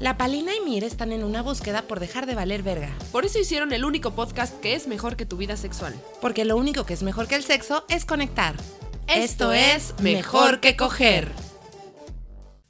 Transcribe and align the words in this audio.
La 0.00 0.16
Palina 0.16 0.52
y 0.56 0.60
Mir 0.62 0.82
están 0.82 1.12
en 1.12 1.22
una 1.22 1.42
búsqueda 1.42 1.82
por 1.82 2.00
dejar 2.00 2.24
de 2.24 2.34
valer 2.34 2.62
verga. 2.62 2.88
Por 3.12 3.26
eso 3.26 3.38
hicieron 3.38 3.70
el 3.74 3.84
único 3.84 4.12
podcast 4.12 4.58
que 4.60 4.74
es 4.74 4.88
mejor 4.88 5.14
que 5.14 5.26
tu 5.26 5.36
vida 5.36 5.58
sexual. 5.58 5.94
Porque 6.22 6.46
lo 6.46 6.56
único 6.56 6.86
que 6.86 6.94
es 6.94 7.02
mejor 7.02 7.28
que 7.28 7.34
el 7.34 7.44
sexo 7.44 7.84
es 7.90 8.06
conectar. 8.06 8.54
Esto 9.08 9.52
es 9.52 9.94
Mejor 10.00 10.60
que 10.60 10.74
Coger. 10.74 11.28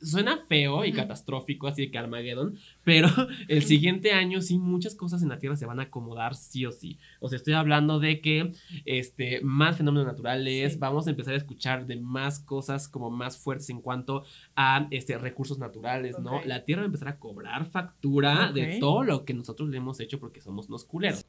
Suena 0.03 0.39
feo 0.49 0.85
y 0.85 0.93
catastrófico, 0.93 1.67
así 1.67 1.83
de 1.83 1.91
que 1.91 1.99
Armageddon, 1.99 2.59
pero 2.85 3.09
el 3.49 3.63
siguiente 3.63 4.13
año 4.13 4.41
sí 4.41 4.59
muchas 4.59 4.95
cosas 4.95 5.23
en 5.23 5.29
la 5.29 5.39
Tierra 5.39 5.57
se 5.57 5.67
van 5.67 5.81
a 5.81 5.85
acomodar 5.85 6.35
sí 6.35 6.65
o 6.67 6.73
sí. 6.73 6.99
O 7.21 7.29
sea, 7.29 7.37
estoy 7.37 7.55
hablando 7.55 8.01
de 8.01 8.21
que 8.21 8.53
este, 8.85 9.41
más 9.43 9.77
fenómenos 9.77 10.07
naturales, 10.07 10.79
vamos 10.79 11.07
a 11.07 11.11
empezar 11.11 11.35
a 11.35 11.39
escuchar 11.39 11.87
de 11.87 11.97
más 11.97 12.41
cosas 12.41 12.89
como 12.89 13.11
más 13.11 13.39
fuertes 13.39 13.71
en 13.71 13.81
cuanto 13.81 14.25
a 14.57 14.89
este, 14.91 15.19
recursos 15.19 15.59
naturales, 15.59 16.19
¿no? 16.19 16.43
La 16.45 16.65
Tierra 16.65 16.83
va 16.83 16.85
a 16.85 16.87
empezar 16.87 17.09
a 17.09 17.19
cobrar 17.19 17.67
factura 17.67 18.53
de 18.53 18.79
todo 18.81 19.03
lo 19.03 19.25
que 19.25 19.35
nosotros 19.35 19.69
le 19.69 19.77
hemos 19.77 20.01
hecho 20.01 20.19
porque 20.19 20.41
somos 20.41 20.69
unos 20.69 20.85
culeros. 20.85 21.25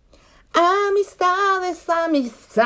Amistades, 0.54 1.88
amistades. 1.90 2.60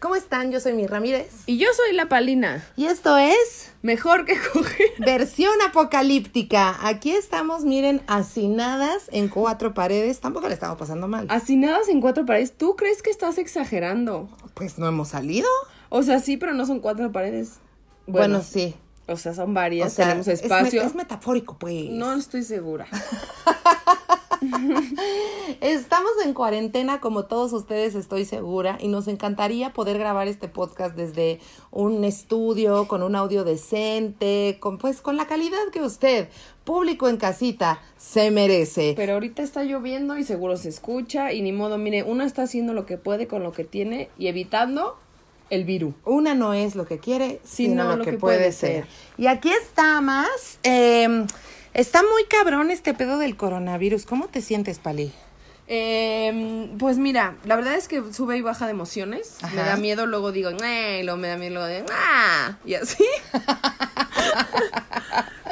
¿Cómo 0.00 0.16
están? 0.16 0.50
Yo 0.50 0.58
soy 0.58 0.72
Mi 0.72 0.86
Ramírez. 0.88 1.30
Y 1.46 1.58
yo 1.58 1.68
soy 1.74 1.94
la 1.94 2.08
Palina. 2.08 2.66
Y 2.76 2.86
esto 2.86 3.16
es 3.16 3.70
Mejor 3.82 4.24
que 4.24 4.36
coger. 4.52 4.88
versión 4.98 5.54
apocalíptica. 5.66 6.76
Aquí 6.86 7.12
estamos, 7.12 7.64
miren, 7.64 8.02
hacinadas 8.08 9.04
en 9.12 9.28
cuatro 9.28 9.74
paredes. 9.74 10.18
Tampoco 10.18 10.48
le 10.48 10.54
estamos 10.54 10.76
pasando 10.76 11.06
mal. 11.06 11.26
Hacinadas 11.30 11.88
en 11.88 12.00
cuatro 12.00 12.26
paredes. 12.26 12.52
¿Tú 12.58 12.74
crees 12.74 13.00
que 13.02 13.10
estás 13.10 13.38
exagerando? 13.38 14.28
Pues 14.54 14.76
no 14.78 14.88
hemos 14.88 15.08
salido. 15.08 15.48
O 15.88 16.02
sea, 16.02 16.18
sí, 16.18 16.36
pero 16.36 16.52
no 16.52 16.66
son 16.66 16.80
cuatro 16.80 17.12
paredes. 17.12 17.60
Bueno, 18.08 18.42
sí. 18.42 18.74
O 19.06 19.16
sea, 19.16 19.34
son 19.34 19.54
varias. 19.54 19.92
O 19.92 19.94
sea, 19.94 20.06
tenemos 20.06 20.26
es 20.26 20.42
espacio. 20.42 20.82
met- 20.82 20.86
Es, 20.86 20.94
metafórico, 20.96 21.56
pues. 21.58 21.90
No 21.90 22.12
estoy 22.14 22.42
segura. 22.42 22.86
Estamos 25.60 26.10
en 26.24 26.34
cuarentena, 26.34 27.00
como 27.00 27.24
todos 27.24 27.52
ustedes, 27.52 27.94
estoy 27.94 28.24
segura, 28.24 28.78
y 28.80 28.88
nos 28.88 29.08
encantaría 29.08 29.72
poder 29.72 29.98
grabar 29.98 30.28
este 30.28 30.48
podcast 30.48 30.94
desde 30.96 31.40
un 31.70 32.04
estudio, 32.04 32.86
con 32.88 33.02
un 33.02 33.16
audio 33.16 33.44
decente, 33.44 34.58
con 34.60 34.78
pues 34.78 35.00
con 35.00 35.16
la 35.16 35.26
calidad 35.26 35.58
que 35.72 35.82
usted, 35.82 36.28
público 36.64 37.08
en 37.08 37.16
casita, 37.16 37.80
se 37.96 38.30
merece. 38.30 38.94
Pero 38.96 39.14
ahorita 39.14 39.42
está 39.42 39.64
lloviendo 39.64 40.16
y 40.18 40.24
seguro 40.24 40.56
se 40.56 40.68
escucha. 40.68 41.32
Y 41.32 41.42
ni 41.42 41.52
modo, 41.52 41.78
mire, 41.78 42.02
uno 42.02 42.24
está 42.24 42.42
haciendo 42.42 42.72
lo 42.74 42.86
que 42.86 42.96
puede 42.98 43.26
con 43.26 43.42
lo 43.42 43.52
que 43.52 43.64
tiene 43.64 44.08
y 44.18 44.28
evitando 44.28 44.96
el 45.50 45.64
virus. 45.64 45.94
Una 46.04 46.34
no 46.34 46.52
es 46.52 46.74
lo 46.76 46.84
que 46.86 46.98
quiere, 46.98 47.40
Sino 47.44 47.82
sino 47.82 47.84
lo, 47.84 47.96
lo 47.96 48.04
que, 48.04 48.10
que 48.12 48.18
puede, 48.18 48.36
puede 48.38 48.52
ser. 48.52 48.84
ser. 48.84 48.86
Y 49.16 49.26
aquí 49.28 49.50
está 49.50 50.00
más. 50.02 50.58
eh, 50.62 51.24
está 51.80 52.02
muy 52.02 52.24
cabrón 52.24 52.70
este 52.70 52.92
pedo 52.94 53.18
del 53.18 53.36
coronavirus. 53.36 54.04
¿Cómo 54.04 54.26
te 54.28 54.42
sientes, 54.42 54.78
Pali? 54.78 55.12
Eh, 55.70 56.70
pues 56.78 56.96
mira, 56.98 57.36
la 57.44 57.54
verdad 57.54 57.74
es 57.74 57.88
que 57.88 58.02
sube 58.12 58.36
y 58.38 58.42
baja 58.42 58.64
de 58.64 58.70
emociones. 58.72 59.36
Ajá. 59.42 59.54
Me 59.54 59.62
da 59.62 59.76
miedo, 59.76 60.06
luego 60.06 60.32
digo, 60.32 60.50
y 60.50 61.02
luego 61.02 61.18
me 61.18 61.28
da 61.28 61.36
miedo, 61.36 61.54
luego 61.54 61.66
de, 61.68 61.84
"Ah", 61.92 62.56
y 62.64 62.74
así. 62.74 63.04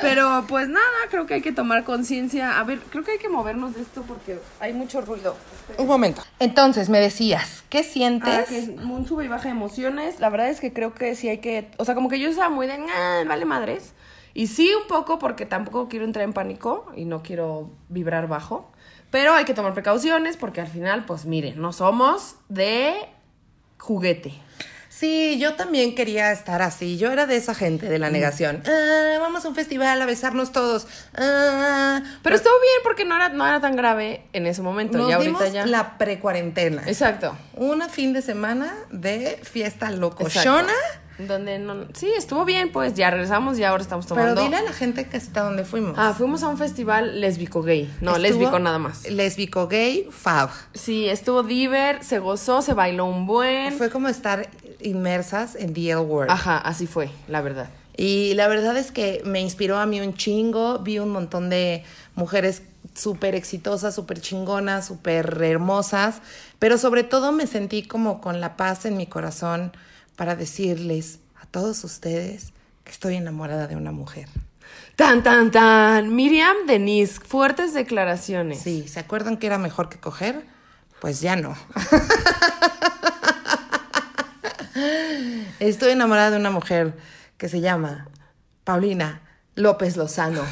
Pero 0.01 0.45
pues 0.47 0.69
nada, 0.69 0.85
creo 1.11 1.27
que 1.27 1.35
hay 1.35 1.43
que 1.43 1.53
tomar 1.53 1.85
conciencia. 1.85 2.59
A 2.59 2.65
ver, 2.65 2.81
creo 2.91 3.03
que 3.03 3.13
hay 3.13 3.19
que 3.19 3.29
movernos 3.29 3.75
de 3.75 3.83
esto 3.83 4.03
porque 4.07 4.39
hay 4.61 4.73
mucho 4.73 5.01
ruido. 5.01 5.37
Un 5.79 5.87
momento. 5.87 6.23
Entonces, 6.39 6.89
me 6.91 7.01
decías, 7.01 7.65
¿qué 7.71 7.83
sientes? 7.83 8.29
Ah, 8.35 8.45
que 8.47 8.59
es 8.59 8.69
un 8.69 9.07
sube 9.07 9.25
y 9.25 9.29
baja 9.29 9.45
de 9.45 9.51
emociones. 9.51 10.21
La 10.21 10.29
verdad 10.29 10.49
es 10.51 10.61
que 10.61 10.73
creo 10.73 10.95
que 10.95 11.15
sí 11.17 11.29
hay 11.29 11.39
que. 11.39 11.69
O 11.79 11.85
sea, 11.85 11.95
como 11.95 12.09
que 12.09 12.19
yo 12.19 12.29
estaba 12.29 12.51
muy 12.51 12.67
de. 12.67 12.75
"Ah, 12.95 13.23
vale 13.27 13.45
madres. 13.47 13.93
Y 14.39 14.49
sí, 14.49 14.71
un 14.75 14.87
poco, 14.87 15.19
porque 15.19 15.47
tampoco 15.47 15.89
quiero 15.89 16.05
entrar 16.05 16.23
en 16.25 16.35
pánico 16.35 16.93
y 16.95 17.07
no 17.07 17.23
quiero 17.23 17.71
vibrar 17.89 18.29
bajo. 18.29 18.71
Pero 19.11 19.33
hay 19.33 19.45
que 19.47 19.55
tomar 19.55 19.73
precauciones 19.73 20.37
porque 20.37 20.61
al 20.61 20.67
final, 20.67 21.07
pues 21.07 21.25
miren, 21.25 21.59
no 21.61 21.73
somos 21.73 22.37
de 22.51 22.95
juguete. 23.79 24.35
Sí, 24.91 25.39
yo 25.39 25.55
también 25.55 25.95
quería 25.95 26.33
estar 26.33 26.61
así. 26.63 26.97
Yo 26.99 27.13
era 27.13 27.25
de 27.27 27.37
esa 27.37 27.55
gente 27.55 27.87
Mm. 27.87 27.89
de 27.91 27.99
la 27.99 28.11
negación. 28.11 28.63
Ah, 28.67 29.17
vamos 29.21 29.45
a 29.45 29.49
un 29.49 29.55
festival 29.55 30.01
a 30.03 30.07
besarnos 30.07 30.53
todos. 30.53 30.87
Ah, 31.15 32.03
Pero 32.23 32.37
estuvo 32.37 32.55
bien 32.61 32.81
porque 32.83 33.05
no 33.05 33.15
era, 33.17 33.29
no 33.31 33.47
era 33.47 33.61
tan 33.61 33.75
grave 33.77 34.27
en 34.33 34.47
ese 34.47 34.61
momento. 34.63 34.99
nos 34.99 35.11
y 35.11 35.25
dimos 35.25 35.41
ahorita 35.41 35.49
ya. 35.65 35.67
la 35.67 35.97
precuarentena. 35.99 36.83
Exacto. 36.87 37.37
Una 37.55 37.89
fin 37.89 38.13
de 38.13 38.23
semana 38.23 38.75
de 38.91 39.39
fiesta 39.45 39.91
locochona. 39.91 40.73
Donde 41.19 41.59
no. 41.59 41.87
Sí, 41.95 42.11
estuvo 42.17 42.45
bien, 42.45 42.71
pues 42.73 42.95
ya 42.95 43.11
regresamos 43.11 43.59
y 43.59 43.65
ahora 43.65 43.83
estamos 43.83 44.07
Pero 44.07 44.21
tomando. 44.21 44.43
dile 44.43 44.57
a 44.57 44.63
la 44.63 44.73
gente 44.73 45.07
que 45.07 45.17
hasta 45.17 45.43
dónde 45.43 45.65
fuimos. 45.65 45.95
Ah, 45.97 46.15
fuimos 46.17 46.43
a 46.43 46.49
un 46.49 46.59
festival 46.59 47.21
lésbico 47.21 47.63
gay. 47.63 47.85
No, 48.01 48.11
Estuvo 48.17 48.19
lésbico 48.23 48.59
nada 48.59 48.79
más. 48.79 49.09
Lésbico 49.11 49.67
gay, 49.67 50.07
fab. 50.11 50.51
Sí, 50.75 51.09
estuvo 51.09 51.43
diver, 51.43 52.05
se 52.05 52.19
gozó, 52.19 52.61
se 52.61 52.75
bailó 52.75 53.07
un 53.07 53.27
buen. 53.27 53.73
Fue 53.73 53.89
como 53.91 54.09
estar 54.09 54.49
inmersas 54.81 55.55
en 55.55 55.73
the 55.73 55.91
L 55.91 56.01
word. 56.01 56.31
Ajá, 56.31 56.59
así 56.59 56.87
fue, 56.87 57.11
la 57.29 57.41
verdad. 57.41 57.69
Y 57.97 58.35
la 58.35 58.47
verdad 58.47 58.77
es 58.77 58.93
que 58.93 59.23
me 59.25 59.41
inspiró 59.41 59.79
a 59.79 59.87
mí 59.87 60.01
un 60.03 60.15
chingo. 60.15 60.81
Vi 60.81 60.99
un 60.99 61.11
montón 61.11 61.49
de 61.49 61.83
mujeres 62.15 62.63
súper 62.95 63.35
exitosas, 63.35 63.95
súper 63.95 64.21
chingonas, 64.21 64.87
súper 64.87 65.39
hermosas. 65.43 66.21
Pero 66.59 66.77
sobre 66.77 67.05
todo 67.05 67.33
me 67.33 67.47
sentí 67.47 67.83
como 67.83 68.21
con 68.21 68.41
la 68.41 68.57
paz 68.57 68.85
en 68.85 68.99
mi 68.99 69.07
corazón 69.07 69.73
para 70.17 70.35
decirles 70.35 71.21
a 71.41 71.47
todos 71.47 71.85
ustedes 71.85 72.53
que 72.85 72.91
estoy 72.91 73.17
enamorada 73.17 73.67
de 73.67 73.77
una 73.77 73.93
mujer. 73.93 74.29
Tan, 74.97 75.23
tan, 75.23 75.51
tan. 75.51 76.15
Miriam 76.15 76.57
Denise, 76.67 77.21
fuertes 77.21 77.75
declaraciones. 77.75 78.61
Sí, 78.61 78.89
¿se 78.89 78.99
acuerdan 79.01 79.37
que 79.37 79.47
era 79.47 79.59
mejor 79.59 79.89
que 79.89 80.01
coger? 80.01 80.45
Pues 81.01 81.21
ya 81.21 81.37
no. 81.37 81.55
Estoy 85.61 85.93
enamorada 85.93 86.31
de 86.33 86.39
una 86.39 86.51
mujer 86.51 86.97
que 87.37 87.49
se 87.49 87.61
llama 87.61 88.09
Paulina 88.65 89.21
López 89.55 89.97
Lozano. 89.97 90.43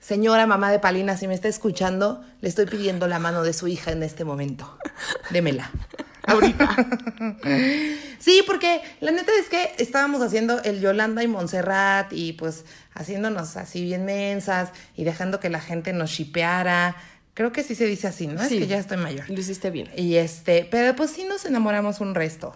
Señora 0.00 0.46
mamá 0.46 0.70
de 0.70 0.78
Paulina, 0.78 1.16
si 1.16 1.26
me 1.26 1.34
está 1.34 1.48
escuchando, 1.48 2.24
le 2.40 2.48
estoy 2.48 2.66
pidiendo 2.66 3.08
la 3.08 3.18
mano 3.18 3.42
de 3.42 3.52
su 3.52 3.66
hija 3.66 3.90
en 3.92 4.02
este 4.02 4.24
momento. 4.24 4.78
Démela. 5.30 5.70
Ahorita. 6.26 6.76
Sí, 8.18 8.42
porque 8.46 8.80
la 9.00 9.12
neta 9.12 9.30
es 9.38 9.48
que 9.48 9.74
estábamos 9.78 10.20
haciendo 10.22 10.60
el 10.64 10.80
Yolanda 10.80 11.22
y 11.22 11.28
Montserrat 11.28 12.12
y 12.12 12.32
pues 12.32 12.64
haciéndonos 12.94 13.56
así 13.56 13.84
bien 13.84 14.04
mensas 14.04 14.70
y 14.96 15.04
dejando 15.04 15.38
que 15.38 15.48
la 15.48 15.60
gente 15.60 15.92
nos 15.92 16.10
shipeara. 16.10 16.96
Creo 17.34 17.52
que 17.52 17.62
sí 17.62 17.74
se 17.74 17.84
dice 17.84 18.08
así, 18.08 18.26
¿no? 18.26 18.42
Sí. 18.42 18.56
Es 18.56 18.60
que 18.62 18.66
ya 18.66 18.78
estoy 18.78 18.96
mayor. 18.96 19.28
Lo 19.28 19.38
hiciste 19.38 19.70
bien. 19.70 19.90
Y 19.96 20.16
este, 20.16 20.66
pero 20.68 20.96
pues 20.96 21.10
sí 21.10 21.24
nos 21.24 21.44
enamoramos 21.44 22.00
un 22.00 22.14
resto. 22.14 22.54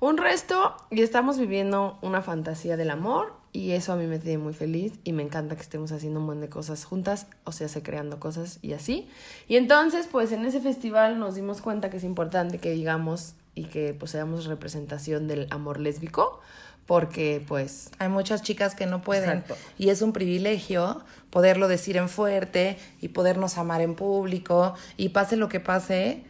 Un 0.00 0.18
resto 0.18 0.76
y 0.90 1.02
estamos 1.02 1.38
viviendo 1.38 1.98
una 2.02 2.20
fantasía 2.20 2.76
del 2.76 2.90
amor 2.90 3.32
y 3.56 3.72
eso 3.72 3.94
a 3.94 3.96
mí 3.96 4.06
me 4.06 4.18
tiene 4.18 4.36
muy 4.36 4.52
feliz 4.52 4.92
y 5.02 5.12
me 5.12 5.22
encanta 5.22 5.56
que 5.56 5.62
estemos 5.62 5.90
haciendo 5.90 6.20
un 6.20 6.26
buen 6.26 6.42
de 6.42 6.50
cosas 6.50 6.84
juntas, 6.84 7.26
o 7.44 7.52
sea, 7.52 7.68
se 7.68 7.82
creando 7.82 8.20
cosas 8.20 8.58
y 8.60 8.74
así. 8.74 9.08
Y 9.48 9.56
entonces, 9.56 10.06
pues 10.12 10.30
en 10.32 10.44
ese 10.44 10.60
festival 10.60 11.18
nos 11.18 11.36
dimos 11.36 11.62
cuenta 11.62 11.88
que 11.88 11.96
es 11.96 12.04
importante 12.04 12.58
que 12.58 12.72
digamos 12.72 13.32
y 13.54 13.64
que 13.64 13.94
pues 13.94 14.10
seamos 14.10 14.44
representación 14.44 15.26
del 15.26 15.46
amor 15.50 15.80
lésbico 15.80 16.40
porque 16.84 17.42
pues 17.48 17.90
Hay 17.98 18.10
muchas 18.10 18.42
chicas 18.42 18.74
que 18.74 18.84
no 18.84 19.00
pueden 19.00 19.38
Exacto. 19.38 19.56
y 19.78 19.88
es 19.88 20.02
un 20.02 20.12
privilegio 20.12 21.02
poderlo 21.30 21.66
decir 21.66 21.96
en 21.96 22.10
fuerte 22.10 22.76
y 23.00 23.08
podernos 23.08 23.56
amar 23.56 23.80
en 23.80 23.94
público 23.94 24.74
y 24.98 25.08
pase 25.08 25.36
lo 25.36 25.48
que 25.48 25.60
pase, 25.60 26.24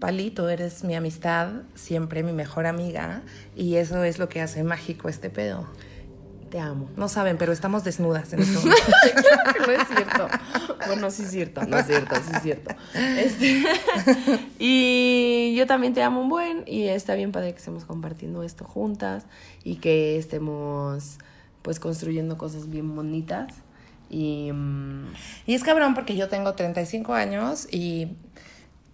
Palito, 0.00 0.48
eres 0.48 0.82
mi 0.82 0.96
amistad, 0.96 1.62
siempre 1.76 2.24
mi 2.24 2.32
mejor 2.32 2.66
amiga 2.66 3.22
y 3.54 3.76
eso 3.76 4.02
es 4.02 4.18
lo 4.18 4.28
que 4.28 4.40
hace 4.40 4.64
mágico 4.64 5.08
este 5.08 5.30
pedo. 5.30 5.68
Te 6.52 6.60
amo. 6.60 6.90
No 6.96 7.08
saben, 7.08 7.38
pero 7.38 7.50
estamos 7.50 7.82
desnudas 7.82 8.30
en 8.34 8.40
este 8.40 8.58
momento. 8.58 8.82
no 9.66 9.72
es 9.72 9.88
cierto. 9.88 10.28
Bueno, 10.86 11.10
sí 11.10 11.22
es 11.22 11.30
cierto, 11.30 11.64
no 11.64 11.78
es 11.78 11.86
cierto, 11.86 12.14
sí 12.16 12.30
es 12.36 12.42
cierto. 12.42 12.74
Este, 12.94 13.64
y 14.58 15.54
yo 15.56 15.66
también 15.66 15.94
te 15.94 16.02
amo 16.02 16.20
un 16.20 16.28
buen 16.28 16.64
y 16.66 16.88
está 16.88 17.14
bien 17.14 17.32
padre 17.32 17.52
que 17.52 17.58
estemos 17.58 17.86
compartiendo 17.86 18.42
esto 18.42 18.66
juntas 18.66 19.24
y 19.64 19.76
que 19.76 20.18
estemos 20.18 21.16
pues 21.62 21.80
construyendo 21.80 22.36
cosas 22.36 22.68
bien 22.68 22.94
bonitas 22.94 23.54
y 24.10 24.50
mm, 24.52 25.14
Y 25.46 25.54
es 25.54 25.64
cabrón 25.64 25.94
porque 25.94 26.16
yo 26.16 26.28
tengo 26.28 26.52
35 26.52 27.14
años 27.14 27.66
y 27.72 28.08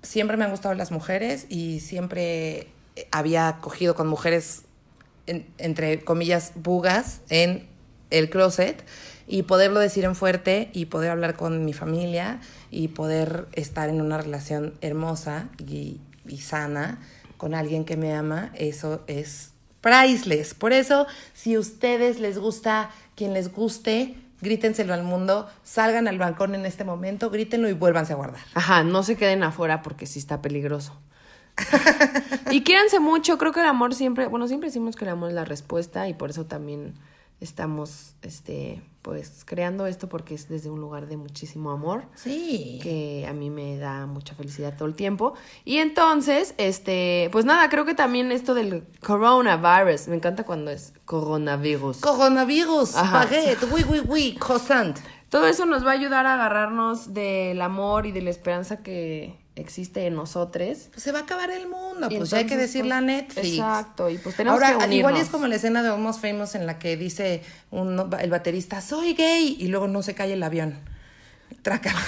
siempre 0.02 0.36
me 0.36 0.44
han 0.44 0.52
gustado 0.52 0.76
las 0.76 0.92
mujeres 0.92 1.46
y 1.48 1.80
siempre 1.80 2.68
había 3.10 3.58
cogido 3.60 3.96
con 3.96 4.06
mujeres, 4.06 4.62
en- 5.28 5.46
entre 5.58 6.00
comillas, 6.04 6.52
bugas 6.56 7.20
en 7.28 7.66
el 8.10 8.30
closet 8.30 8.84
y 9.26 9.42
poderlo 9.42 9.80
decir 9.80 10.04
en 10.04 10.14
fuerte 10.14 10.70
y 10.72 10.86
poder 10.86 11.10
hablar 11.10 11.36
con 11.36 11.64
mi 11.64 11.72
familia 11.74 12.40
y 12.70 12.88
poder 12.88 13.46
estar 13.52 13.88
en 13.88 14.00
una 14.00 14.18
relación 14.18 14.74
hermosa 14.80 15.48
y, 15.58 16.00
y 16.26 16.38
sana 16.38 16.98
con 17.36 17.54
alguien 17.54 17.84
que 17.84 17.96
me 17.96 18.14
ama, 18.14 18.50
eso 18.54 19.02
es 19.06 19.52
priceless. 19.80 20.54
Por 20.54 20.72
eso, 20.72 21.06
si 21.34 21.56
ustedes 21.56 22.18
les 22.18 22.38
gusta 22.38 22.90
quien 23.14 23.32
les 23.34 23.52
guste, 23.52 24.16
grítenselo 24.40 24.92
al 24.94 25.02
mundo, 25.04 25.48
salgan 25.62 26.08
al 26.08 26.18
balcón 26.18 26.54
en 26.54 26.64
este 26.66 26.84
momento, 26.84 27.30
grítenlo 27.30 27.68
y 27.68 27.74
vuélvanse 27.74 28.12
a 28.12 28.16
guardar. 28.16 28.40
Ajá, 28.54 28.82
no 28.82 29.02
se 29.02 29.16
queden 29.16 29.42
afuera 29.42 29.82
porque 29.82 30.06
sí 30.06 30.18
está 30.18 30.40
peligroso. 30.42 30.98
y 32.50 32.62
quédense 32.62 33.00
mucho, 33.00 33.38
creo 33.38 33.52
que 33.52 33.60
el 33.60 33.66
amor 33.66 33.94
siempre, 33.94 34.26
bueno, 34.26 34.48
siempre 34.48 34.68
decimos 34.68 34.96
que 34.96 35.04
el 35.04 35.10
amor 35.10 35.30
es 35.30 35.34
la 35.34 35.44
respuesta 35.44 36.08
y 36.08 36.14
por 36.14 36.30
eso 36.30 36.46
también 36.46 36.94
estamos, 37.40 38.14
este, 38.22 38.82
pues 39.02 39.44
creando 39.44 39.86
esto 39.86 40.08
porque 40.08 40.34
es 40.34 40.48
desde 40.48 40.70
un 40.70 40.80
lugar 40.80 41.06
de 41.06 41.16
muchísimo 41.16 41.70
amor. 41.70 42.04
Sí. 42.14 42.80
Que 42.82 43.26
a 43.28 43.32
mí 43.32 43.50
me 43.50 43.78
da 43.78 44.06
mucha 44.06 44.34
felicidad 44.34 44.76
todo 44.76 44.88
el 44.88 44.94
tiempo. 44.94 45.34
Y 45.64 45.78
entonces, 45.78 46.54
este, 46.58 47.28
pues 47.32 47.44
nada, 47.44 47.68
creo 47.68 47.84
que 47.84 47.94
también 47.94 48.32
esto 48.32 48.54
del 48.54 48.84
coronavirus, 49.00 50.08
me 50.08 50.16
encanta 50.16 50.44
cuando 50.44 50.70
es 50.70 50.92
coronavirus. 51.04 52.00
Coronavirus, 52.00 52.94
baguette, 52.94 53.64
oui, 53.70 53.84
oui, 53.88 54.02
oui, 54.06 54.36
croissant. 54.38 54.98
Todo 55.28 55.46
eso 55.46 55.66
nos 55.66 55.84
va 55.84 55.90
a 55.90 55.94
ayudar 55.94 56.24
a 56.26 56.34
agarrarnos 56.34 57.12
del 57.12 57.60
amor 57.60 58.06
y 58.06 58.12
de 58.12 58.22
la 58.22 58.30
esperanza 58.30 58.82
que 58.82 59.36
existe 59.60 60.06
en 60.06 60.14
nosotros. 60.14 60.88
Pues 60.92 61.02
se 61.02 61.12
va 61.12 61.20
a 61.20 61.22
acabar 61.22 61.50
el 61.50 61.68
mundo, 61.68 62.08
Y 62.10 62.16
pues 62.18 62.30
ya 62.30 62.38
hay 62.38 62.46
que 62.46 62.56
decirle 62.56 62.94
a 62.94 62.98
pues, 62.98 63.06
Netflix. 63.06 63.46
Exacto, 63.58 64.08
y 64.10 64.18
pues 64.18 64.34
tenemos 64.36 64.56
Ahora, 64.62 64.70
que 64.78 64.84
unirnos. 64.86 64.96
igual 64.96 65.16
es 65.16 65.28
como 65.28 65.46
la 65.46 65.56
escena 65.56 65.82
de 65.82 65.88
Almost 65.90 66.20
Famous 66.20 66.54
en 66.54 66.66
la 66.66 66.78
que 66.78 66.96
dice 66.96 67.42
un- 67.70 68.10
el 68.20 68.30
baterista, 68.30 68.80
soy 68.80 69.14
gay, 69.14 69.56
y 69.58 69.68
luego 69.68 69.88
no 69.88 70.02
se 70.02 70.14
cae 70.14 70.32
el 70.32 70.42
avión. 70.42 70.78
Traca. 71.62 71.94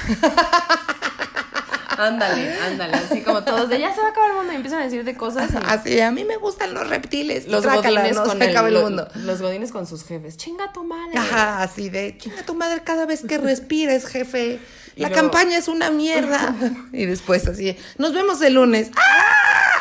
Ándale, 1.98 2.54
ándale, 2.60 2.94
así 2.94 3.20
como 3.20 3.44
todos 3.44 3.68
de 3.68 3.78
ya 3.78 3.92
se 3.94 4.00
va 4.00 4.06
a 4.06 4.10
acabar 4.10 4.30
el 4.30 4.36
mundo 4.36 4.52
y 4.52 4.56
empiezan 4.56 4.80
a 4.80 4.84
decir 4.84 5.04
de 5.04 5.14
cosas 5.16 5.50
y 5.52 5.56
Así, 5.66 6.00
a 6.00 6.10
mí 6.10 6.24
me 6.24 6.38
gustan 6.38 6.72
los 6.72 6.88
reptiles. 6.88 7.46
los 7.46 7.60
Trácala, 7.60 8.00
godines 8.00 8.16
no 8.16 8.24
con 8.24 8.38
se 8.38 8.44
el, 8.44 8.50
acaba 8.50 8.68
el 8.68 8.74
lo- 8.74 8.82
mundo. 8.82 9.08
los 9.16 9.42
godines 9.42 9.70
con 9.70 9.86
sus 9.86 10.04
jefes. 10.04 10.38
Chinga 10.38 10.72
tu 10.72 10.82
madre. 10.82 11.18
Ajá, 11.18 11.62
así 11.62 11.90
de, 11.90 12.16
chinga 12.16 12.42
tu 12.46 12.54
madre 12.54 12.80
cada 12.84 13.04
vez 13.04 13.22
que 13.22 13.36
respires, 13.38 14.06
jefe. 14.06 14.60
La 15.00 15.10
campaña 15.10 15.56
es 15.56 15.68
una 15.68 15.90
mierda. 15.90 16.54
y 16.92 17.06
después 17.06 17.46
así, 17.48 17.76
nos 17.98 18.12
vemos 18.12 18.40
el 18.42 18.54
lunes. 18.54 18.90
¡Ah! 18.96 19.80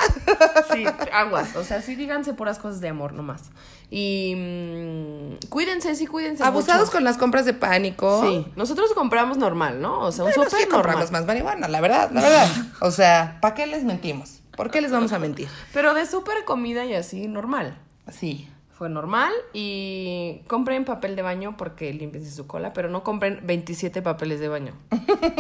Sí, 0.74 0.86
aguas, 1.12 1.56
o 1.56 1.64
sea, 1.64 1.82
sí 1.82 1.96
díganse 1.96 2.34
puras 2.34 2.60
cosas 2.60 2.82
de 2.82 2.90
amor 2.90 3.14
nomás. 3.14 3.50
Y 3.92 4.34
mm, 4.38 5.48
cuídense, 5.50 5.96
sí, 5.96 6.06
cuídense 6.06 6.44
Abusados 6.44 6.82
mucho. 6.84 6.92
con 6.94 7.04
las 7.04 7.18
compras 7.18 7.46
de 7.46 7.54
pánico. 7.54 8.22
Sí, 8.24 8.46
nosotros 8.56 8.94
compramos 8.94 9.38
normal, 9.38 9.82
¿no? 9.82 10.00
O 10.02 10.12
sea, 10.12 10.26
un 10.26 10.32
Bueno, 10.36 10.50
sí 10.50 10.66
compramos 10.68 11.06
normal. 11.06 11.22
más 11.22 11.26
marihuana, 11.28 11.68
la 11.68 11.82
verdad, 11.82 12.12
la 12.12 12.22
verdad. 12.22 12.48
O 12.82 12.92
sea, 12.92 13.40
¿para 13.42 13.56
qué 13.56 13.66
les 13.68 13.84
mentimos? 13.84 14.40
¿Por 14.56 14.72
qué 14.72 14.82
les 14.82 14.92
vamos 14.92 15.12
a 15.12 15.20
mentir? 15.20 15.48
Pero 15.74 15.94
de 15.94 16.06
súper 16.06 16.46
comida 16.46 16.86
y 16.86 16.94
así, 16.94 17.28
normal. 17.28 17.78
Sí. 18.12 18.48
Fue 18.80 18.88
normal 18.90 19.34
y 19.52 20.40
compren 20.48 20.86
papel 20.86 21.18
de 21.18 21.22
baño 21.22 21.58
porque 21.58 21.94
limpiense 21.94 22.32
su 22.32 22.48
cola, 22.48 22.72
pero 22.72 22.90
no 22.90 23.04
compren 23.04 23.42
27 23.44 24.02
papeles 24.02 24.40
de 24.40 24.48
baño. 24.48 24.74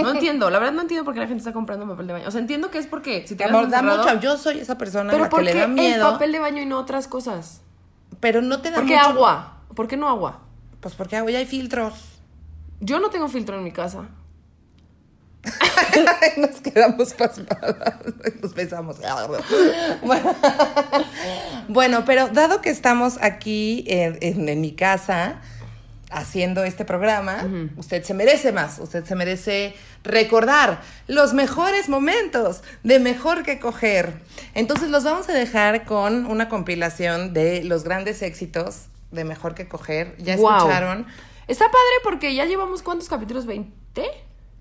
No 0.03 0.11
entiendo, 0.13 0.49
la 0.49 0.59
verdad 0.59 0.73
no 0.73 0.81
entiendo 0.81 1.05
por 1.05 1.13
qué 1.13 1.21
la 1.21 1.27
gente 1.27 1.39
está 1.39 1.53
comprando 1.53 1.87
papel 1.87 2.07
de 2.07 2.13
baño. 2.13 2.27
O 2.27 2.31
sea, 2.31 2.41
entiendo 2.41 2.69
que 2.69 2.79
es 2.79 2.87
porque 2.87 3.25
si 3.25 3.35
te 3.37 3.45
encerrado- 3.45 4.03
mucho. 4.03 4.19
Yo 4.19 4.35
soy 4.37 4.59
esa 4.59 4.77
persona 4.77 5.09
a 5.09 5.13
Pero 5.13 5.23
la 5.23 5.29
¿por 5.29 5.39
que 5.39 5.45
le 5.45 5.53
da 5.53 5.63
el 5.63 5.71
miedo. 5.71 6.11
papel 6.11 6.33
de 6.33 6.39
baño 6.39 6.61
y 6.61 6.65
no 6.65 6.77
otras 6.79 7.07
cosas? 7.07 7.61
Pero 8.19 8.41
no 8.41 8.59
te 8.61 8.71
da 8.71 8.75
¿Por 8.79 8.85
qué 8.87 8.95
mucho- 8.97 9.07
agua? 9.09 9.57
¿Por 9.73 9.87
qué 9.87 9.95
no 9.95 10.09
agua? 10.09 10.41
Pues 10.81 10.95
porque 10.95 11.15
agua 11.15 11.31
ya 11.31 11.37
hay 11.39 11.45
filtros. 11.45 11.93
Yo 12.81 12.99
no 12.99 13.09
tengo 13.09 13.29
filtro 13.29 13.57
en 13.57 13.63
mi 13.63 13.71
casa. 13.71 14.09
Nos 16.37 16.61
quedamos 16.61 17.13
pasmadas. 17.13 17.95
Nos 18.41 18.53
besamos. 18.53 18.97
Bueno. 20.01 20.35
Bueno, 21.67 22.03
pero 22.05 22.27
dado 22.29 22.61
que 22.61 22.69
estamos 22.69 23.17
aquí 23.21 23.83
en, 23.87 24.17
en- 24.21 24.49
en 24.49 24.61
mi 24.61 24.73
casa 24.73 25.41
haciendo 26.11 26.63
este 26.63 26.85
programa, 26.85 27.47
usted 27.77 28.03
se 28.03 28.13
merece 28.15 28.51
más. 28.51 28.79
Usted 28.79 29.05
se 29.05 29.15
merece 29.15 29.75
recordar 30.03 30.81
los 31.07 31.33
mejores 31.35 31.87
momentos 31.87 32.63
de 32.83 32.99
mejor 32.99 33.43
que 33.43 33.59
coger. 33.59 34.13
Entonces 34.55 34.89
los 34.89 35.03
vamos 35.03 35.29
a 35.29 35.33
dejar 35.33 35.85
con 35.85 36.25
una 36.25 36.49
compilación 36.49 37.33
de 37.33 37.63
los 37.63 37.83
grandes 37.83 38.23
éxitos 38.23 38.85
de 39.11 39.23
mejor 39.23 39.53
que 39.55 39.67
coger. 39.67 40.15
Ya 40.17 40.35
escucharon 40.59 41.05
Está 41.47 41.65
padre 41.65 41.93
porque 42.03 42.33
ya 42.35 42.45
llevamos 42.45 42.81
¿cuántos 42.83 43.07
capítulos? 43.09 43.47
¿20? 43.47 43.65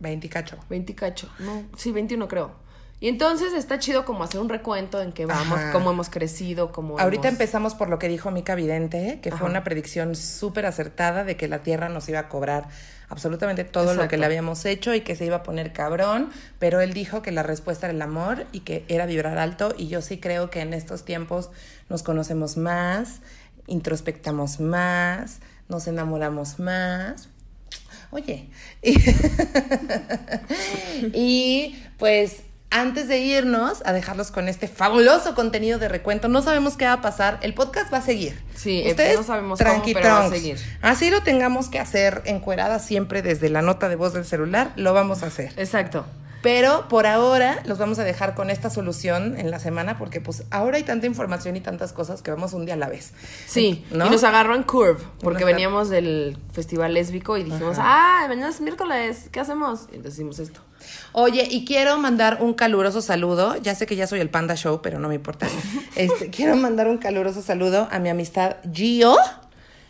20 0.00 0.28
cacho. 0.28 0.56
20 0.70 0.94
cacho. 0.94 1.28
No, 1.38 1.64
sí, 1.76 1.90
21 1.92 2.28
creo. 2.28 2.52
Y 3.00 3.06
entonces 3.08 3.52
está 3.52 3.78
chido 3.78 4.04
como 4.04 4.24
hacer 4.24 4.40
un 4.40 4.48
recuento 4.48 5.00
en 5.00 5.12
que 5.12 5.24
vamos, 5.24 5.56
Ajá. 5.56 5.70
cómo 5.70 5.92
hemos 5.92 6.10
crecido, 6.10 6.72
cómo 6.72 6.98
Ahorita 6.98 7.28
hemos- 7.28 7.34
empezamos 7.40 7.74
por 7.76 7.88
lo 7.88 8.00
que 8.00 8.08
dijo 8.08 8.32
Mica 8.32 8.56
Vidente, 8.56 9.20
que 9.22 9.30
fue 9.30 9.48
una 9.48 9.62
predicción 9.62 10.16
súper 10.16 10.66
acertada 10.66 11.22
de 11.22 11.36
que 11.36 11.46
la 11.46 11.60
Tierra 11.60 11.88
nos 11.88 12.08
iba 12.08 12.18
a 12.18 12.28
cobrar 12.28 12.66
absolutamente 13.08 13.62
todo 13.62 13.94
lo 13.94 14.08
que 14.08 14.16
le 14.18 14.26
habíamos 14.26 14.64
hecho 14.64 14.94
y 14.94 15.02
que 15.02 15.14
se 15.14 15.24
iba 15.26 15.36
a 15.36 15.42
poner 15.44 15.72
cabrón, 15.72 16.30
pero 16.58 16.80
él 16.80 16.92
dijo 16.92 17.22
que 17.22 17.30
la 17.30 17.44
respuesta 17.44 17.86
era 17.86 17.94
el 17.94 18.02
amor 18.02 18.46
y 18.50 18.60
que 18.60 18.84
era 18.88 19.06
vibrar 19.06 19.38
alto 19.38 19.72
y 19.78 19.86
yo 19.86 20.02
sí 20.02 20.18
creo 20.18 20.50
que 20.50 20.60
en 20.60 20.74
estos 20.74 21.04
tiempos 21.04 21.50
nos 21.88 22.02
conocemos 22.02 22.56
más, 22.56 23.20
introspectamos 23.68 24.58
más, 24.58 25.38
nos 25.68 25.86
enamoramos 25.86 26.58
más. 26.58 27.28
Oye, 28.10 28.48
y, 28.82 28.94
y, 31.12 31.84
pues 31.98 32.42
antes 32.70 33.08
de 33.08 33.18
irnos 33.18 33.82
a 33.84 33.92
dejarlos 33.92 34.30
con 34.30 34.48
este 34.48 34.68
fabuloso 34.68 35.34
contenido 35.34 35.78
de 35.78 35.88
recuento, 35.88 36.28
no 36.28 36.42
sabemos 36.42 36.76
qué 36.76 36.84
va 36.84 36.94
a 36.94 37.00
pasar, 37.00 37.38
el 37.42 37.54
podcast 37.54 37.92
va 37.92 37.98
a 37.98 38.02
seguir. 38.02 38.38
Sí, 38.54 38.82
eh, 38.84 38.90
Ustedes 38.90 39.16
no 39.16 39.22
sabemos 39.22 39.58
cómo, 39.58 39.82
pero 39.84 40.08
va 40.08 40.26
a 40.26 40.30
seguir. 40.30 40.58
Así 40.82 41.10
lo 41.10 41.22
tengamos 41.22 41.68
que 41.68 41.78
hacer 41.78 42.22
encuerada 42.26 42.78
siempre 42.78 43.22
desde 43.22 43.48
la 43.48 43.62
nota 43.62 43.88
de 43.88 43.96
voz 43.96 44.12
del 44.12 44.24
celular, 44.24 44.72
lo 44.76 44.92
vamos 44.92 45.22
a 45.22 45.26
hacer. 45.26 45.52
Exacto. 45.56 46.06
Pero 46.42 46.88
por 46.88 47.06
ahora 47.06 47.62
los 47.64 47.78
vamos 47.78 47.98
a 47.98 48.04
dejar 48.04 48.34
con 48.34 48.50
esta 48.50 48.70
solución 48.70 49.38
en 49.38 49.50
la 49.50 49.58
semana 49.58 49.98
porque 49.98 50.20
pues 50.20 50.44
ahora 50.50 50.76
hay 50.76 50.84
tanta 50.84 51.06
información 51.06 51.56
y 51.56 51.60
tantas 51.60 51.92
cosas 51.92 52.22
que 52.22 52.30
vamos 52.30 52.52
un 52.52 52.64
día 52.64 52.74
a 52.74 52.78
la 52.78 52.88
vez. 52.88 53.12
Sí, 53.46 53.84
¿No? 53.90 54.06
y 54.06 54.10
nos 54.10 54.22
agarró 54.24 54.54
en 54.54 54.62
Curve, 54.62 55.02
porque 55.20 55.40
Nos 55.40 55.52
veníamos 55.52 55.88
del 55.88 56.38
festival 56.52 56.94
lésbico 56.94 57.36
y 57.36 57.44
dijimos, 57.44 57.76
ah, 57.80 58.24
mañana 58.28 58.50
es 58.50 58.60
miércoles, 58.60 59.28
¿qué 59.32 59.40
hacemos? 59.40 59.86
Y 59.92 59.96
entonces 59.96 60.14
hicimos 60.14 60.38
esto. 60.38 60.60
Oye, 61.12 61.46
y 61.50 61.64
quiero 61.64 61.98
mandar 61.98 62.38
un 62.40 62.54
caluroso 62.54 63.02
saludo. 63.02 63.56
Ya 63.56 63.74
sé 63.74 63.86
que 63.86 63.96
ya 63.96 64.06
soy 64.06 64.20
el 64.20 64.30
Panda 64.30 64.54
Show, 64.54 64.80
pero 64.82 64.98
no 64.98 65.08
me 65.08 65.14
importa. 65.16 65.48
Este, 65.96 66.30
quiero 66.30 66.54
mandar 66.54 66.86
un 66.86 66.98
caluroso 66.98 67.42
saludo 67.42 67.88
a 67.90 67.98
mi 67.98 68.08
amistad 68.08 68.58
Gio, 68.72 69.16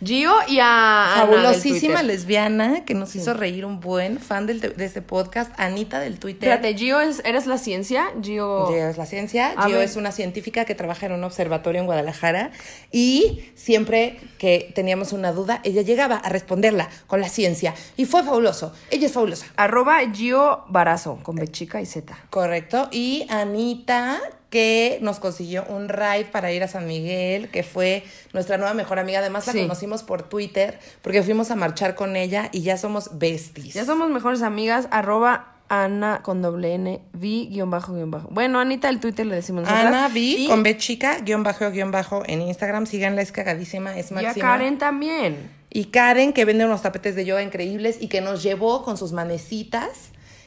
Gio 0.05 0.33
y 0.47 0.61
a 0.61 1.14
Ana 1.14 1.26
del 1.26 1.40
fabulosísima 1.43 2.02
lesbiana 2.05 2.85
que 2.85 2.95
nos 2.95 3.17
hizo 3.17 3.35
reír 3.35 3.64
un 3.64 3.81
buen 3.81 4.21
fan 4.21 4.47
del, 4.47 4.61
de 4.61 4.85
este 4.85 5.02
podcast, 5.02 5.52
Anita 5.59 5.99
del 5.99 6.21
Twitter. 6.21 6.49
Espérate, 6.49 6.78
Gio, 6.78 7.00
es, 7.00 7.21
¿eres 7.25 7.47
la 7.47 7.59
ciencia? 7.59 8.12
Gio... 8.23 8.69
Gio 8.69 8.88
es 8.88 8.97
la 8.97 9.07
ciencia. 9.07 9.55
A 9.57 9.67
Gio 9.67 9.78
ver. 9.78 9.85
es 9.85 9.97
una 9.97 10.12
científica 10.12 10.64
que 10.64 10.76
trabaja 10.76 11.07
en 11.07 11.12
un 11.12 11.25
observatorio 11.25 11.81
en 11.81 11.87
Guadalajara 11.87 12.52
y 12.93 13.50
siempre 13.57 14.21
que 14.38 14.71
teníamos 14.73 15.12
una 15.12 15.33
duda, 15.33 15.61
ella 15.64 15.83
llegaba 15.83 16.17
a 16.17 16.28
responderla 16.28 16.88
con 17.09 17.21
la 17.21 17.28
ciencia 17.28 17.75
y 17.97 18.05
fue 18.05 18.23
fabuloso. 18.23 18.73
Ella 18.90 19.07
es 19.07 19.12
fabulosa. 19.12 19.47
Arroba 19.57 19.99
Gio 20.12 20.64
Barazo, 20.69 21.19
con 21.25 21.35
B 21.35 21.49
chica 21.49 21.81
y 21.81 21.87
Z. 21.87 22.17
Correcto. 22.31 22.88
Y 22.93 23.26
Anita, 23.31 24.21
que 24.50 24.99
nos 25.02 25.19
consiguió 25.21 25.64
un 25.69 25.88
ride 25.88 26.25
para 26.33 26.50
ir 26.52 26.62
a 26.62 26.69
San 26.69 26.87
Miguel, 26.87 27.50
que 27.50 27.62
fue 27.62 28.02
nuestra 28.33 28.57
nueva 28.57 28.73
mejor 28.75 28.99
amiga. 28.99 29.19
Además, 29.19 29.47
la 29.47 29.52
Sí. 29.52 29.61
conocimos 29.61 30.02
por 30.02 30.23
Twitter, 30.23 30.78
porque 31.02 31.23
fuimos 31.23 31.50
a 31.50 31.57
marchar 31.57 31.95
con 31.95 32.17
ella 32.17 32.49
y 32.52 32.62
ya 32.62 32.78
somos 32.78 33.19
besties. 33.19 33.75
Ya 33.75 33.85
somos 33.85 34.09
mejores 34.11 34.43
amigas, 34.43 34.88
arroba 34.90 35.55
Ana 35.71 36.23
con 36.23 36.40
doble 36.40 36.73
N, 36.73 36.99
V 37.12 37.49
guion 37.50 37.71
bajo 37.71 37.93
guion 37.93 38.11
bajo. 38.11 38.28
Bueno, 38.31 38.59
Anita 38.59 38.88
el 38.88 39.00
Twitter 39.00 39.26
le 39.26 39.35
decimos 39.35 39.64
nosotras. 39.64 39.85
Ana 39.87 40.09
V 40.09 40.19
Y- 40.19 40.47
con 40.49 40.62
B 40.62 40.78
chica, 40.78 41.19
guion 41.19 41.43
bajo, 41.43 41.71
guion 41.71 41.90
bajo 41.90 42.23
en 42.26 42.40
Instagram. 42.40 42.87
Síganla, 42.87 43.21
es 43.21 43.33
cagadísima, 43.33 43.99
es 43.99 44.11
Y 44.11 44.14
a 44.14 44.23
máxima. 44.23 44.47
Karen 44.49 44.78
también. 44.78 45.50
Y 45.69 45.85
Karen, 45.87 46.33
que 46.33 46.47
vende 46.47 46.64
unos 46.64 46.81
tapetes 46.81 47.14
de 47.17 47.26
yoga 47.26 47.43
increíbles 47.43 47.99
y 48.00 48.09
que 48.09 48.23
nos 48.23 48.43
llevó 48.43 48.83
con 48.83 48.97
sus 48.97 49.12
manecitas 49.12 49.90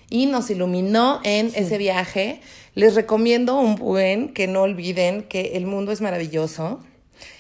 y 0.10 0.26
nos 0.26 0.50
iluminó 0.50 1.20
en 1.24 1.52
ese 1.54 1.78
viaje. 1.78 2.42
Les 2.74 2.96
recomiendo 2.96 3.60
un 3.60 3.76
buen 3.76 4.34
que 4.34 4.48
no 4.48 4.62
olviden 4.62 5.24
que 5.24 5.58
el 5.58 5.66
mundo 5.66 5.92
es 5.92 6.02
maravilloso 6.02 6.80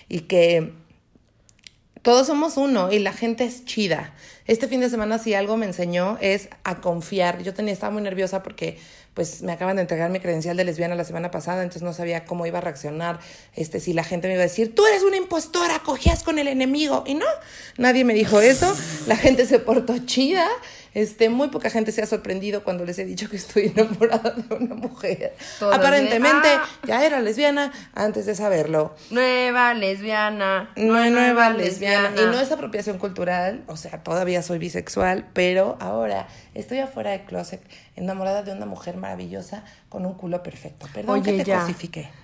y 0.10 0.22
que 0.22 0.74
todos 2.02 2.28
somos 2.28 2.58
uno 2.58 2.92
y 2.92 3.00
la 3.00 3.14
gente 3.14 3.46
es 3.46 3.64
chida. 3.64 4.14
Este 4.48 4.68
fin 4.68 4.82
de 4.82 4.90
semana 4.90 5.20
si 5.20 5.34
algo 5.34 5.56
me 5.56 5.68
enseñó 5.68 6.18
es 6.20 6.50
a 6.64 6.82
confiar. 6.82 7.44
Yo 7.44 7.54
tenía, 7.54 7.74
estaba 7.74 7.94
muy 7.94 8.02
nerviosa 8.02 8.44
porque 8.44 8.78
pues 9.14 9.42
me 9.42 9.52
acaban 9.52 9.76
de 9.76 9.82
entregar 9.84 10.10
mi 10.10 10.20
credencial 10.20 10.56
de 10.56 10.64
lesbiana 10.64 10.96
la 10.96 11.04
semana 11.04 11.32
pasada, 11.32 11.64
entonces 11.64 11.82
no 11.82 11.94
sabía 11.94 12.24
cómo 12.24 12.46
iba 12.46 12.60
a 12.60 12.62
reaccionar, 12.62 13.20
este, 13.56 13.82
si 13.82 13.92
la 13.94 14.06
gente 14.06 14.28
me 14.28 14.36
iba 14.36 14.44
a 14.44 14.48
decir, 14.48 14.74
tú 14.74 14.86
eres 14.86 15.04
una 15.04 15.18
impostora, 15.18 15.80
cogías 15.80 16.24
con 16.24 16.40
el 16.40 16.48
enemigo. 16.48 17.04
Y 17.06 17.16
no, 17.16 17.26
nadie 17.78 18.06
me 18.06 18.14
dijo 18.14 18.40
eso, 18.40 18.74
la 19.08 19.18
gente 19.18 19.46
se 19.46 19.60
portó 19.60 19.98
chida, 20.06 20.48
Este, 20.94 21.30
muy 21.30 21.48
poca 21.48 21.70
gente 21.70 21.92
se 21.94 22.02
ha 22.02 22.06
sorprendido 22.06 22.64
cuando 22.66 22.84
les 22.84 23.00
he 23.00 23.06
dicho 23.06 23.30
que 23.30 23.38
estoy 23.38 23.68
enamorada 23.76 24.32
de 24.32 24.56
una 24.56 24.76
mujer. 24.76 25.36
Todas 25.60 25.78
Aparentemente 25.80 26.48
de- 26.50 26.56
ah. 26.56 26.66
ya 26.86 27.06
era 27.06 27.22
lesbiana 27.22 27.72
antes 27.94 28.26
de 28.26 28.36
saberlo. 28.36 28.94
Nueva 29.10 29.74
lesbiana. 29.74 30.70
No 30.76 31.10
nueva 31.10 31.50
lesbiana. 31.52 32.12
Y 32.22 32.26
no 32.26 32.40
es 32.40 32.52
apropiación 32.52 32.98
cultural, 32.98 33.64
o 33.68 33.78
sea, 33.78 34.04
todavía 34.04 34.42
soy 34.44 34.58
bisexual, 34.60 35.28
pero 35.34 35.78
ahora 35.80 36.28
estoy 36.54 36.80
afuera 36.80 37.12
del 37.12 37.22
closet, 37.22 37.62
enamorada 37.96 38.44
de 38.44 38.52
una 38.52 38.66
mujer 38.66 38.98
maravillosa 38.98 39.64
con 39.88 40.06
un 40.06 40.16
culo 40.16 40.44
perfecto. 40.44 40.88
Perdón 40.94 41.20
Oye, 41.22 41.38
que 41.38 41.44
te 41.44 41.52
ya. 41.52 41.66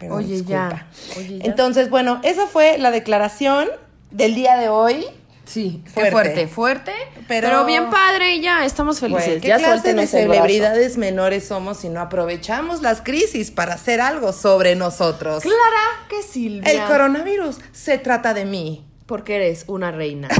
Oye, 0.10 0.28
disculpa. 0.34 0.88
ya. 1.16 1.20
Oye, 1.20 1.38
ya. 1.40 1.46
Entonces, 1.46 1.90
bueno, 1.90 2.20
esa 2.24 2.48
fue 2.48 2.78
la 2.78 2.92
declaración 2.92 3.70
del 4.12 4.36
día 4.36 4.58
de 4.58 4.70
hoy. 4.70 5.06
Sí, 5.48 5.82
Fuerte. 5.94 6.12
fuerte, 6.12 6.48
fuerte, 6.48 6.48
fuerte. 6.48 6.92
Pero- 7.28 7.48
Pero, 7.48 7.66
bien 7.66 7.90
padre 7.90 8.36
y 8.36 8.42
ya, 8.42 8.66
estamos 8.66 9.00
felices. 9.00 9.26
Güey, 9.26 9.40
¿Qué 9.42 9.48
ya 9.48 9.58
clase 9.58 9.94
de 9.94 10.06
celebridades 10.06 10.98
menores 10.98 11.48
somos 11.48 11.78
si 11.78 11.90
no 11.90 12.02
aprovechamos 12.02 12.82
las 12.82 13.02
crisis 13.02 13.50
para 13.50 13.76
hacer 13.76 14.02
algo 14.02 14.34
sobre 14.34 14.76
nosotros? 14.76 15.44
Clara 15.44 16.06
que 16.10 16.22
Silvia. 16.22 16.70
El 16.72 16.84
coronavirus 16.84 17.60
se 17.72 17.98
trata 17.98 18.34
de 18.34 18.46
mí. 18.46 18.84
Porque 19.06 19.38
eres 19.38 19.64
una 19.68 19.92
reina. 19.92 20.28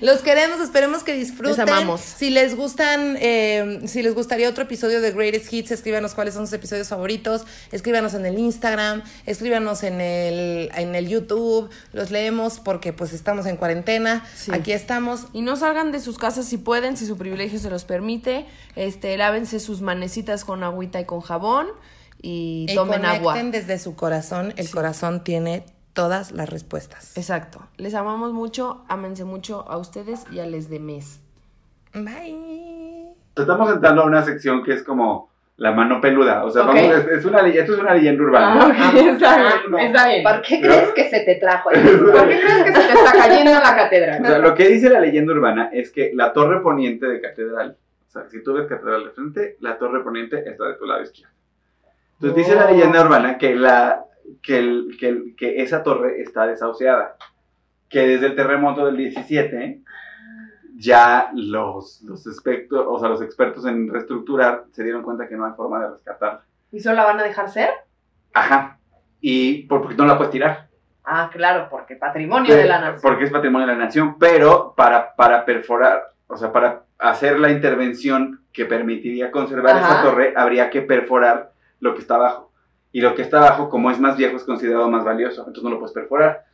Los 0.00 0.20
queremos, 0.20 0.60
esperemos 0.60 1.02
que 1.02 1.12
disfruten. 1.14 1.50
Les 1.50 1.58
amamos. 1.58 2.00
Si 2.00 2.30
les 2.30 2.56
gustan, 2.56 3.16
eh, 3.20 3.80
si 3.86 4.02
les 4.02 4.14
gustaría 4.14 4.48
otro 4.48 4.64
episodio 4.64 5.00
de 5.00 5.12
Greatest 5.12 5.52
Hits, 5.52 5.70
escríbanos 5.70 6.14
cuáles 6.14 6.34
son 6.34 6.46
sus 6.46 6.54
episodios 6.54 6.88
favoritos, 6.88 7.44
escríbanos 7.72 8.14
en 8.14 8.26
el 8.26 8.38
Instagram, 8.38 9.02
escríbanos 9.26 9.82
en 9.82 10.00
el, 10.00 10.70
en 10.74 10.94
el 10.94 11.08
YouTube, 11.08 11.70
los 11.92 12.10
leemos 12.10 12.60
porque 12.60 12.92
pues 12.92 13.12
estamos 13.12 13.46
en 13.46 13.56
cuarentena, 13.56 14.24
Sí. 14.36 14.52
aquí 14.52 14.72
estamos. 14.72 15.26
Y 15.32 15.42
no 15.42 15.56
salgan 15.56 15.92
de 15.92 16.00
sus 16.00 16.18
casas 16.18 16.46
si 16.46 16.58
pueden, 16.58 16.96
si 16.96 17.06
su 17.06 17.16
privilegio 17.16 17.58
se 17.58 17.70
los 17.70 17.84
permite. 17.84 18.46
Este, 18.76 19.16
lávense 19.16 19.60
sus 19.60 19.80
manecitas 19.80 20.44
con 20.44 20.62
agüita 20.62 21.00
y 21.00 21.04
con 21.04 21.20
jabón 21.20 21.66
y, 22.22 22.66
Y 22.68 22.74
tomen 22.74 23.04
agua. 23.04 23.32
conecten 23.34 23.50
desde 23.52 23.78
su 23.82 23.94
corazón, 23.94 24.54
el 24.56 24.70
corazón 24.70 25.22
tiene 25.24 25.64
todas 25.96 26.30
las 26.30 26.50
respuestas. 26.50 27.16
Exacto. 27.16 27.58
Les 27.78 27.94
amamos 27.94 28.32
mucho, 28.32 28.84
ámense 28.86 29.24
mucho 29.24 29.64
a 29.66 29.78
ustedes 29.78 30.26
y 30.30 30.40
a 30.40 30.46
les 30.46 30.68
de 30.68 30.78
mes. 30.78 31.22
Bye. 31.94 33.14
Estamos 33.34 33.72
entrando 33.72 34.02
a 34.02 34.04
una 34.04 34.22
sección 34.22 34.62
que 34.62 34.74
es 34.74 34.82
como 34.82 35.30
la 35.56 35.72
mano 35.72 35.98
peluda. 36.02 36.44
O 36.44 36.50
sea, 36.50 36.64
vamos, 36.64 36.82
es, 36.82 37.06
es 37.06 37.24
una, 37.24 37.40
esto 37.48 37.72
es 37.72 37.78
una 37.80 37.94
leyenda 37.94 38.22
urbana. 38.22 38.60
Ah, 38.60 38.92
está 38.94 39.36
bien, 39.36 39.86
está 39.86 40.08
bien. 40.08 40.22
¿Por 40.22 40.42
qué 40.42 40.60
crees 40.60 40.88
que 40.90 41.08
se 41.08 41.20
te 41.20 41.36
trajo? 41.36 41.70
ahí? 41.70 41.82
¿Por 42.12 42.28
qué 42.28 42.40
crees 42.40 42.64
que 42.64 42.72
se 42.74 42.88
te 42.88 42.92
está 42.92 43.12
cayendo 43.12 43.52
la 43.52 43.74
catedral? 43.74 44.22
O 44.22 44.26
sea, 44.26 44.38
lo 44.38 44.54
que 44.54 44.68
dice 44.68 44.90
la 44.90 45.00
leyenda 45.00 45.32
urbana 45.32 45.70
es 45.72 45.90
que 45.90 46.10
la 46.14 46.34
torre 46.34 46.60
poniente 46.60 47.06
de 47.06 47.22
catedral, 47.22 47.78
o 48.06 48.10
sea, 48.10 48.28
si 48.28 48.42
tú 48.42 48.52
ves 48.52 48.66
catedral 48.66 49.04
de 49.04 49.10
frente, 49.12 49.56
la 49.60 49.78
torre 49.78 50.04
poniente 50.04 50.46
está 50.46 50.66
de 50.66 50.74
tu 50.74 50.84
lado 50.84 51.02
izquierdo. 51.02 51.34
Entonces 52.20 52.36
dice 52.36 52.54
la 52.54 52.70
leyenda 52.70 53.02
urbana 53.02 53.38
que, 53.38 53.54
la, 53.54 54.04
que, 54.42 54.58
el- 54.58 54.96
que, 54.98 55.08
el- 55.08 55.34
que 55.36 55.62
esa 55.62 55.82
torre 55.82 56.20
está 56.20 56.46
desahuciada, 56.46 57.16
que 57.88 58.06
desde 58.06 58.26
el 58.26 58.36
terremoto 58.36 58.84
del 58.86 58.96
17 58.96 59.82
ya 60.78 61.30
los, 61.34 62.02
los, 62.02 62.26
expertos, 62.26 62.84
o 62.86 62.98
sea, 62.98 63.08
los 63.08 63.22
expertos 63.22 63.64
en 63.66 63.88
reestructurar 63.92 64.64
se 64.72 64.82
dieron 64.84 65.02
cuenta 65.02 65.26
que 65.28 65.36
no 65.36 65.46
hay 65.46 65.52
forma 65.52 65.80
de 65.80 65.90
rescatarla. 65.90 66.42
¿Y 66.70 66.80
solo 66.80 66.96
la 66.96 67.04
van 67.04 67.20
a 67.20 67.22
dejar 67.22 67.48
ser? 67.48 67.70
Ajá. 68.34 68.78
Y 69.20 69.62
por- 69.62 69.80
porque 69.82 69.96
no 69.96 70.04
la 70.06 70.16
puedes 70.18 70.32
tirar. 70.32 70.68
Ah, 71.04 71.30
claro, 71.32 71.68
porque 71.70 71.94
patrimonio 71.96 72.54
de 72.54 72.64
la 72.64 72.80
nación. 72.80 73.00
Porque 73.02 73.24
es 73.24 73.30
patrimonio 73.30 73.66
de 73.66 73.74
la 73.74 73.78
nación, 73.84 74.18
pero 74.18 74.74
para, 74.76 75.14
para 75.14 75.44
perforar, 75.44 76.12
o 76.26 76.36
sea, 76.36 76.52
para 76.52 76.82
hacer 76.98 77.38
la 77.38 77.50
intervención 77.50 78.42
que 78.52 78.64
permitiría 78.64 79.30
conservar 79.30 79.76
Ajá. 79.76 79.86
esa 80.00 80.02
torre, 80.02 80.34
habría 80.36 80.68
que 80.68 80.82
perforar 80.82 81.52
lo 81.80 81.94
que 81.94 82.00
está 82.00 82.16
abajo. 82.16 82.45
Y 82.96 83.02
lo 83.02 83.14
que 83.14 83.20
está 83.20 83.36
abajo, 83.36 83.68
como 83.68 83.90
es 83.90 84.00
más 84.00 84.16
viejo, 84.16 84.38
es 84.38 84.44
considerado 84.44 84.88
más 84.88 85.04
valioso, 85.04 85.42
entonces 85.42 85.62
no 85.62 85.68
lo 85.68 85.78
puedes 85.78 85.92
perforar. 85.92 86.46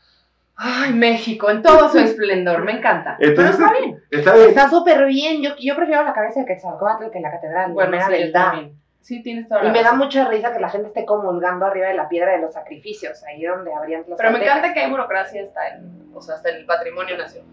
Ay, 0.56 0.92
México, 0.92 1.49
en 1.49 1.62
todo 1.62 1.88
su 1.88 2.00
esplendor, 2.00 2.64
me 2.64 2.72
encanta. 2.72 3.16
Entonces, 3.20 3.54
Pero 3.56 3.68
está 3.68 3.78
bien. 3.78 4.02
Está 4.11 4.34
bien. 4.34 4.49
Está 4.49 4.68
súper 4.68 5.06
bien. 5.06 5.40
Yo, 5.40 5.50
yo 5.61 5.76
prefiero 5.76 6.02
la 6.02 6.12
cabeza 6.12 6.40
de 6.40 6.46
Quetzalcóatl 6.46 7.12
que 7.12 7.20
la 7.20 7.30
catedral. 7.30 7.70
Bueno, 7.70 7.96
sí, 8.08 8.32
también. 8.32 8.72
Sí, 9.00 9.22
tienes 9.22 9.49
toda 9.49 9.62
Y 9.62 9.66
la 9.66 9.72
me 9.72 9.84
da 9.84 9.92
mucha 9.92 10.28
risa 10.28 10.52
que 10.52 10.58
la 10.58 10.68
gente 10.68 10.88
esté 10.88 11.06
comulgando 11.06 11.64
arriba 11.64 11.87
de 11.87 11.94
la 11.94 12.08
piedra 12.08 12.32
de 12.32 12.40
los 12.40 12.54
sacrificios, 12.54 13.22
ahí 13.22 13.44
donde 13.44 13.72
habrían 13.72 14.02
los 14.08 14.18
Pero 14.18 14.32
me 14.32 14.42
encanta 14.42 14.75
que 14.75 14.80
hay 14.80 14.90
burocracia 14.90 15.44
hasta 15.44 15.76
en, 15.76 16.11
o 16.12 16.20
sea, 16.20 16.34
hasta 16.34 16.50
en 16.50 16.56
el 16.56 16.66
patrimonio 16.66 17.16
nacional. 17.16 17.49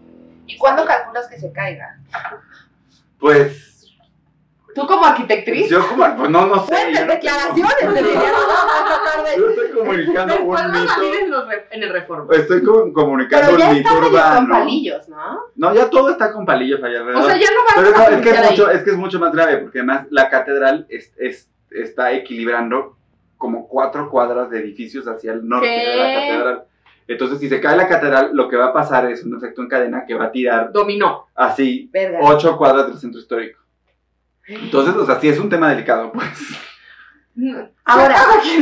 ¿Y 0.46 0.58
cuándo 0.58 0.84
calculas 0.84 1.28
que 1.28 1.38
se 1.38 1.52
caiga? 1.52 1.96
Pues 3.20 3.79
Tú 4.80 4.86
como 4.86 5.04
arquitectriz. 5.04 5.68
yo 5.68 5.86
como, 5.88 6.04
pues 6.16 6.30
no, 6.30 6.46
no 6.46 6.64
sé. 6.66 6.90
No 6.92 7.06
declaraciones 7.06 7.76
tengo- 7.78 7.92
deberían 7.92 8.20
tratar 8.22 9.24
de- 9.24 9.36
Yo 9.38 9.48
estoy 9.50 9.70
comunicando 9.78 10.36
un 10.42 10.54
va 10.54 10.68
mito. 10.68 11.46
en, 11.70 11.82
el 11.82 11.90
reforma. 11.92 12.34
Estoy 12.34 12.62
como 12.64 12.92
comunicando 12.92 13.46
Pero 13.46 13.58
ya 13.58 13.68
un 13.68 13.74
mito 13.74 13.88
está 13.88 14.00
medio 14.00 14.10
con 14.10 14.20
urbano. 14.20 14.48
palillos, 14.54 15.08
¿no? 15.08 15.40
No, 15.56 15.74
ya 15.74 15.90
todo 15.90 16.10
está 16.10 16.32
con 16.32 16.46
palillos 16.46 16.82
allá 16.82 17.00
alrededor. 17.00 17.22
O 17.22 17.26
sea, 17.26 17.36
ya 17.36 17.46
no 17.50 17.60
Pero 17.74 17.90
no, 17.90 17.96
a 17.98 18.04
es, 18.08 18.20
que 18.22 18.30
es, 18.30 18.50
mucho, 18.50 18.70
es 18.70 18.82
que 18.82 18.90
es 18.90 18.96
mucho 18.96 19.18
más 19.18 19.32
grave, 19.32 19.58
porque 19.58 19.78
además 19.80 20.06
la 20.10 20.28
catedral 20.30 20.86
es, 20.88 21.12
es- 21.18 21.50
está 21.70 22.12
equilibrando 22.12 22.96
como 23.38 23.68
cuatro 23.68 24.10
cuadras 24.10 24.50
de 24.50 24.58
edificios 24.60 25.06
hacia 25.06 25.32
el 25.32 25.48
norte 25.48 25.66
¿Qué? 25.68 25.90
de 25.90 25.96
la 25.96 26.14
catedral. 26.20 26.64
Entonces, 27.08 27.38
si 27.40 27.48
se 27.48 27.60
cae 27.60 27.76
la 27.76 27.88
catedral, 27.88 28.30
lo 28.34 28.48
que 28.48 28.56
va 28.56 28.66
a 28.66 28.72
pasar 28.72 29.10
es 29.10 29.24
un 29.24 29.36
efecto 29.36 29.62
en 29.62 29.68
cadena 29.68 30.04
que 30.06 30.14
va 30.14 30.26
a 30.26 30.30
tirar 30.32 30.70
Dominó. 30.72 31.26
así 31.34 31.88
Verga. 31.92 32.18
ocho 32.22 32.56
cuadras 32.56 32.86
del 32.86 32.98
centro 32.98 33.20
histórico. 33.20 33.59
Entonces, 34.50 34.94
o 34.96 35.06
sea, 35.06 35.20
sí 35.20 35.28
es 35.28 35.38
un 35.38 35.48
tema 35.48 35.70
delicado, 35.70 36.12
pues. 36.12 36.28
Ahora, 37.84 38.18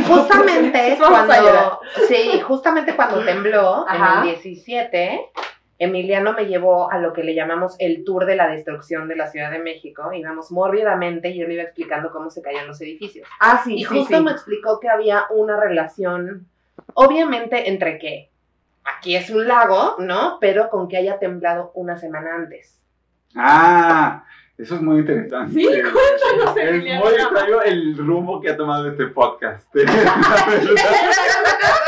justamente 0.07 0.97
cuando, 0.97 1.81
sí, 2.07 2.39
justamente 2.41 2.95
cuando 2.95 3.25
tembló 3.25 3.85
Ajá. 3.87 4.21
en 4.21 4.29
el 4.29 4.35
17, 4.35 5.19
Emiliano 5.79 6.33
me 6.33 6.45
llevó 6.45 6.91
a 6.91 6.99
lo 6.99 7.13
que 7.13 7.23
le 7.23 7.33
llamamos 7.33 7.75
el 7.79 8.03
tour 8.03 8.25
de 8.25 8.35
la 8.35 8.47
destrucción 8.47 9.07
de 9.07 9.15
la 9.15 9.27
Ciudad 9.27 9.49
de 9.49 9.59
México. 9.59 10.11
Íbamos 10.13 10.51
mórbidamente 10.51 11.29
y 11.29 11.39
yo 11.39 11.47
le 11.47 11.55
iba 11.55 11.63
explicando 11.63 12.11
cómo 12.11 12.29
se 12.29 12.41
caían 12.41 12.67
los 12.67 12.79
edificios. 12.81 13.27
Ah, 13.39 13.61
sí, 13.63 13.75
Y 13.75 13.83
justo 13.83 14.21
me 14.21 14.31
explicó 14.31 14.79
que 14.79 14.89
había 14.89 15.25
una 15.29 15.59
relación, 15.59 16.47
obviamente, 16.93 17.69
entre 17.69 17.97
que 17.97 18.29
aquí 18.83 19.15
es 19.15 19.29
un 19.29 19.47
lago, 19.47 19.95
¿no? 19.99 20.37
Pero 20.39 20.69
con 20.69 20.87
que 20.87 20.97
haya 20.97 21.17
temblado 21.17 21.71
una 21.73 21.97
semana 21.97 22.35
antes. 22.35 22.77
Ah, 23.35 24.25
eso 24.59 24.75
es 24.75 24.81
muy 24.81 24.99
interesante. 24.99 25.53
Sí, 25.53 25.65
cuéntanos, 25.65 26.57
Es 26.57 26.69
Emiliano. 26.69 27.05
muy 27.05 27.13
extraño 27.13 27.61
el 27.61 27.97
rumbo 27.97 28.41
que 28.41 28.49
ha 28.49 28.57
tomado 28.57 28.89
este 28.89 29.07
podcast. 29.07 29.65
Tenemos 29.73 29.97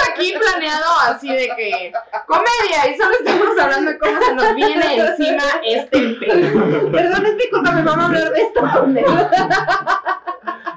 aquí 0.09 0.33
planeado 0.39 0.85
así 1.07 1.27
de 1.27 1.49
que 1.57 1.91
comedia 2.25 2.89
y 2.89 2.97
solo 2.97 3.11
estamos 3.19 3.59
hablando 3.59 3.91
de 3.91 3.97
cómo 3.99 4.21
se 4.21 4.35
nos 4.35 4.55
viene 4.55 4.95
encima 4.95 5.43
este 5.65 5.99
pedo. 6.19 6.91
Perdón, 6.91 7.25
es 7.25 7.35
mi 7.35 7.49
culpa, 7.49 7.71
me 7.71 7.81
vamos 7.83 8.03
a 8.03 8.07
hablar 8.07 8.31
de 8.31 8.41
esto. 8.41 8.61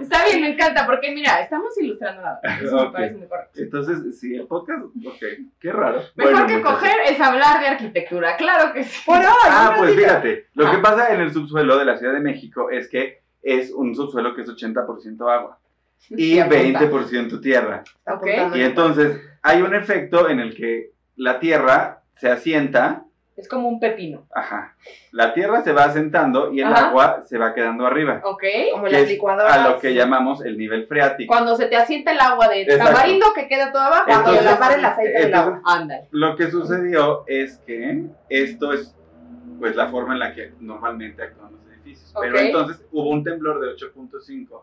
Está 0.01 0.25
bien, 0.25 0.41
me 0.41 0.49
encanta, 0.53 0.87
porque 0.87 1.13
mira, 1.13 1.41
estamos 1.41 1.77
ilustrando 1.81 2.23
la 2.23 2.41
Eso 2.63 2.87
me 2.87 2.91
parece 2.93 3.15
muy 3.17 3.27
correcto. 3.29 3.61
Entonces, 3.61 4.19
sí, 4.19 4.35
el 4.35 4.47
podcast, 4.47 4.85
ok, 4.85 5.23
qué 5.61 5.73
raro. 5.73 6.03
Mejor 6.15 6.33
Bueno, 6.33 6.47
que 6.47 6.57
muchachos. 6.59 6.79
coger 6.79 6.97
es 7.09 7.21
hablar 7.21 7.61
de 7.61 7.67
arquitectura, 7.69 8.37
claro 8.37 8.73
que 8.73 8.85
sí. 8.85 9.01
Por 9.07 9.19
hoy. 9.19 9.25
Ah, 9.45 9.75
pues 9.77 9.95
fíjate, 9.95 10.47
lo 10.55 10.71
que 10.71 10.77
Ah. 10.77 10.83
pasa 10.83 11.15
en 11.15 11.21
el 11.21 11.33
subsuelo 11.33 11.79
de 11.79 11.85
la 11.85 11.97
Ciudad 11.99 12.13
de 12.15 12.21
México 12.21 12.71
es 12.71 12.89
que 12.89 13.23
es 13.43 13.71
un 13.73 13.95
subsuelo 13.95 14.35
que 14.35 14.43
es 14.43 14.49
80% 14.49 15.29
agua 15.31 15.59
y 16.11 16.37
Ya 16.37 16.49
cuenta. 16.49 16.81
20% 16.81 17.41
tierra. 17.41 17.83
Está 17.85 18.15
Ok. 18.15 18.23
apuntando. 18.27 18.57
Y 18.57 18.63
entonces 18.63 19.21
hay 19.43 19.63
un 19.63 19.75
efecto 19.75 20.29
en 20.29 20.41
el 20.41 20.55
que 20.55 20.91
la 21.17 21.39
tierra 21.41 22.03
se 22.17 22.31
asienta, 22.31 23.05
Es 23.37 23.49
como 23.49 23.69
un 23.69 23.81
pepino. 23.81 24.27
ajá, 24.33 24.77
la 25.11 25.35
tierra 25.35 25.63
se 25.63 25.73
va 25.73 25.85
asentando 25.85 26.53
y 26.53 26.61
el 26.61 26.67
Ajá. 26.69 26.89
agua 26.89 27.23
se 27.27 27.37
va 27.37 27.53
quedando 27.53 27.85
arriba, 27.87 28.21
¿Ok? 28.25 28.43
Como 28.73 28.87
las 28.87 29.09
licuadoras. 29.09 29.57
a 29.59 29.69
lo 29.71 29.79
que 29.81 29.93
llamamos 29.93 30.45
el 30.45 30.57
nivel 30.57 30.87
freático. 30.87 31.33
Cuando 31.33 31.57
se 31.57 31.67
te 31.67 31.77
asienta 31.77 32.13
el 32.13 32.21
agua 32.21 32.47
de 32.49 32.63
Exacto. 32.63 32.93
tamarindo 32.93 33.27
que 33.35 33.49
queda 33.49 33.73
todo 33.73 33.83
abajo. 33.83 34.05
Cuando 34.07 34.33
lavar 34.41 34.79
el 34.79 34.85
aceite 34.85 35.13
del 35.13 35.23
entonces, 35.27 35.61
agua. 35.63 35.63
Ándale. 35.65 36.09
Lo 36.13 36.37
que 36.37 36.51
sucedió 36.51 37.25
es 37.27 37.59
que 37.67 38.05
esto 38.29 38.73
es 38.73 38.95
pues 39.59 39.75
la 39.77 39.89
forma 39.89 40.15
en 40.15 40.21
la 40.21 40.33
que 40.35 40.53
normalmente 40.61 41.23
actúan 41.23 41.53
los 41.53 41.61
edificios. 41.73 42.13
Pero 42.21 42.39
entonces 42.39 42.85
hubo 42.93 43.11
un 43.11 43.25
temblor 43.25 43.61
de 43.61 43.69
8.5 43.75 44.63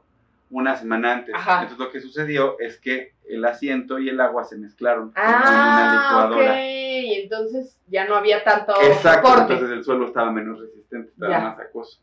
una 0.52 0.76
semana 0.76 1.14
antes. 1.14 1.34
Ajá. 1.34 1.64
Entonces 1.64 1.80
lo 1.80 1.92
que 1.92 2.02
sucedió 2.02 2.58
es 2.60 2.80
que 2.80 3.14
el 3.28 3.44
asiento 3.46 3.98
y 4.00 4.10
el 4.10 4.20
agua 4.22 4.44
se 4.44 4.58
mezclaron 4.58 5.12
como 5.12 5.26
en 5.28 5.34
una 5.34 5.44
Ah, 5.44 6.26
licuadora. 6.28 6.66
Y 6.68 7.14
entonces 7.24 7.82
ya 7.88 8.06
no 8.08 8.16
había 8.16 8.44
tanto 8.44 8.74
Exacto, 8.82 9.34
entonces 9.42 9.70
el 9.70 9.84
suelo 9.84 10.06
estaba 10.06 10.32
menos 10.32 10.60
resistente, 10.60 11.12
estaba 11.12 11.32
Ya. 11.32 11.40
más 11.40 11.60
acuoso. 11.60 12.00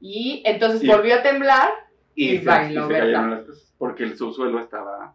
Y 0.00 0.42
entonces 0.46 0.82
Y- 0.82 0.86
volvió 0.88 1.16
a 1.16 1.22
temblar. 1.22 1.70
Y, 2.14 2.34
Y 2.34 2.38
se, 2.38 2.44
bailó, 2.46 2.84
y 2.86 2.88
se 2.88 2.98
cayeron 3.00 3.30
las 3.30 3.44
cosas, 3.44 3.74
porque 3.78 4.02
el 4.04 4.16
subsuelo 4.16 4.58
estaba... 4.58 5.14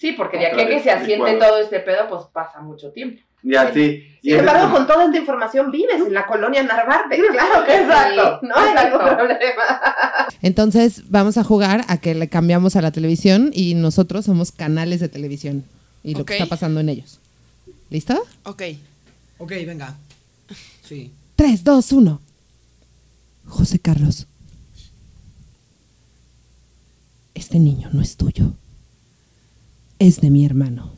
Sí, 0.00 0.12
porque 0.12 0.38
de 0.38 0.46
aquí 0.46 0.62
a 0.62 0.66
que 0.66 0.80
se 0.80 0.90
asiente 0.90 1.32
licuado. 1.32 1.38
todo 1.52 1.58
este 1.58 1.78
pedo, 1.80 2.08
pues 2.08 2.22
pasa 2.32 2.60
mucho 2.60 2.90
tiempo. 2.90 3.20
Y 3.42 3.54
así. 3.54 4.06
y 4.22 4.30
Sin 4.30 4.38
embargo, 4.38 4.72
con 4.72 4.86
toda 4.86 5.04
esta 5.04 5.18
información 5.18 5.70
vives 5.70 6.00
en 6.00 6.14
la 6.14 6.26
colonia 6.26 6.62
Narvarte. 6.62 7.18
Claro 7.18 7.66
que 7.66 7.76
Exacto, 7.76 8.38
sí. 8.40 8.46
No 8.46 8.56
hay 8.56 8.70
exacto. 8.70 8.98
ningún 8.98 9.16
problema. 9.16 9.62
Entonces 10.40 11.02
vamos 11.10 11.36
a 11.36 11.44
jugar 11.44 11.84
a 11.88 11.98
que 11.98 12.14
le 12.14 12.28
cambiamos 12.28 12.76
a 12.76 12.82
la 12.82 12.92
televisión 12.92 13.50
y 13.52 13.74
nosotros 13.74 14.24
somos 14.24 14.52
canales 14.52 15.00
de 15.00 15.10
televisión 15.10 15.64
y 16.02 16.14
lo 16.14 16.24
que 16.24 16.32
está 16.32 16.46
pasando 16.46 16.80
en 16.80 16.88
ellos. 16.88 17.20
¿Listo? 17.90 18.22
Ok. 18.44 18.62
Ok, 19.36 19.50
venga. 19.66 19.96
Sí. 20.82 21.12
3, 21.36 21.62
2, 21.62 21.92
1. 21.92 22.20
José 23.48 23.78
Carlos. 23.78 24.26
Este 27.34 27.58
niño 27.58 27.90
no 27.92 28.00
es 28.00 28.16
tuyo. 28.16 28.52
Es 30.00 30.22
de 30.22 30.30
mi 30.30 30.46
hermano. 30.46 30.94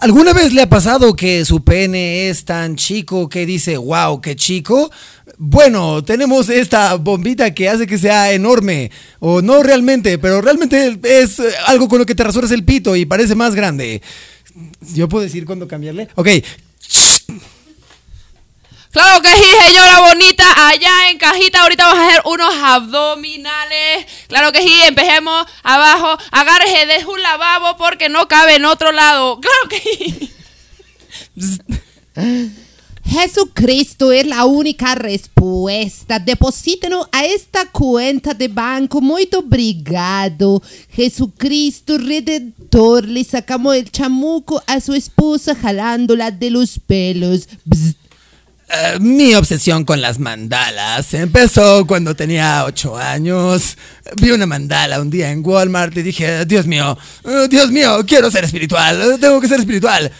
¿Alguna 0.00 0.32
vez 0.32 0.54
le 0.54 0.62
ha 0.62 0.68
pasado 0.70 1.14
que 1.14 1.44
su 1.44 1.62
pene 1.62 2.30
es 2.30 2.46
tan 2.46 2.76
chico 2.76 3.28
que 3.28 3.44
dice, 3.44 3.76
wow, 3.76 4.22
qué 4.22 4.34
chico? 4.36 4.90
Bueno, 5.36 6.02
tenemos 6.02 6.48
esta 6.48 6.94
bombita 6.94 7.52
que 7.52 7.68
hace 7.68 7.86
que 7.86 7.98
sea 7.98 8.32
enorme. 8.32 8.90
O 9.18 9.42
no 9.42 9.62
realmente, 9.62 10.16
pero 10.18 10.40
realmente 10.40 10.98
es 11.02 11.38
eh, 11.38 11.50
algo 11.66 11.88
con 11.88 11.98
lo 11.98 12.06
que 12.06 12.14
te 12.14 12.24
rasuras 12.24 12.50
el 12.52 12.64
pito 12.64 12.96
y 12.96 13.04
parece 13.04 13.34
más 13.34 13.54
grande. 13.54 14.00
¿Yo 14.94 15.10
puedo 15.10 15.24
decir 15.24 15.44
cuándo 15.44 15.68
cambiarle? 15.68 16.08
Ok. 16.14 16.28
Claro 18.90 19.20
que 19.20 19.28
sí, 19.28 19.50
señora 19.66 20.00
bonita. 20.00 20.68
Allá 20.68 21.10
en 21.10 21.18
cajita, 21.18 21.62
ahorita 21.62 21.86
vamos 21.86 22.02
a 22.02 22.08
hacer 22.08 22.22
unos 22.24 22.54
abdominales. 22.54 24.06
Claro 24.28 24.50
que 24.50 24.62
sí, 24.62 24.80
empecemos 24.82 25.46
abajo. 25.62 26.16
Agárrese 26.30 26.86
de 26.86 27.04
un 27.06 27.20
lavabo 27.20 27.76
porque 27.76 28.08
no 28.08 28.26
cabe 28.28 28.56
en 28.56 28.64
otro 28.64 28.92
lado. 28.92 29.40
Claro 29.48 29.68
que 29.68 29.80
sí. 29.80 30.32
Jesucristo 33.04 34.12
es 34.12 34.26
la 34.26 34.44
única 34.44 34.94
respuesta. 34.94 36.18
Deposítenos 36.18 37.08
a 37.12 37.24
esta 37.24 37.70
cuenta 37.70 38.34
de 38.34 38.48
banco. 38.48 39.00
Muito 39.00 39.38
obrigado. 39.38 40.62
Jesucristo 40.90 41.96
Redentor. 41.96 43.06
Le 43.06 43.24
sacamos 43.24 43.76
el 43.76 43.90
chamuco 43.90 44.62
a 44.66 44.80
su 44.80 44.94
esposa 44.94 45.54
jalándola 45.54 46.30
de 46.30 46.50
los 46.50 46.78
pelos. 46.78 47.48
Bzz. 47.64 48.07
Eh, 48.70 48.98
mi 49.00 49.34
obsesión 49.34 49.84
con 49.84 50.02
las 50.02 50.18
mandalas 50.18 51.14
empezó 51.14 51.86
cuando 51.86 52.14
tenía 52.14 52.64
ocho 52.66 52.98
años. 52.98 53.78
Vi 54.20 54.30
una 54.30 54.44
mandala 54.44 55.00
un 55.00 55.08
día 55.08 55.30
en 55.30 55.42
Walmart 55.44 55.96
y 55.96 56.02
dije, 56.02 56.44
Dios 56.44 56.66
mío, 56.66 56.98
eh, 57.24 57.46
Dios 57.48 57.70
mío, 57.70 58.04
quiero 58.06 58.30
ser 58.30 58.44
espiritual, 58.44 59.00
eh, 59.00 59.18
tengo 59.18 59.40
que 59.40 59.48
ser 59.48 59.60
espiritual. 59.60 60.12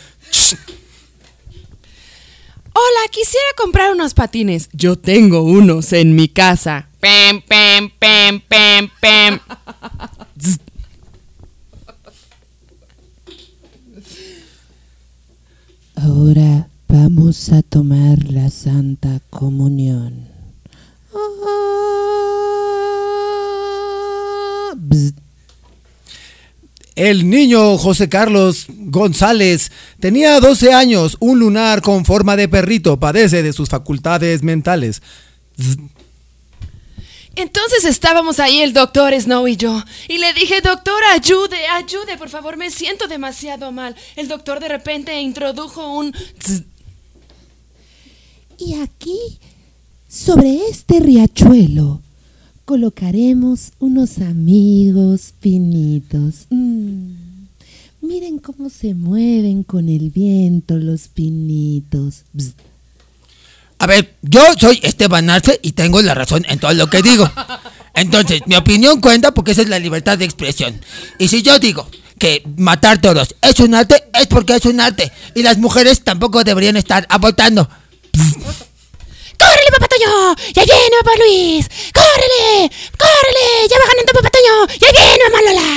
Hola, 2.72 3.08
quisiera 3.10 3.46
comprar 3.56 3.92
unos 3.92 4.14
patines. 4.14 4.70
Yo 4.72 4.96
tengo 4.96 5.42
unos 5.42 5.92
en 5.92 6.14
mi 6.14 6.28
casa. 6.28 6.88
Pem, 7.00 7.42
pem, 7.42 7.90
pem, 7.98 8.40
pem, 8.40 8.90
pem. 9.00 9.40
Ahora 15.96 16.67
vamos 16.88 17.52
a 17.52 17.62
tomar 17.62 18.24
la 18.24 18.50
Santa 18.50 19.20
Comunión. 19.30 20.28
Ah. 21.14 21.58
El 26.98 27.30
niño 27.30 27.78
José 27.78 28.08
Carlos 28.08 28.66
González 28.68 29.70
tenía 30.00 30.40
12 30.40 30.72
años, 30.72 31.16
un 31.20 31.38
lunar 31.38 31.80
con 31.80 32.04
forma 32.04 32.34
de 32.34 32.48
perrito, 32.48 32.98
padece 32.98 33.44
de 33.44 33.52
sus 33.52 33.68
facultades 33.68 34.42
mentales. 34.42 35.00
Entonces 37.36 37.84
estábamos 37.84 38.40
ahí 38.40 38.62
el 38.62 38.72
doctor 38.72 39.14
Snow 39.14 39.46
y 39.46 39.56
yo. 39.56 39.80
Y 40.08 40.18
le 40.18 40.32
dije, 40.32 40.60
doctor, 40.60 41.00
ayude, 41.12 41.68
ayude, 41.68 42.18
por 42.18 42.30
favor, 42.30 42.56
me 42.56 42.68
siento 42.68 43.06
demasiado 43.06 43.70
mal. 43.70 43.94
El 44.16 44.26
doctor 44.26 44.58
de 44.58 44.66
repente 44.66 45.20
introdujo 45.20 45.92
un... 45.92 46.10
tz. 46.10 46.64
Y 48.58 48.74
aquí, 48.74 49.38
sobre 50.08 50.68
este 50.68 50.98
riachuelo, 50.98 52.00
colocaremos 52.64 53.72
unos 53.78 54.18
amigos 54.18 55.32
pinitos. 55.40 56.46
Mm. 56.50 57.28
Miren 58.00 58.38
cómo 58.38 58.68
se 58.68 58.94
mueven 58.94 59.62
con 59.62 59.88
el 59.88 60.10
viento 60.10 60.76
los 60.76 61.08
pinitos. 61.08 62.24
A 63.78 63.86
ver, 63.86 64.16
yo 64.22 64.40
soy 64.58 64.80
Esteban 64.82 65.30
Arce 65.30 65.60
y 65.62 65.72
tengo 65.72 66.02
la 66.02 66.14
razón 66.14 66.44
en 66.48 66.58
todo 66.58 66.74
lo 66.74 66.88
que 66.88 67.00
digo. 67.00 67.30
Entonces, 67.94 68.42
mi 68.46 68.56
opinión 68.56 69.00
cuenta 69.00 69.32
porque 69.32 69.52
esa 69.52 69.62
es 69.62 69.68
la 69.68 69.78
libertad 69.78 70.18
de 70.18 70.24
expresión. 70.24 70.80
Y 71.18 71.28
si 71.28 71.42
yo 71.42 71.58
digo 71.58 71.88
que 72.18 72.42
matar 72.56 73.00
toros 73.00 73.34
es 73.40 73.60
un 73.60 73.74
arte, 73.74 74.04
es 74.14 74.26
porque 74.26 74.56
es 74.56 74.64
un 74.64 74.80
arte. 74.80 75.12
Y 75.34 75.42
las 75.42 75.58
mujeres 75.58 76.02
tampoco 76.02 76.42
deberían 76.42 76.76
estar 76.76 77.06
abortando. 77.08 77.68
¡Córrele, 79.38 79.70
papá 79.70 79.86
Toño! 79.88 80.34
¡Ya 80.54 80.64
viene, 80.64 80.96
papá 81.02 81.16
Luis! 81.18 81.68
¡Córrele! 81.94 82.70
¡Córrele! 82.98 83.68
¡Ya 83.70 83.78
va 83.78 83.84
ganando 83.86 84.12
papá 84.12 84.30
Toño! 84.30 84.66
¡Ya 84.80 84.90
viene, 84.92 85.24
mamá 85.30 85.40
Lola! 85.46 85.68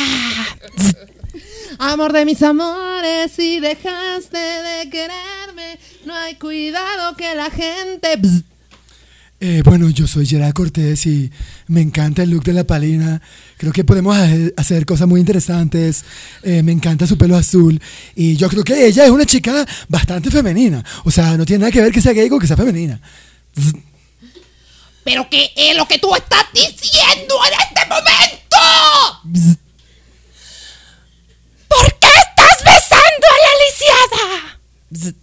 Amor 1.80 2.14
de 2.14 2.26
mis 2.26 2.42
amores, 2.44 3.32
si 3.32 3.60
dejaste 3.60 4.38
de 4.38 4.90
quererme, 4.90 5.80
no 6.06 6.14
hay 6.14 6.36
cuidado 6.36 7.16
que 7.16 7.34
la 7.34 7.50
gente... 7.50 8.20
Eh, 9.40 9.64
bueno, 9.66 9.90
yo 9.90 10.06
soy 10.06 10.28
Gerard 10.28 10.54
Cortés 10.54 11.08
y 11.08 11.32
me 11.66 11.82
encanta 11.82 12.22
el 12.22 12.30
look 12.30 12.44
de 12.44 12.54
la 12.54 12.64
palina. 12.64 13.20
Creo 13.62 13.72
que 13.72 13.84
podemos 13.84 14.18
hacer- 14.58 14.88
cosas 14.88 15.08
muy 15.08 15.20
interesantes. 15.20 16.04
Eh, 16.42 16.64
me 16.64 16.72
encanta 16.72 17.06
su 17.06 17.16
pelo 17.16 17.38
azul. 17.38 17.80
Y 18.16 18.36
yo 18.36 18.50
creo 18.50 18.64
que 18.64 18.88
ella 18.88 19.06
es 19.06 19.12
una 19.12 19.24
chica 19.24 19.64
bastante 19.88 20.32
femenina. 20.32 20.84
O 21.04 21.12
sea, 21.12 21.38
no 21.38 21.46
tiene 21.46 21.60
nada 21.60 21.72
que 21.72 21.80
ver 21.80 21.92
que 21.92 22.02
sea 22.02 22.12
gay 22.12 22.28
con 22.28 22.40
que 22.40 22.48
sea 22.48 22.58
femenina. 22.58 23.00
Pero 25.04 25.30
¿qué 25.30 25.52
es 25.56 25.78
lo 25.78 25.88
que 25.88 26.00
tú 26.00 26.16
estás 26.16 26.44
diciendo 26.56 27.36
en 27.46 27.54
este 27.62 27.86
momento? 27.88 28.58
¿Por 31.68 32.00
qué 32.00 32.08
estás 32.08 32.64
besando 32.66 33.28
a 33.30 33.38
la 33.46 33.54
lisiada? 33.62 35.22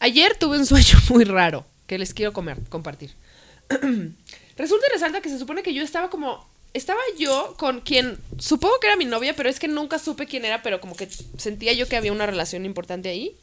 Ayer 0.00 0.36
tuve 0.38 0.58
un 0.58 0.66
sueño 0.66 0.98
muy 1.08 1.24
raro 1.24 1.64
que 1.86 1.96
les 1.96 2.12
quiero 2.12 2.34
comer, 2.34 2.58
compartir. 2.68 3.14
Resulta 4.56 4.86
y 4.88 4.92
resalta 4.92 5.20
que 5.20 5.28
se 5.28 5.38
supone 5.38 5.62
que 5.62 5.74
yo 5.74 5.82
estaba 5.82 6.10
como. 6.10 6.46
Estaba 6.74 7.00
yo 7.18 7.54
con 7.58 7.80
quien 7.80 8.18
supongo 8.38 8.80
que 8.80 8.86
era 8.86 8.96
mi 8.96 9.04
novia, 9.04 9.34
pero 9.36 9.50
es 9.50 9.58
que 9.58 9.68
nunca 9.68 9.98
supe 9.98 10.26
quién 10.26 10.46
era, 10.46 10.62
pero 10.62 10.80
como 10.80 10.96
que 10.96 11.06
sentía 11.36 11.74
yo 11.74 11.86
que 11.86 11.96
había 11.96 12.12
una 12.12 12.24
relación 12.24 12.64
importante 12.64 13.10
ahí. 13.10 13.36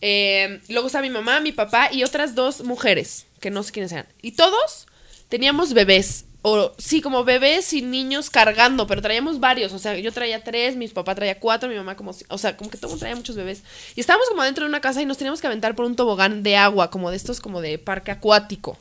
Eh, 0.00 0.60
luego 0.68 0.88
estaba 0.88 1.02
mi 1.02 1.10
mamá, 1.10 1.40
mi 1.40 1.52
papá 1.52 1.90
y 1.92 2.02
otras 2.02 2.34
dos 2.34 2.62
mujeres, 2.62 3.26
que 3.40 3.50
no 3.50 3.62
sé 3.62 3.72
quiénes 3.72 3.92
eran. 3.92 4.06
Y 4.22 4.32
todos 4.32 4.86
teníamos 5.28 5.72
bebés. 5.72 6.24
O 6.46 6.72
sí, 6.76 7.00
como 7.00 7.24
bebés 7.24 7.72
y 7.72 7.80
niños 7.80 8.28
cargando, 8.28 8.86
pero 8.86 9.00
traíamos 9.00 9.40
varios. 9.40 9.72
O 9.72 9.78
sea, 9.78 9.96
yo 9.96 10.12
traía 10.12 10.44
tres, 10.44 10.76
mi 10.76 10.88
papá 10.88 11.14
traía 11.14 11.40
cuatro, 11.40 11.70
mi 11.70 11.74
mamá 11.74 11.96
como... 11.96 12.12
O 12.28 12.38
sea, 12.38 12.56
como 12.56 12.68
que 12.68 12.76
todo 12.76 12.98
traía 12.98 13.16
muchos 13.16 13.34
bebés. 13.34 13.62
Y 13.96 14.00
estábamos 14.00 14.28
como 14.28 14.42
dentro 14.42 14.64
de 14.64 14.68
una 14.68 14.82
casa 14.82 15.00
y 15.00 15.06
nos 15.06 15.16
teníamos 15.16 15.40
que 15.40 15.46
aventar 15.46 15.74
por 15.74 15.86
un 15.86 15.96
tobogán 15.96 16.42
de 16.42 16.56
agua, 16.56 16.90
como 16.90 17.10
de 17.10 17.16
estos 17.16 17.40
como 17.40 17.62
de 17.62 17.78
parque 17.78 18.10
acuático. 18.10 18.76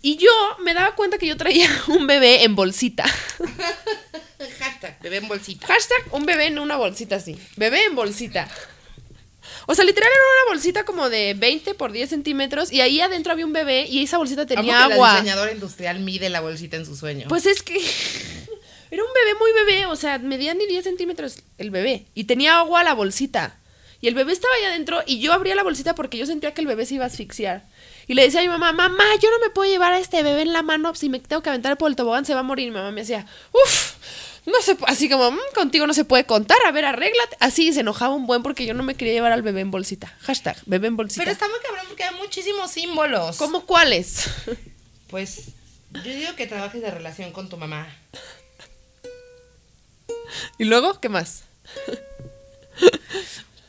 Y 0.00 0.16
yo 0.16 0.30
me 0.62 0.74
daba 0.74 0.94
cuenta 0.94 1.18
que 1.18 1.26
yo 1.26 1.36
traía 1.36 1.68
un 1.88 2.06
bebé 2.06 2.44
en 2.44 2.54
bolsita. 2.54 3.04
Hashtag, 4.58 5.00
bebé 5.00 5.16
en 5.18 5.28
bolsita. 5.28 5.66
Hashtag 5.66 6.12
un 6.12 6.24
bebé 6.24 6.46
en 6.46 6.58
una 6.58 6.76
bolsita 6.76 7.16
así. 7.16 7.36
Bebé 7.56 7.84
en 7.84 7.94
bolsita. 7.94 8.48
O 9.66 9.74
sea, 9.74 9.84
literal 9.84 10.10
era 10.10 10.22
una 10.42 10.54
bolsita 10.54 10.84
como 10.84 11.10
de 11.10 11.34
20 11.34 11.74
por 11.74 11.92
10 11.92 12.08
centímetros 12.08 12.72
y 12.72 12.80
ahí 12.80 13.00
adentro 13.00 13.32
había 13.32 13.44
un 13.44 13.52
bebé 13.52 13.86
y 13.86 14.02
esa 14.02 14.18
bolsita 14.18 14.46
tenía 14.46 14.78
Amo 14.78 14.88
que 14.88 14.94
agua. 14.94 15.08
La 15.08 15.14
diseñadora 15.20 15.52
industrial 15.52 16.00
mide 16.00 16.30
la 16.30 16.40
bolsita 16.40 16.76
en 16.76 16.86
su 16.86 16.96
sueño. 16.96 17.26
Pues 17.28 17.46
es 17.46 17.62
que 17.62 17.74
era 18.90 19.02
un 19.02 19.10
bebé 19.12 19.38
muy 19.38 19.52
bebé, 19.52 19.86
o 19.86 19.96
sea, 19.96 20.18
medía 20.18 20.54
ni 20.54 20.66
10 20.66 20.84
centímetros 20.84 21.42
el 21.58 21.70
bebé 21.70 22.06
y 22.14 22.24
tenía 22.24 22.58
agua 22.58 22.84
la 22.84 22.94
bolsita. 22.94 23.58
Y 24.00 24.06
el 24.06 24.14
bebé 24.14 24.32
estaba 24.32 24.54
ahí 24.54 24.64
adentro 24.64 25.02
y 25.06 25.18
yo 25.18 25.32
abría 25.32 25.56
la 25.56 25.64
bolsita 25.64 25.94
porque 25.94 26.18
yo 26.18 26.24
sentía 26.24 26.54
que 26.54 26.60
el 26.60 26.68
bebé 26.68 26.86
se 26.86 26.94
iba 26.94 27.04
a 27.04 27.08
asfixiar. 27.08 27.64
Y 28.08 28.14
le 28.14 28.22
decía 28.22 28.40
a 28.40 28.42
mi 28.42 28.48
mamá, 28.48 28.72
mamá, 28.72 29.04
yo 29.22 29.30
no 29.30 29.38
me 29.38 29.50
puedo 29.50 29.70
llevar 29.70 29.92
a 29.92 29.98
este 29.98 30.22
bebé 30.22 30.42
en 30.42 30.52
la 30.54 30.62
mano, 30.62 30.94
si 30.94 31.08
me 31.10 31.20
tengo 31.20 31.42
que 31.42 31.50
aventar 31.50 31.76
por 31.76 31.90
el 31.90 31.96
tobogán 31.96 32.24
se 32.24 32.34
va 32.34 32.40
a 32.40 32.42
morir. 32.42 32.66
Y 32.66 32.70
mi 32.70 32.76
mamá 32.76 32.90
me 32.90 33.02
decía, 33.02 33.26
uff, 33.52 33.92
no 34.46 34.60
sé, 34.62 34.78
así 34.86 35.10
como, 35.10 35.30
"Mm, 35.30 35.38
contigo 35.54 35.86
no 35.86 35.92
se 35.92 36.04
puede 36.06 36.24
contar, 36.24 36.56
a 36.66 36.72
ver, 36.72 36.86
arréglate. 36.86 37.36
Así 37.38 37.70
se 37.72 37.80
enojaba 37.80 38.14
un 38.14 38.26
buen 38.26 38.42
porque 38.42 38.64
yo 38.64 38.72
no 38.72 38.82
me 38.82 38.94
quería 38.94 39.12
llevar 39.12 39.32
al 39.32 39.42
bebé 39.42 39.60
en 39.60 39.70
bolsita. 39.70 40.16
Hashtag, 40.22 40.56
bebé 40.64 40.86
en 40.88 40.96
bolsita. 40.96 41.20
Pero 41.20 41.32
está 41.32 41.46
muy 41.48 41.58
cabrón 41.60 41.84
porque 41.86 42.04
hay 42.04 42.14
muchísimos 42.16 42.70
símbolos. 42.70 43.36
¿Cómo 43.36 43.66
cuáles? 43.66 44.24
Pues 45.08 45.48
yo 45.92 46.02
digo 46.02 46.34
que 46.34 46.46
trabajes 46.46 46.80
de 46.80 46.90
relación 46.90 47.32
con 47.32 47.48
tu 47.50 47.56
mamá. 47.58 47.94
¿Y 50.58 50.64
luego 50.64 50.98
qué 51.00 51.08
más? 51.10 51.44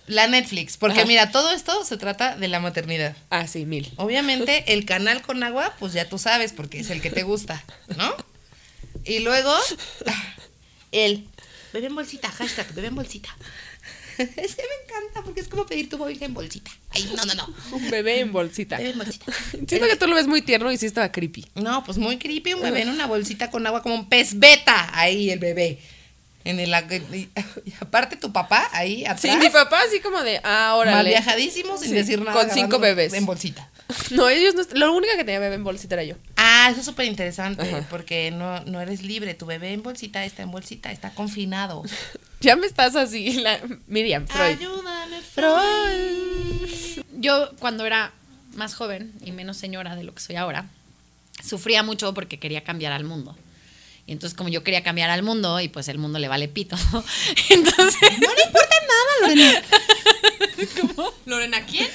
La 0.09 0.27
Netflix, 0.27 0.77
porque 0.77 1.01
Ajá. 1.01 1.07
mira, 1.07 1.31
todo 1.31 1.51
esto 1.51 1.85
se 1.85 1.95
trata 1.95 2.35
de 2.35 2.47
la 2.47 2.59
maternidad. 2.59 3.15
Ah, 3.29 3.45
sí, 3.45 3.67
mil. 3.67 3.91
Obviamente 3.97 4.63
el 4.73 4.83
canal 4.83 5.21
con 5.21 5.43
agua, 5.43 5.75
pues 5.77 5.93
ya 5.93 6.09
tú 6.09 6.17
sabes, 6.17 6.51
porque 6.51 6.79
es 6.79 6.89
el 6.89 6.99
que 6.99 7.11
te 7.11 7.21
gusta, 7.21 7.63
¿no? 7.95 8.15
Y 9.05 9.19
luego 9.19 9.53
el 10.91 11.27
bebé 11.73 11.87
en 11.87 11.95
bolsita, 11.95 12.27
hashtag 12.31 12.73
bebé 12.73 12.87
en 12.87 12.95
bolsita. 12.95 13.29
Es 14.17 14.55
que 14.55 14.63
me 14.63 14.83
encanta 14.83 15.23
porque 15.23 15.39
es 15.39 15.47
como 15.47 15.65
pedir 15.65 15.87
tu 15.87 15.97
móvil 15.97 16.21
en 16.21 16.33
bolsita. 16.33 16.69
Ay, 16.89 17.09
no, 17.15 17.23
no, 17.23 17.35
no. 17.35 17.55
Un 17.71 17.89
bebé 17.89 18.19
en 18.19 18.33
bolsita. 18.33 18.77
Bebé 18.77 18.89
en 18.89 18.97
bolsita. 18.97 19.31
Siento 19.51 19.87
que 19.87 19.95
tú 19.95 20.07
lo 20.07 20.15
ves 20.15 20.27
muy 20.27 20.41
tierno 20.41 20.69
y 20.73 20.77
sí 20.77 20.87
estaba 20.87 21.09
creepy. 21.09 21.45
No, 21.55 21.85
pues 21.85 21.97
muy 21.97 22.17
creepy 22.17 22.55
un 22.55 22.61
bebé 22.61 22.81
en 22.81 22.89
una 22.89 23.05
bolsita 23.05 23.49
con 23.49 23.65
agua 23.65 23.81
como 23.81 23.95
un 23.95 24.09
pez 24.09 24.37
beta. 24.37 24.89
Ahí 24.91 25.29
el 25.29 25.39
bebé. 25.39 25.79
En 26.45 26.59
el 26.59 26.73
y, 27.13 27.29
y 27.65 27.73
aparte 27.81 28.15
tu 28.15 28.31
papá 28.31 28.69
ahí 28.71 29.03
atrás. 29.03 29.21
Sí, 29.21 29.31
mi 29.37 29.49
papá 29.49 29.81
así 29.87 29.99
como 29.99 30.21
de, 30.21 30.39
ah, 30.43 30.71
mal 30.77 30.79
órale. 30.79 31.09
viajadísimo 31.09 31.77
sin 31.77 31.89
Sí, 31.89 31.95
decir 31.95 32.21
nada. 32.21 32.31
con 32.33 32.49
cinco 32.49 32.79
bebés. 32.79 33.13
En 33.13 33.25
bolsita. 33.25 33.69
No, 34.11 34.29
ellos 34.29 34.53
no. 34.53 34.61
Lo 34.77 34.93
única 34.93 35.17
que 35.17 35.23
tenía 35.23 35.39
bebé 35.39 35.55
en 35.55 35.63
bolsita 35.63 35.95
era 35.95 36.03
yo. 36.03 36.15
Ah, 36.37 36.67
eso 36.69 36.79
es 36.81 36.85
súper 36.85 37.07
interesante, 37.07 37.65
porque 37.89 38.29
no, 38.29 38.59
no 38.65 38.79
eres 38.81 39.01
libre. 39.01 39.33
Tu 39.33 39.47
bebé 39.47 39.73
en 39.73 39.81
bolsita 39.81 40.23
está 40.25 40.43
en 40.43 40.51
bolsita, 40.51 40.91
está 40.91 41.11
confinado. 41.11 41.83
Ya 42.41 42.55
me 42.55 42.67
estás 42.67 42.95
así, 42.95 43.33
la 43.33 43.59
Miriam 43.87 44.25
Freud. 44.25 44.57
Ayúdame, 44.57 45.19
Freud. 45.21 47.03
Yo 47.17 47.49
cuando 47.59 47.85
era 47.85 48.13
más 48.55 48.75
joven 48.75 49.11
y 49.25 49.33
menos 49.33 49.57
señora 49.57 49.97
de 49.97 50.03
lo 50.05 50.13
que 50.13 50.21
soy 50.21 50.37
ahora, 50.37 50.65
sufría 51.43 51.83
mucho 51.83 52.13
porque 52.13 52.39
quería 52.39 52.63
cambiar 52.63 52.93
al 52.93 53.03
mundo. 53.03 53.35
Y 54.09 54.11
entonces 54.11 54.35
como 54.35 54.49
yo 54.49 54.63
quería 54.63 54.81
cambiar 54.81 55.11
al 55.11 55.21
mundo 55.21 55.59
y 55.59 55.67
pues 55.67 55.87
el 55.87 55.99
mundo 55.99 56.17
le 56.17 56.27
vale 56.27 56.47
pito, 56.47 56.75
entonces... 57.49 58.11
No 58.19 58.33
le 58.33 58.43
importa 58.43 58.75
nada, 58.87 59.35
Lorena. 59.35 59.61
¿Cómo? 60.95 61.13
¿Lorena 61.27 61.63
quién? 61.67 61.87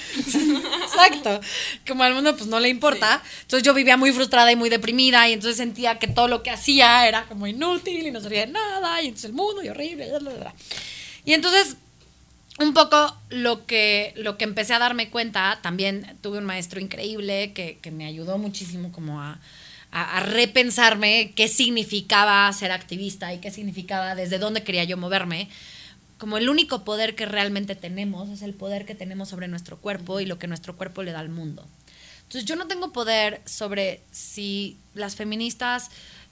Exacto. 0.81 1.41
Como 1.85 2.05
al 2.05 2.15
mundo 2.15 2.37
pues 2.37 2.49
no 2.49 2.61
le 2.61 2.69
importa. 2.69 3.21
Entonces 3.41 3.67
yo 3.67 3.75
vivía 3.75 3.97
muy 3.97 4.13
frustrada 4.13 4.53
y 4.53 4.55
muy 4.55 4.69
deprimida 4.69 5.29
y 5.29 5.33
entonces 5.33 5.57
sentía 5.57 5.99
que 5.99 6.07
todo 6.07 6.29
lo 6.29 6.45
que 6.45 6.51
hacía 6.51 7.09
era 7.09 7.25
como 7.27 7.49
inútil 7.49 8.07
y 8.07 8.13
no 8.13 8.21
servía 8.21 8.47
de 8.47 8.53
nada 8.53 9.03
y 9.03 9.07
entonces 9.09 9.31
el 9.31 9.35
mundo 9.35 9.65
y 9.65 9.71
horrible. 9.71 10.09
bla, 10.11 10.21
bla, 10.21 10.31
bla. 10.35 10.55
Y 11.25 11.33
entonces 11.33 11.79
un 12.61 12.75
poco 12.75 13.13
lo 13.31 13.67
que, 13.67 14.15
lo 14.17 14.39
que 14.39 14.45
empecé 14.45 14.73
a 14.73 14.79
darme 14.79 15.11
cuenta, 15.11 15.59
también 15.63 16.17
tuve 16.21 16.39
un 16.39 16.45
maestro 16.45 16.79
increíble 16.79 17.53
que, 17.55 17.81
que 17.83 17.91
me 17.91 18.07
ayudó 18.07 18.39
muchísimo 18.39 18.93
como 18.93 19.21
a, 19.21 19.41
a- 19.95 20.21
repensarme 20.21 21.33
qué 21.37 21.49
significaba 21.49 22.53
ser 22.53 22.73
activista 22.73 23.33
y 23.33 23.39
qué 23.39 23.51
significaba, 23.51 24.15
desde 24.15 24.39
dónde 24.39 24.63
quería 24.63 24.85
yo 24.85 24.97
moverme. 24.97 25.49
Como 26.19 26.37
el 26.39 26.49
único 26.49 26.85
poder 26.85 27.15
que 27.15 27.27
realmente 27.27 27.75
tenemos 27.75 28.29
es 28.29 28.43
el 28.43 28.55
poder 28.55 28.87
que 28.87 28.95
tenemos 28.95 29.29
sobre 29.29 29.49
nuestro 29.49 29.79
cuerpo 29.79 30.21
y 30.21 30.27
lo 30.27 30.39
que 30.39 30.47
nuestro 30.47 30.77
cuerpo 30.77 31.03
le 31.03 31.13
da 31.13 31.21
al 31.21 31.29
mundo. 31.29 31.67
Entonces 32.23 32.45
yo 32.45 32.57
no 32.57 32.67
tengo 32.67 32.93
poder 32.93 33.43
sobre 33.45 34.01
si 34.11 34.79
las 34.95 35.17
feministas 35.17 35.91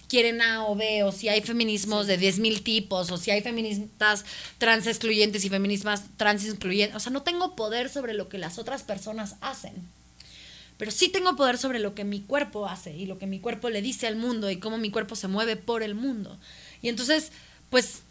quieren 0.09 0.43
A 0.43 0.67
o 0.67 0.75
B, 0.75 1.05
o 1.05 1.13
si 1.13 1.29
hay 1.29 1.41
feminismos 1.41 2.07
de 2.07 2.19
10.000 2.19 2.63
tipos, 2.63 3.11
o 3.11 3.17
si 3.17 3.31
hay 3.31 3.41
feministas 3.41 4.25
trans 4.59 4.87
excluyentes 4.87 5.45
y 5.45 5.49
feminismas 5.49 6.05
trans 6.17 6.45
incluyentes. 6.45 6.97
O 6.97 7.01
sea, 7.01 7.13
no 7.13 7.23
tengo 7.23 7.57
poder 7.57 7.89
sobre 7.89 8.13
lo 8.15 8.29
que 8.29 8.39
las 8.39 8.59
otras 8.59 8.83
personas 8.83 9.37
hacen. 9.41 9.73
Pero 10.83 10.91
sí 10.91 11.11
tengo 11.11 11.37
poder 11.37 11.59
sobre 11.59 11.79
lo 11.79 11.95
que 11.95 12.03
mi 12.03 12.23
cuerpo 12.23 12.67
hace 12.67 12.97
y 12.97 13.07
lo 13.07 13.17
que 13.17 13.29
mi 13.29 13.39
cuerpo 13.39 13.71
le 13.71 13.83
dice 13.83 14.09
al 14.09 14.17
mundo 14.17 14.51
y 14.51 14.57
cómo 14.57 14.79
mi 14.79 14.91
cuerpo 14.91 15.15
se 15.15 15.29
mueve 15.29 15.55
por 15.55 15.85
el 15.85 15.95
mundo. 15.95 16.37
Y 16.83 16.89
entonces, 16.89 17.31
pues 17.71 18.03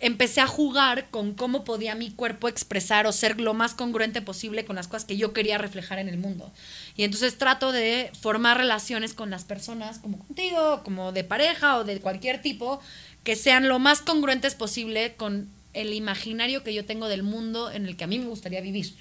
empecé 0.00 0.40
a 0.40 0.46
jugar 0.46 1.10
con 1.10 1.34
cómo 1.34 1.64
podía 1.64 1.94
mi 1.94 2.10
cuerpo 2.10 2.48
expresar 2.48 3.06
o 3.06 3.12
ser 3.12 3.38
lo 3.38 3.52
más 3.52 3.74
congruente 3.74 4.22
posible 4.22 4.64
con 4.64 4.74
las 4.74 4.88
cosas 4.88 5.04
que 5.04 5.18
yo 5.18 5.34
quería 5.34 5.58
reflejar 5.58 5.98
en 5.98 6.08
el 6.08 6.16
mundo. 6.16 6.50
Y 6.96 7.04
entonces 7.04 7.36
trato 7.36 7.72
de 7.72 8.10
formar 8.18 8.56
relaciones 8.56 9.12
con 9.12 9.28
las 9.28 9.44
personas, 9.44 9.98
como 9.98 10.18
contigo, 10.18 10.80
como 10.82 11.12
de 11.12 11.24
pareja 11.24 11.76
o 11.76 11.84
de 11.84 12.00
cualquier 12.00 12.40
tipo, 12.40 12.80
que 13.22 13.36
sean 13.36 13.68
lo 13.68 13.78
más 13.78 14.00
congruentes 14.00 14.54
posible 14.54 15.12
con 15.16 15.50
el 15.74 15.92
imaginario 15.92 16.64
que 16.64 16.72
yo 16.72 16.86
tengo 16.86 17.08
del 17.08 17.22
mundo 17.22 17.70
en 17.70 17.84
el 17.84 17.98
que 17.98 18.04
a 18.04 18.06
mí 18.06 18.18
me 18.18 18.28
gustaría 18.28 18.62
vivir. 18.62 18.94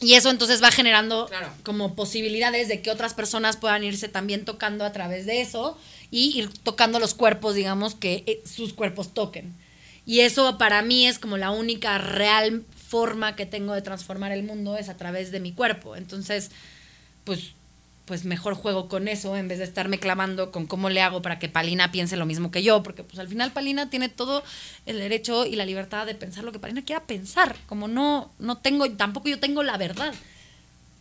Y 0.00 0.14
eso 0.14 0.30
entonces 0.30 0.62
va 0.62 0.70
generando 0.70 1.30
como 1.62 1.94
posibilidades 1.94 2.68
de 2.68 2.82
que 2.82 2.90
otras 2.90 3.14
personas 3.14 3.56
puedan 3.56 3.84
irse 3.84 4.08
también 4.08 4.44
tocando 4.44 4.84
a 4.84 4.92
través 4.92 5.24
de 5.24 5.40
eso 5.40 5.78
y 6.10 6.36
ir 6.38 6.50
tocando 6.62 6.98
los 6.98 7.14
cuerpos, 7.14 7.54
digamos, 7.54 7.94
que 7.94 8.24
eh, 8.26 8.42
sus 8.44 8.72
cuerpos 8.72 9.14
toquen. 9.14 9.54
Y 10.04 10.20
eso 10.20 10.58
para 10.58 10.82
mí 10.82 11.06
es 11.06 11.18
como 11.18 11.36
la 11.36 11.50
única 11.50 11.98
real 11.98 12.64
forma 12.88 13.36
que 13.36 13.46
tengo 13.46 13.72
de 13.72 13.82
transformar 13.82 14.32
el 14.32 14.42
mundo 14.42 14.76
es 14.76 14.88
a 14.88 14.96
través 14.96 15.30
de 15.30 15.40
mi 15.40 15.52
cuerpo. 15.52 15.96
Entonces, 15.96 16.50
pues 17.24 17.52
pues 18.04 18.24
mejor 18.24 18.54
juego 18.54 18.88
con 18.88 19.08
eso 19.08 19.36
en 19.36 19.48
vez 19.48 19.58
de 19.58 19.64
estarme 19.64 19.98
clavando 19.98 20.50
con 20.52 20.66
cómo 20.66 20.90
le 20.90 21.00
hago 21.00 21.22
para 21.22 21.38
que 21.38 21.48
Palina 21.48 21.90
piense 21.90 22.16
lo 22.16 22.26
mismo 22.26 22.50
que 22.50 22.62
yo, 22.62 22.82
porque 22.82 23.02
pues 23.02 23.18
al 23.18 23.28
final 23.28 23.52
Palina 23.52 23.88
tiene 23.88 24.08
todo 24.08 24.42
el 24.86 24.98
derecho 24.98 25.46
y 25.46 25.56
la 25.56 25.64
libertad 25.64 26.06
de 26.06 26.14
pensar 26.14 26.44
lo 26.44 26.52
que 26.52 26.58
Palina 26.58 26.84
quiera 26.84 27.04
pensar, 27.04 27.56
como 27.66 27.88
no 27.88 28.32
no 28.38 28.58
tengo 28.58 28.90
tampoco 28.92 29.28
yo 29.28 29.38
tengo 29.38 29.62
la 29.62 29.76
verdad. 29.76 30.14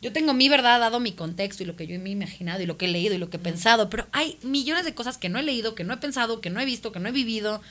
Yo 0.02 0.12
tengo 0.12 0.34
mi 0.34 0.50
verdad 0.50 0.82
dado 0.82 1.00
mi 1.00 1.14
contexto 1.14 1.64
y 1.64 1.66
lo 1.66 1.78
que 1.78 1.88
yo 1.88 1.98
me 1.98 2.10
he 2.10 2.12
imaginado 2.12 2.62
y 2.62 2.66
lo 2.66 2.78
que 2.78 2.86
he 2.86 2.90
leído 2.90 3.16
y 3.16 3.18
lo 3.18 3.30
que 3.30 3.38
he 3.38 3.40
pensado, 3.40 3.90
pero 3.90 4.06
hay 4.12 4.38
millones 4.44 4.84
de 4.84 4.94
cosas 4.94 5.18
que 5.18 5.30
no 5.30 5.40
he 5.40 5.44
leído, 5.44 5.76
que 5.76 5.86
no 5.86 5.94
he 5.94 5.98
pensado, 5.98 6.42
que 6.42 6.50
no 6.50 6.60
he 6.60 6.66
visto, 6.66 6.92
que 6.92 7.00
no 7.00 7.08
he 7.08 7.14
vivido 7.14 7.62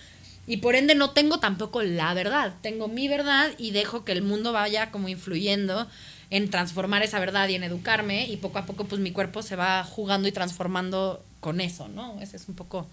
y 0.46 0.56
por 0.56 0.74
ende 0.74 0.94
no 0.94 1.10
tengo 1.10 1.38
tampoco 1.38 1.82
la 1.82 2.14
verdad. 2.14 2.54
Tengo 2.62 2.88
mi 2.88 3.06
verdad 3.06 3.50
y 3.58 3.70
dejo 3.70 4.04
que 4.04 4.12
el 4.12 4.22
mundo 4.22 4.52
vaya 4.52 4.90
como 4.90 5.08
influyendo 5.08 5.86
en 6.32 6.48
transformar 6.48 7.02
esa 7.02 7.20
verdad 7.20 7.46
y 7.48 7.56
en 7.56 7.62
educarme 7.62 8.26
y 8.26 8.38
poco 8.38 8.58
a 8.58 8.64
poco 8.64 8.84
pues 8.86 9.02
mi 9.02 9.12
cuerpo 9.12 9.42
se 9.42 9.54
va 9.54 9.84
jugando 9.84 10.26
y 10.26 10.32
transformando 10.32 11.22
con 11.40 11.60
eso, 11.60 11.88
¿no? 11.88 12.18
Esa 12.22 12.36
es 12.36 12.48
un 12.48 12.54
poco 12.54 12.86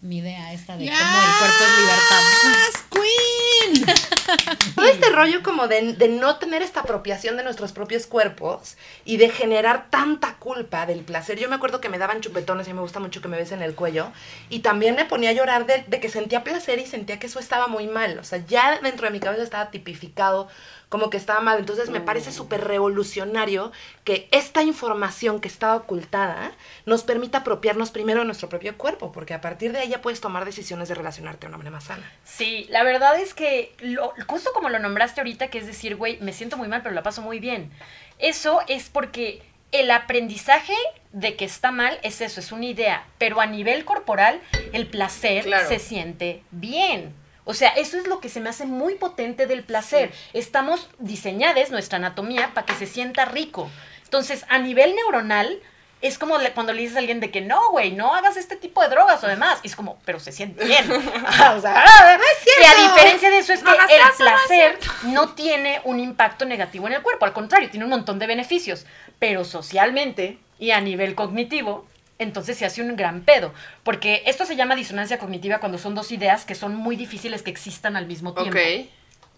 mi 0.00 0.18
idea 0.18 0.52
esta 0.52 0.76
de 0.76 0.86
cómo 0.86 0.96
el 0.96 1.38
cuerpo 1.38 1.64
es 1.64 1.78
libertad. 1.80 2.22
¡Queen! 2.92 3.96
Todo 4.76 4.86
este 4.86 5.10
rollo 5.10 5.42
como 5.42 5.66
de, 5.66 5.94
de 5.94 6.06
no 6.06 6.36
tener 6.36 6.62
esta 6.62 6.80
apropiación 6.80 7.36
de 7.36 7.42
nuestros 7.42 7.72
propios 7.72 8.06
cuerpos 8.06 8.76
y 9.04 9.16
de 9.16 9.28
generar 9.28 9.90
tanta 9.90 10.34
culpa 10.34 10.86
del 10.86 11.00
placer. 11.00 11.36
Yo 11.40 11.48
me 11.48 11.56
acuerdo 11.56 11.80
que 11.80 11.88
me 11.88 11.98
daban 11.98 12.20
chupetones 12.20 12.68
y 12.68 12.74
me 12.74 12.80
gusta 12.80 13.00
mucho 13.00 13.20
que 13.20 13.26
me 13.26 13.36
besen 13.36 13.60
el 13.60 13.74
cuello. 13.74 14.12
Y 14.50 14.60
también 14.60 14.94
me 14.94 15.04
ponía 15.04 15.30
a 15.30 15.32
llorar 15.32 15.66
de, 15.66 15.84
de 15.88 15.98
que 15.98 16.08
sentía 16.08 16.44
placer 16.44 16.78
y 16.78 16.86
sentía 16.86 17.18
que 17.18 17.26
eso 17.26 17.40
estaba 17.40 17.66
muy 17.66 17.88
mal. 17.88 18.20
O 18.20 18.24
sea, 18.24 18.38
ya 18.46 18.78
dentro 18.80 19.06
de 19.06 19.12
mi 19.12 19.18
cabeza 19.18 19.42
estaba 19.42 19.72
tipificado 19.72 20.46
como 20.88 21.10
que 21.10 21.16
estaba 21.16 21.40
mal. 21.40 21.58
Entonces 21.58 21.90
me 21.90 22.00
parece 22.00 22.32
súper 22.32 22.64
revolucionario 22.64 23.72
que 24.04 24.28
esta 24.30 24.62
información 24.62 25.40
que 25.40 25.48
está 25.48 25.74
ocultada 25.76 26.52
nos 26.86 27.02
permita 27.02 27.38
apropiarnos 27.38 27.90
primero 27.90 28.20
de 28.20 28.26
nuestro 28.26 28.48
propio 28.48 28.76
cuerpo, 28.78 29.12
porque 29.12 29.34
a 29.34 29.40
partir 29.40 29.72
de 29.72 29.80
ahí 29.80 29.88
ya 29.88 30.00
puedes 30.00 30.20
tomar 30.20 30.44
decisiones 30.44 30.88
de 30.88 30.94
relacionarte 30.94 31.42
de 31.42 31.48
una 31.48 31.58
manera 31.58 31.76
más 31.76 31.84
sana. 31.84 32.10
Sí, 32.24 32.66
la 32.70 32.82
verdad 32.84 33.18
es 33.20 33.34
que 33.34 33.74
lo- 33.80 34.14
justo 34.26 34.50
como 34.54 34.68
lo 34.70 34.78
nombraste 34.78 35.20
ahorita, 35.20 35.48
que 35.48 35.58
es 35.58 35.66
decir, 35.66 35.96
güey, 35.96 36.18
me 36.20 36.32
siento 36.32 36.56
muy 36.56 36.68
mal, 36.68 36.82
pero 36.82 36.94
la 36.94 37.02
paso 37.02 37.20
muy 37.22 37.38
bien. 37.38 37.70
Eso 38.18 38.60
es 38.66 38.88
porque 38.88 39.42
el 39.72 39.90
aprendizaje 39.90 40.72
de 41.12 41.36
que 41.36 41.44
está 41.44 41.70
mal 41.70 41.98
es 42.02 42.22
eso, 42.22 42.40
es 42.40 42.52
una 42.52 42.64
idea, 42.64 43.06
pero 43.18 43.40
a 43.40 43.46
nivel 43.46 43.84
corporal 43.84 44.40
el 44.72 44.86
placer 44.86 45.44
Claro. 45.44 45.68
se 45.68 45.78
siente 45.78 46.42
bien. 46.50 47.14
O 47.50 47.54
sea, 47.54 47.70
eso 47.70 47.96
es 47.96 48.06
lo 48.06 48.20
que 48.20 48.28
se 48.28 48.40
me 48.40 48.50
hace 48.50 48.66
muy 48.66 48.96
potente 48.96 49.46
del 49.46 49.64
placer. 49.64 50.12
Estamos 50.34 50.86
diseñadas, 50.98 51.70
nuestra 51.70 51.96
anatomía, 51.96 52.50
para 52.52 52.66
que 52.66 52.74
se 52.74 52.86
sienta 52.86 53.24
rico. 53.24 53.70
Entonces, 54.04 54.44
a 54.50 54.58
nivel 54.58 54.94
neuronal, 54.94 55.58
es 56.02 56.18
como 56.18 56.36
le- 56.38 56.52
cuando 56.52 56.74
le 56.74 56.82
dices 56.82 56.96
a 56.96 56.98
alguien 57.00 57.20
de 57.20 57.30
que 57.30 57.40
no, 57.40 57.70
güey, 57.70 57.90
no 57.92 58.14
hagas 58.14 58.36
este 58.36 58.54
tipo 58.56 58.82
de 58.82 58.88
drogas 58.90 59.24
o 59.24 59.26
demás. 59.26 59.60
Y 59.62 59.68
es 59.68 59.76
como, 59.76 59.98
pero 60.04 60.20
se 60.20 60.30
siente 60.30 60.62
bien. 60.64 60.86
Ah, 61.26 61.54
o 61.56 61.60
sea, 61.60 61.84
ah, 61.86 62.18
y 62.60 62.64
a 62.66 62.88
diferencia 62.88 63.30
de 63.30 63.38
eso 63.38 63.52
es 63.54 63.60
que 63.60 63.64
No 63.64 63.72
el 63.72 63.80
eso, 63.80 63.96
no 63.96 64.08
es 64.10 64.16
placer 64.16 64.78
no 65.04 65.30
tiene 65.34 65.80
un 65.84 66.00
impacto 66.00 66.44
negativo 66.44 66.86
en 66.86 66.92
el 66.92 67.02
cuerpo. 67.02 67.24
Al 67.24 67.32
contrario, 67.32 67.70
tiene 67.70 67.84
un 67.84 67.90
montón 67.90 68.18
de 68.18 68.26
beneficios. 68.26 68.84
Pero 69.18 69.44
socialmente 69.44 70.38
y 70.58 70.70
a 70.72 70.80
nivel 70.80 71.14
cognitivo, 71.14 71.86
entonces 72.18 72.56
se 72.58 72.66
hace 72.66 72.82
un 72.82 72.96
gran 72.96 73.22
pedo. 73.22 73.52
Porque 73.82 74.22
esto 74.26 74.44
se 74.44 74.56
llama 74.56 74.74
disonancia 74.76 75.18
cognitiva 75.18 75.60
cuando 75.60 75.78
son 75.78 75.94
dos 75.94 76.12
ideas 76.12 76.44
que 76.44 76.54
son 76.54 76.74
muy 76.74 76.96
difíciles 76.96 77.42
que 77.42 77.50
existan 77.50 77.96
al 77.96 78.06
mismo 78.06 78.34
tiempo. 78.34 78.52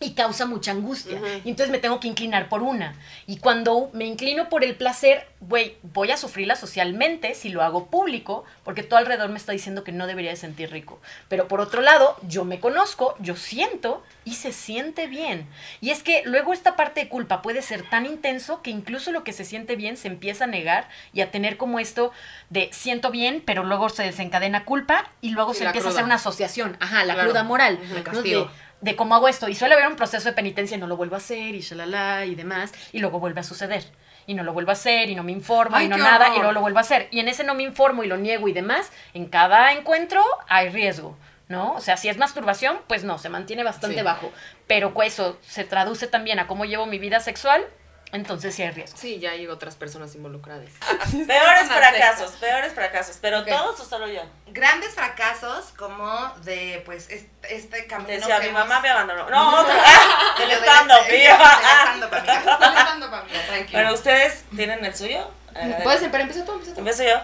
Y 0.01 0.13
causa 0.15 0.47
mucha 0.47 0.71
angustia. 0.71 1.21
Y 1.45 1.51
entonces 1.51 1.71
me 1.71 1.79
tengo 1.79 2.01
que 2.01 2.09
inclinar 2.09 2.49
por 2.49 2.63
una. 2.63 2.95
Y 3.27 3.37
cuando 3.37 3.91
me 3.93 4.07
inclino 4.07 4.49
por 4.49 4.65
el 4.65 4.75
placer, 4.75 5.29
güey, 5.41 5.77
voy 5.83 6.11
a 6.11 6.17
sufrirla 6.17 6.57
socialmente 6.57 7.35
si 7.35 7.51
lo 7.51 7.63
hago 7.63 7.87
público, 7.89 8.45
porque 8.65 8.83
todo 8.83 8.99
alrededor 8.99 9.29
me 9.31 9.37
está 9.37 9.53
diciendo 9.53 9.85
que 9.85 9.93
no 9.93 10.07
debería 10.07 10.31
de 10.31 10.37
sentir 10.37 10.71
rico. 10.71 11.01
Pero 11.29 11.49
por 11.49 11.61
otro 11.61 11.83
lado, 11.83 12.17
yo 12.27 12.45
me 12.45 12.61
conozco, 12.61 13.15
yo 13.21 13.37
siento 13.37 14.03
y 14.25 14.35
se 14.37 14.53
siente 14.53 15.07
bien. 15.07 15.47
Y 15.83 15.91
es 15.91 16.03
que 16.03 16.23
luego 16.25 16.53
esta 16.55 16.77
parte 16.77 17.01
de 17.01 17.09
culpa 17.09 17.43
puede 17.43 17.61
ser 17.63 17.89
tan 17.89 18.07
intenso 18.07 18.63
que 18.63 18.71
incluso 18.71 19.13
lo 19.13 19.23
que 19.25 19.33
se 19.35 19.45
siente 19.45 19.77
bien 19.77 19.97
se 19.99 20.09
empieza 20.09 20.45
a 20.45 20.47
negar 20.47 20.89
y 21.13 21.21
a 21.21 21.31
tener 21.31 21.57
como 21.59 21.79
esto 21.79 22.11
de 22.49 22.71
siento 22.73 23.11
bien, 23.11 23.43
pero 23.45 23.65
luego 23.65 23.89
se 23.91 24.03
desencadena 24.03 24.65
culpa 24.65 25.11
y 25.21 25.31
luego 25.31 25.53
Y 25.53 25.57
se 25.57 25.65
empieza 25.65 25.89
a 25.89 25.91
hacer 25.91 26.05
una 26.05 26.15
asociación. 26.15 26.77
Ajá, 26.81 27.05
la 27.05 27.15
Claro. 27.15 27.29
cruda 27.31 27.43
moral. 27.45 27.79
Me 27.93 27.99
¿no? 27.99 28.05
castigo. 28.05 28.45
De- 28.47 28.70
de 28.81 28.97
cómo 28.97 29.15
hago 29.15 29.29
esto. 29.29 29.49
Y 29.49 29.55
suele 29.55 29.75
haber 29.75 29.87
un 29.89 29.97
proceso 29.97 30.29
de 30.29 30.35
penitencia, 30.35 30.77
no 30.79 30.87
lo 30.87 30.97
vuelvo 30.97 31.15
a 31.15 31.19
hacer, 31.19 31.55
y 31.55 31.61
shalala, 31.61 32.25
y 32.27 32.35
demás, 32.35 32.73
y 32.93 32.99
luego 32.99 33.21
vuelve 33.21 33.41
a 33.41 33.45
suceder. 33.45 33.85
Y 34.27 34.35
no 34.35 34.43
lo 34.43 34.53
vuelvo 34.53 34.71
a 34.71 34.75
hacer, 34.75 35.09
y 35.11 35.15
no 35.15 35.23
me 35.23 35.33
informo, 35.33 35.77
Ay, 35.77 35.87
y 35.87 35.89
no 35.89 35.97
nada, 35.97 36.29
y 36.29 36.37
luego 36.39 36.53
lo 36.53 36.61
vuelvo 36.61 36.79
a 36.79 36.83
hacer. 36.83 37.09
Y 37.11 37.21
en 37.21 37.29
ese 37.29 37.45
no 37.45 37.55
me 37.55 37.63
informo 37.63 38.05
y 38.05 38.07
lo 38.07 38.17
niego 38.17 38.49
y 38.49 38.53
demás, 38.53 38.91
en 39.15 39.27
cada 39.27 39.73
encuentro 39.73 40.23
hay 40.49 40.69
riesgo, 40.69 41.17
¿no? 41.49 41.73
O 41.73 41.81
sea, 41.81 41.97
si 41.97 42.09
es 42.09 42.17
masturbación, 42.17 42.79
pues 42.87 43.03
no, 43.05 43.19
se 43.19 43.29
mantiene 43.29 43.65
bastante 43.65 43.99
Sí. 43.99 44.03
bajo. 44.05 44.31
Pero 44.67 44.93
eso 45.03 45.39
se 45.43 45.65
traduce 45.65 46.07
también 46.07 46.39
a 46.39 46.47
cómo 46.47 46.65
llevo 46.65 46.87
mi 46.87 46.99
vida 46.99 47.19
sexual, 47.21 47.65
entonces 48.13 48.55
sí 48.55 48.63
hay 48.63 48.71
riesgo. 48.71 48.97
Sí, 48.99 49.19
ya 49.19 49.31
hay 49.33 49.47
otras 49.47 49.75
personas 49.77 50.15
involucradas. 50.15 50.69
Peores 51.27 51.69
fracasos, 51.69 52.31
peores 52.33 52.73
fracasos. 52.73 53.19
¿Pero 53.21 53.45
todos 53.45 53.79
o 53.81 53.85
solo 53.85 54.09
yo? 54.09 54.23
Grandes 54.49 54.95
fracasos 54.95 55.67
como 55.77 56.33
de, 56.45 56.83
pues, 56.85 57.09
este, 57.11 57.31
este 57.57 57.87
camino 57.87 58.09
Decía, 58.11 58.37
que 58.39 58.43
mi 58.45 58.49
hemos- 58.51 58.67
mamá 58.69 58.81
me 58.81 58.89
abandonó. 58.91 59.29
No, 59.31 59.61
otra. 59.61 59.75
Ah, 59.85 60.35
el 60.43 60.49
Del- 60.49 60.59
stand-up. 60.59 61.07
yo, 61.09 61.15
del 61.15 62.79
stand-up. 62.83 63.71
Bueno, 63.73 63.93
¿ustedes 63.95 64.45
tienen 64.55 64.85
el 64.85 64.95
suyo? 64.95 65.31
Puedes, 65.83 66.03
pero 66.11 66.19
empieza 66.23 66.45
tú, 66.45 66.53
empieza 66.53 66.75
tú. 66.75 66.79
Empiezo 66.81 67.03
yo. 67.05 67.21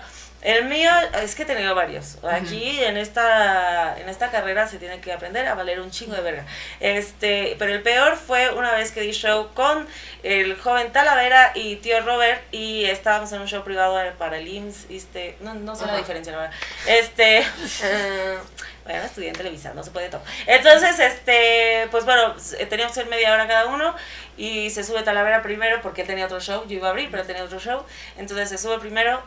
El 0.46 0.66
mío, 0.66 0.92
es 1.24 1.34
que 1.34 1.42
he 1.42 1.44
tenido 1.44 1.74
varios. 1.74 2.18
Aquí 2.22 2.78
en 2.84 2.96
esta, 2.96 3.98
en 3.98 4.08
esta 4.08 4.30
carrera 4.30 4.68
se 4.68 4.78
tiene 4.78 5.00
que 5.00 5.12
aprender 5.12 5.44
a 5.48 5.56
valer 5.56 5.80
un 5.80 5.90
chingo 5.90 6.14
de 6.14 6.22
verga. 6.22 6.46
Este, 6.78 7.56
pero 7.58 7.74
el 7.74 7.82
peor 7.82 8.14
fue 8.14 8.50
una 8.54 8.70
vez 8.70 8.92
que 8.92 9.00
di 9.00 9.10
show 9.10 9.48
con 9.54 9.88
el 10.22 10.56
joven 10.56 10.92
Talavera 10.92 11.50
y 11.56 11.74
tío 11.76 12.00
Robert 12.02 12.40
y 12.52 12.84
estábamos 12.84 13.32
en 13.32 13.40
un 13.40 13.48
show 13.48 13.64
privado 13.64 13.98
para 14.18 14.38
el 14.38 14.46
IMSS, 14.46 14.86
este, 14.88 15.36
no, 15.40 15.54
no 15.54 15.74
sé 15.74 15.84
la 15.84 15.96
diferencia, 15.96 16.30
la 16.30 16.38
verdad. 16.38 16.56
Este, 16.86 17.38
eh, 17.38 18.38
bueno, 18.84 19.02
estudié 19.02 19.30
en 19.30 19.34
Televisa, 19.34 19.74
no 19.74 19.82
se 19.82 19.90
puede 19.90 20.10
todo. 20.10 20.22
Entonces, 20.46 20.96
este, 21.00 21.88
pues 21.90 22.04
bueno, 22.04 22.36
teníamos 22.70 22.94
que 22.94 23.00
ir 23.00 23.08
media 23.08 23.32
hora 23.32 23.48
cada 23.48 23.66
uno 23.66 23.96
y 24.36 24.70
se 24.70 24.84
sube 24.84 25.02
Talavera 25.02 25.42
primero 25.42 25.82
porque 25.82 26.02
él 26.02 26.06
tenía 26.06 26.26
otro 26.26 26.38
show, 26.38 26.64
yo 26.68 26.76
iba 26.76 26.86
a 26.86 26.90
abrir, 26.90 27.10
pero 27.10 27.24
tenía 27.24 27.42
otro 27.42 27.58
show. 27.58 27.84
Entonces 28.16 28.48
se 28.48 28.58
sube 28.58 28.78
primero 28.78 29.20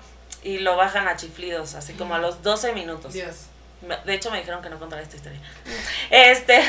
y 0.43 0.59
lo 0.59 0.75
bajan 0.75 1.07
a 1.07 1.15
chiflidos, 1.15 1.75
así 1.75 1.93
como 1.93 2.15
a 2.15 2.19
los 2.19 2.41
12 2.43 2.73
minutos. 2.73 3.13
Dios. 3.13 3.47
De 4.05 4.13
hecho, 4.13 4.29
me 4.31 4.39
dijeron 4.39 4.61
que 4.61 4.69
no 4.69 4.77
contara 4.79 5.01
esta 5.01 5.15
historia. 5.15 5.39
Este. 6.09 6.61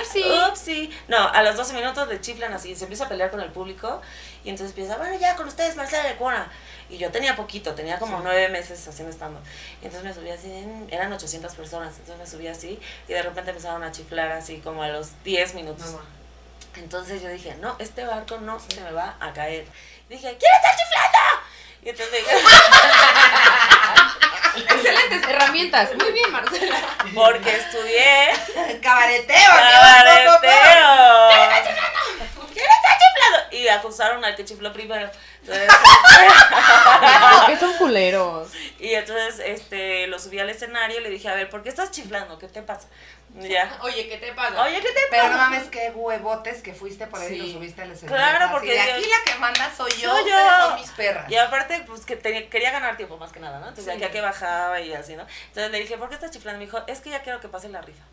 Upsi. 0.00 0.22
Upsi. 0.50 0.90
No, 1.08 1.28
a 1.28 1.42
los 1.42 1.56
12 1.56 1.74
minutos 1.74 2.08
le 2.08 2.20
chiflan 2.20 2.52
así, 2.52 2.74
se 2.74 2.84
empieza 2.84 3.04
a 3.04 3.08
pelear 3.08 3.30
con 3.30 3.40
el 3.40 3.50
público 3.50 4.00
y 4.44 4.50
entonces 4.50 4.76
empieza, 4.76 4.96
bueno, 4.96 5.18
ya 5.18 5.36
con 5.36 5.48
ustedes, 5.48 5.76
Marcela 5.76 6.08
de 6.08 6.16
Cuona. 6.16 6.50
Y 6.90 6.98
yo 6.98 7.10
tenía 7.10 7.34
poquito, 7.34 7.74
tenía 7.74 7.98
como 7.98 8.20
nueve 8.20 8.48
meses 8.48 8.86
haciendo 8.86 9.10
estando. 9.10 9.40
Y 9.80 9.86
entonces 9.86 10.04
me 10.04 10.14
subí 10.14 10.30
así, 10.30 10.50
eran 10.90 11.12
800 11.12 11.54
personas, 11.54 11.94
entonces 11.98 12.18
me 12.18 12.26
subí 12.26 12.46
así 12.46 12.78
y 13.08 13.12
de 13.12 13.22
repente 13.22 13.50
empezaron 13.50 13.82
a 13.82 13.90
chiflar 13.90 14.32
así 14.32 14.58
como 14.58 14.82
a 14.82 14.88
los 14.88 15.22
10 15.24 15.54
minutos. 15.54 15.96
Entonces 16.76 17.22
yo 17.22 17.28
dije, 17.28 17.54
no, 17.60 17.76
este 17.78 18.04
barco 18.04 18.38
no 18.38 18.60
se 18.60 18.80
me 18.80 18.92
va 18.92 19.16
a 19.20 19.32
caer. 19.32 19.66
Dije, 20.08 20.36
¿quién 20.38 20.52
está 20.56 20.70
chiflando? 20.76 21.18
Y 21.84 21.90
entonces 21.90 22.12
dije, 22.12 22.32
Excelentes 24.56 25.22
herramientas. 25.28 25.90
Muy 25.96 26.12
bien, 26.12 26.30
Marcela. 26.30 26.76
porque 27.14 27.56
estudié 27.56 28.30
Cabareteo, 28.82 29.50
cabareteo. 29.50 30.32
amiga, 31.30 31.62
¿Quién 32.52 32.66
está 32.66 32.90
chiflando? 32.98 33.38
Y 33.54 33.68
acusaron 33.68 34.24
al 34.24 34.34
que 34.36 34.44
chifló 34.44 34.72
primero. 34.72 35.08
Entonces, 35.40 35.68
Porque 37.40 37.56
son 37.58 37.72
culeros. 37.74 38.50
y 38.78 38.92
entonces 38.94 39.40
este, 39.44 40.06
lo 40.06 40.18
subí 40.18 40.38
al 40.38 40.50
escenario 40.50 40.98
y 41.00 41.02
le 41.02 41.10
dije, 41.10 41.28
a 41.28 41.34
ver, 41.34 41.48
¿por 41.50 41.62
qué 41.62 41.68
estás 41.68 41.90
chiflando? 41.90 42.38
¿Qué 42.38 42.48
te 42.48 42.62
pasa? 42.62 42.88
Ya. 43.36 43.78
Oye, 43.82 44.08
¿qué 44.08 44.18
te 44.18 44.32
pasa? 44.32 44.62
Oye, 44.62 44.76
¿qué 44.80 44.88
te 44.92 45.00
Pero 45.10 45.24
no 45.24 45.30
pasa? 45.30 45.50
mames, 45.50 45.68
qué 45.68 45.90
huevotes 45.92 46.62
que 46.62 46.72
fuiste 46.72 47.06
por 47.08 47.20
ahí 47.20 47.34
y 47.34 47.38
lo 47.38 47.52
subiste 47.58 47.82
al 47.82 47.90
escenario. 47.90 48.16
Claro, 48.16 48.52
porque 48.52 48.70
de 48.70 48.76
yo- 48.76 48.94
aquí 48.94 49.02
la 49.08 49.32
que 49.32 49.38
manda 49.40 49.72
soy 49.76 49.90
yo, 49.92 50.10
Soy 50.16 50.30
yo. 50.30 50.36
son 50.68 50.74
mis 50.80 50.90
perras. 50.92 51.28
Y 51.30 51.36
aparte, 51.36 51.82
pues 51.86 52.06
que 52.06 52.14
tenía- 52.16 52.48
quería 52.48 52.70
ganar 52.70 52.96
tiempo 52.96 53.16
más 53.16 53.32
que 53.32 53.40
nada, 53.40 53.58
¿no? 53.58 53.68
Entonces, 53.68 53.92
Sí. 53.94 54.00
ya 54.00 54.10
que 54.12 54.20
bajaba 54.20 54.80
y 54.80 54.92
así, 54.94 55.16
¿no? 55.16 55.26
Entonces 55.48 55.72
le 55.72 55.80
dije, 55.80 55.98
¿por 55.98 56.08
qué 56.08 56.14
estás 56.14 56.30
chiflando? 56.30 56.60
Me 56.60 56.66
dijo, 56.66 56.78
es 56.86 57.00
que 57.00 57.10
ya 57.10 57.22
quiero 57.22 57.40
que 57.40 57.48
pase 57.48 57.68
la 57.68 57.80
rifa. 57.82 58.04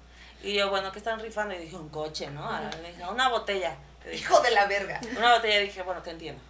Y 0.41 0.55
yo, 0.55 0.71
bueno, 0.71 0.91
¿qué 0.91 0.97
están 0.97 1.19
rifando? 1.19 1.53
Y 1.53 1.59
dije, 1.59 1.75
un 1.75 1.89
coche, 1.89 2.27
¿no? 2.31 2.49
Ah, 2.49 2.71
Le 2.81 2.91
dije, 2.91 3.03
una 3.07 3.29
botella. 3.29 3.75
Hijo 4.13 4.39
de 4.41 4.51
la 4.51 4.65
verga. 4.65 4.99
Una 5.17 5.35
botella 5.35 5.61
y 5.61 5.65
dije, 5.65 5.81
bueno, 5.81 6.01
te 6.01 6.11
entiendo. 6.11 6.41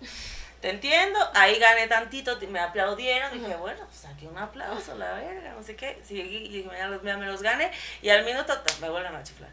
Te 0.61 0.69
entiendo, 0.69 1.19
ahí 1.33 1.57
gané 1.57 1.87
tantito, 1.87 2.37
me 2.49 2.59
aplaudieron, 2.59 3.33
dije, 3.33 3.55
bueno, 3.55 3.83
pues 3.87 4.05
aquí 4.05 4.27
un 4.27 4.37
aplauso, 4.37 4.95
la 4.95 5.13
verga, 5.13 5.53
no 5.57 5.63
sé 5.63 5.75
qué. 5.75 5.99
Seguí 6.07 6.21
y 6.21 6.49
dije, 6.49 6.69
ya, 6.77 6.87
me 6.87 7.25
los 7.25 7.41
gané, 7.41 7.71
y 8.03 8.09
al 8.09 8.23
minuto 8.23 8.53
me 8.79 8.89
vuelven 8.89 9.15
a 9.15 9.23
chiflar. 9.23 9.49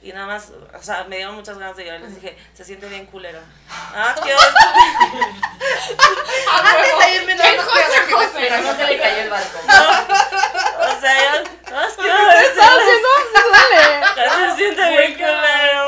Y 0.00 0.12
nada 0.12 0.26
más, 0.26 0.50
o 0.50 0.82
sea, 0.82 1.04
me 1.04 1.16
dieron 1.16 1.34
muchas 1.36 1.58
ganas 1.58 1.76
de 1.76 1.84
llorar, 1.84 2.00
les 2.00 2.14
dije, 2.14 2.36
se 2.54 2.64
siente 2.64 2.88
bien 2.88 3.06
culero. 3.06 3.38
Ah, 3.70 4.14
qué 4.22 4.32
Antes 6.50 6.98
de 6.98 7.14
irme, 7.14 7.34
no 7.34 7.42
esperar. 8.22 8.62
No 8.62 8.76
se 8.76 8.86
le 8.86 8.98
cayó 8.98 9.22
el 9.22 9.30
barco. 9.30 9.58
O 9.58 11.00
sea, 11.00 11.18
yo, 11.18 11.42
no, 11.70 11.82
es 11.82 11.96
que 11.96 12.02
se 14.50 14.56
siente 14.56 14.88
bien 14.90 15.14
culero, 15.14 15.87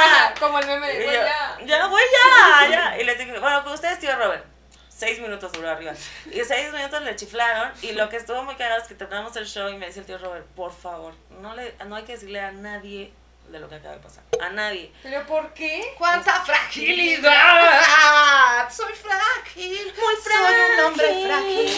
Como 0.40 0.58
el 0.58 0.66
meme 0.66 0.88
de 0.88 1.06
ya. 1.06 1.56
ya, 1.64 1.86
voy 1.86 2.02
ya, 2.12 2.68
ya. 2.68 2.98
Y 2.98 3.04
les 3.04 3.18
dije, 3.18 3.38
bueno, 3.38 3.64
con 3.64 3.72
ustedes, 3.72 3.98
tío 3.98 4.14
Robert. 4.16 4.44
Seis 4.88 5.18
minutos 5.18 5.50
duró 5.52 5.70
arriba. 5.70 5.92
Y 6.30 6.44
seis 6.44 6.70
minutos 6.72 7.00
le 7.02 7.16
chiflaron. 7.16 7.72
Y 7.80 7.92
lo 7.92 8.08
que 8.10 8.16
estuvo 8.16 8.42
muy 8.42 8.56
cagado 8.56 8.82
es 8.82 8.88
que 8.88 8.94
terminamos 8.94 9.34
el 9.36 9.46
show 9.46 9.68
y 9.68 9.76
me 9.76 9.86
dice 9.86 10.00
el 10.00 10.06
tío 10.06 10.18
Robert, 10.18 10.44
por 10.54 10.72
favor, 10.74 11.14
no, 11.40 11.54
le, 11.54 11.74
no 11.86 11.96
hay 11.96 12.02
que 12.04 12.12
decirle 12.12 12.40
a 12.40 12.52
nadie 12.52 13.12
de 13.48 13.58
lo 13.58 13.66
que 13.68 13.76
acaba 13.76 13.94
de 13.94 14.00
pasar. 14.00 14.22
A 14.40 14.50
nadie. 14.50 14.92
¿Pero 15.02 15.26
por 15.26 15.52
qué? 15.54 15.94
¡Cuánta 15.98 16.44
fragilidad! 16.44 18.68
Soy 18.70 18.92
frágil, 18.92 19.92
muy 19.96 20.16
frágil. 20.22 20.46
Soy 20.50 20.60
un 20.78 20.84
hombre 20.84 21.24
frágil. 21.26 21.68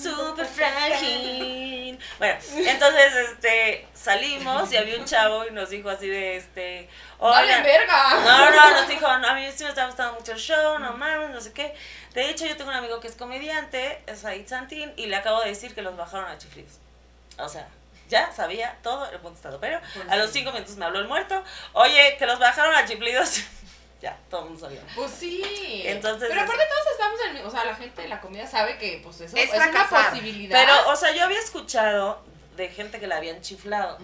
Súper 0.00 0.46
frágil. 0.46 1.83
Bueno, 2.18 2.38
entonces 2.54 3.14
este 3.32 3.86
salimos 3.94 4.72
y 4.72 4.76
había 4.76 4.96
un 4.98 5.04
chavo 5.04 5.46
y 5.46 5.50
nos 5.50 5.70
dijo 5.70 5.88
así 5.90 6.08
de 6.08 6.36
este. 6.36 6.88
¡Vale, 7.18 7.46
"Oigan, 7.46 7.62
verga! 7.62 8.20
No, 8.24 8.50
no, 8.50 8.70
nos 8.80 8.88
dijo, 8.88 9.18
no, 9.18 9.28
a 9.28 9.34
mí 9.34 9.46
sí 9.54 9.64
me 9.64 9.70
está 9.70 9.86
gustando 9.86 10.14
mucho 10.14 10.32
el 10.32 10.38
show, 10.38 10.78
no 10.78 10.92
mames, 10.92 11.30
no 11.30 11.40
sé 11.40 11.52
qué. 11.52 11.74
De 12.12 12.30
hecho, 12.30 12.46
yo 12.46 12.56
tengo 12.56 12.70
un 12.70 12.76
amigo 12.76 13.00
que 13.00 13.08
es 13.08 13.16
comediante, 13.16 14.02
es 14.06 14.20
Said 14.20 14.46
Santín, 14.46 14.92
y 14.96 15.06
le 15.06 15.16
acabo 15.16 15.40
de 15.40 15.48
decir 15.48 15.74
que 15.74 15.82
los 15.82 15.96
bajaron 15.96 16.26
a 16.30 16.38
chiflidos. 16.38 16.74
O 17.38 17.48
sea, 17.48 17.66
ya 18.08 18.30
sabía 18.32 18.76
todo 18.82 19.10
el 19.10 19.18
contestado. 19.20 19.58
Pero 19.60 19.80
a 20.08 20.16
los 20.16 20.30
cinco 20.30 20.52
minutos 20.52 20.76
me 20.76 20.84
habló 20.84 21.00
el 21.00 21.08
muerto. 21.08 21.42
Oye, 21.72 22.16
que 22.18 22.26
los 22.26 22.38
bajaron 22.38 22.74
a 22.74 22.84
chiflidos. 22.86 23.40
ya, 24.04 24.18
todo 24.30 24.42
el 24.42 24.46
mundo 24.50 24.60
sabía. 24.66 24.82
Pues 24.94 25.10
sí. 25.10 25.82
Entonces, 25.86 26.28
Pero 26.28 26.42
aparte 26.42 26.62
todos 26.68 26.86
estamos 26.92 27.20
en 27.30 27.36
el- 27.38 27.44
O 27.46 27.50
sea, 27.50 27.64
la 27.64 27.74
gente 27.74 28.02
de 28.02 28.08
la 28.08 28.20
comida 28.20 28.46
sabe 28.46 28.76
que 28.78 29.00
pues 29.02 29.20
eso 29.22 29.34
Es 29.36 29.52
es, 29.52 29.54
una 29.68 29.88
posibilidad. 29.88 30.58
Pero, 30.60 30.90
o 30.90 30.94
sea, 30.96 31.12
yo 31.12 31.24
había 31.24 31.38
escuchado 31.40 32.22
de 32.56 32.68
gente 32.68 33.00
que 33.00 33.06
la 33.06 33.16
habían 33.16 33.40
chiflado. 33.40 33.98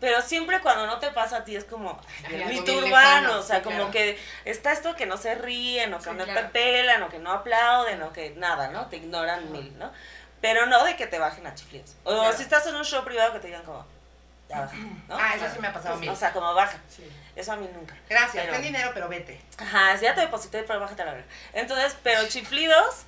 Pero 0.00 0.20
siempre 0.20 0.60
cuando 0.60 0.86
no 0.86 0.98
te 0.98 1.10
pasa 1.12 1.38
a 1.38 1.44
ti 1.44 1.54
es 1.56 1.64
como 1.64 1.98
ay, 2.28 2.34
el 2.34 2.44
mito 2.46 2.72
urbano, 2.74 3.38
o 3.38 3.42
sea, 3.42 3.58
sí, 3.58 3.62
como 3.62 3.76
claro. 3.76 3.90
que 3.92 4.18
está 4.44 4.72
esto 4.72 4.94
que 4.96 5.06
no 5.06 5.16
se 5.16 5.34
ríen, 5.36 5.94
o 5.94 5.98
que 5.98 6.04
Sí, 6.04 6.10
no 6.10 6.24
claro. 6.24 6.40
te 6.40 6.46
pelan, 6.48 7.02
o 7.04 7.08
que 7.08 7.18
no 7.20 7.32
aplauden, 7.32 8.02
o 8.02 8.12
que 8.12 8.30
nada, 8.36 8.68
¿no? 8.68 8.86
Te 8.88 8.96
ignoran 8.96 9.50
mil, 9.52 9.78
¿no? 9.78 9.90
Pero 10.42 10.66
no 10.66 10.84
de 10.84 10.96
que 10.96 11.06
te 11.06 11.18
bajen 11.18 11.46
a 11.46 11.54
chiflidos. 11.54 11.94
O 12.04 12.12
Claro. 12.12 12.36
si 12.36 12.42
estás 12.42 12.66
en 12.66 12.74
un 12.74 12.84
show 12.84 13.02
privado 13.04 13.32
que 13.32 13.38
te 13.38 13.46
digan 13.46 13.62
como, 13.62 13.86
ya 14.50 14.60
baja, 14.60 14.76
¿no? 15.08 15.16
Ah, 15.16 15.32
eso 15.36 15.46
sí 15.54 15.58
me 15.60 15.68
ha 15.68 15.72
pasado 15.72 15.94
a 15.94 15.96
mí. 15.98 16.06
O 16.08 16.16
sea, 16.16 16.32
como 16.34 16.52
baja. 16.52 16.76
Sí. 16.88 17.08
Eso 17.36 17.52
a 17.52 17.56
mí 17.56 17.68
nunca. 17.74 17.96
Gracias, 18.08 18.44
Pero- 18.44 18.52
ten 18.52 18.62
dinero, 18.62 18.90
pero 18.94 19.08
vete. 19.08 19.40
Ajá, 19.58 19.96
si 19.98 20.04
ya 20.04 20.14
te 20.14 20.20
deposité, 20.22 20.62
pero 20.62 20.80
bájate 20.80 21.02
a 21.02 21.06
la 21.06 21.12
verga. 21.14 21.26
Entonces, 21.52 21.96
pero 22.02 22.26
chiflidos, 22.28 23.02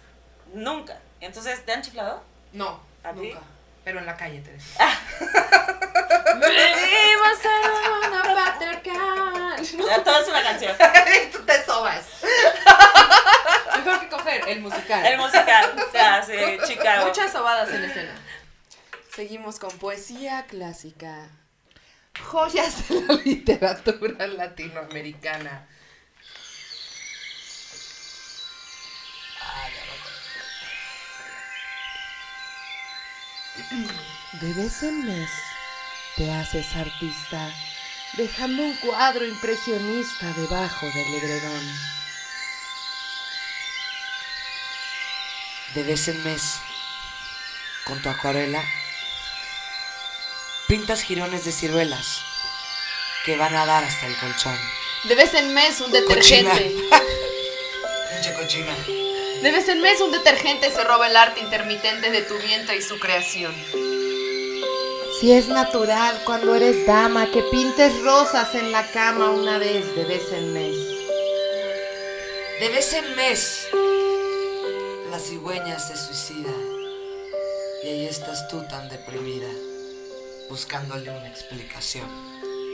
nunca. 0.53 0.99
Entonces, 1.21 1.65
¿te 1.65 1.73
han 1.73 1.83
chiflado? 1.83 2.23
No, 2.53 2.81
¿A 3.05 3.13
ti? 3.13 3.29
nunca. 3.29 3.41
Pero 3.85 4.01
en 4.01 4.07
la 4.07 4.17
calle 4.17 4.41
te 4.41 4.53
decía. 4.53 4.79
Patriarcal. 8.35 8.97
Ya, 9.87 10.05
todo 10.05 10.21
es 10.21 10.29
una 10.29 10.43
canción. 10.43 10.77
Tú 11.33 11.43
te 11.45 11.65
sobas. 11.65 12.05
Mejor 13.77 14.01
que 14.01 14.09
coger 14.09 14.49
el 14.49 14.61
musical. 14.61 15.05
El 15.07 15.19
musical, 15.19 15.75
o 15.89 15.91
sea, 15.91 16.23
sí, 16.23 16.35
Chicago. 16.67 17.07
Muchas 17.07 17.33
sobadas 17.33 17.69
en 17.71 17.85
escena. 17.85 18.13
Seguimos 19.15 19.59
con 19.59 19.71
poesía 19.79 20.45
clásica. 20.49 21.29
Joyas 22.21 22.89
de 22.89 23.03
la 23.03 23.15
literatura 23.25 24.27
latinoamericana. 24.27 25.69
De 34.41 34.53
vez 34.53 34.83
en 34.83 35.07
mes 35.07 35.31
te 36.17 36.31
haces 36.31 36.77
artista, 36.77 37.51
dejando 38.17 38.63
un 38.63 38.77
cuadro 38.77 39.27
impresionista 39.27 40.33
debajo 40.35 40.87
del 40.87 41.15
edredón. 41.15 41.67
De 45.75 45.83
vez 45.83 46.09
en 46.09 46.23
mes, 46.23 46.61
con 47.85 48.01
tu 48.01 48.09
acuarela, 48.09 48.63
pintas 50.67 51.03
jirones 51.03 51.45
de 51.45 51.53
ciruelas 51.53 52.23
que 53.25 53.37
van 53.37 53.55
a 53.55 53.67
dar 53.67 53.85
hasta 53.85 54.07
el 54.07 54.17
colchón. 54.17 54.59
De 55.05 55.15
vez 55.15 55.35
en 55.35 55.55
mes 55.55 55.81
un 55.81 55.93
detergente. 55.93 56.75
Pinche 58.11 58.35
cochina. 58.35 58.75
De 59.43 59.51
vez 59.51 59.69
en 59.69 59.81
mes 59.81 60.01
un 60.01 60.11
detergente 60.11 60.71
se 60.71 60.83
roba 60.83 61.07
el 61.09 61.17
arte 61.17 61.41
intermitente 61.41 62.11
de 62.11 62.23
tu 62.23 62.37
vientre 62.39 62.77
y 62.77 62.83
su 62.83 62.99
creación. 62.99 63.55
Si 65.21 65.33
es 65.33 65.49
natural 65.49 66.21
cuando 66.25 66.55
eres 66.55 66.87
dama 66.87 67.31
que 67.31 67.43
pintes 67.43 68.01
rosas 68.03 68.55
en 68.55 68.73
la 68.73 68.91
cama 68.91 69.31
una 69.31 69.59
vez 69.59 69.95
de 69.95 70.05
vez 70.05 70.33
en 70.33 70.53
mes. 70.53 70.77
De 72.61 72.69
vez 72.71 72.93
en 72.93 73.17
mes, 73.17 73.69
la 75.11 75.19
cigüeña 75.19 75.79
se 75.79 75.97
suicida. 75.97 76.53
Y 77.85 77.89
ahí 77.89 78.07
estás 78.07 78.49
tú 78.49 78.63
tan 78.69 78.89
deprimida, 78.89 79.49
buscándole 80.49 81.11
una 81.11 81.29
explicación. 81.29 82.07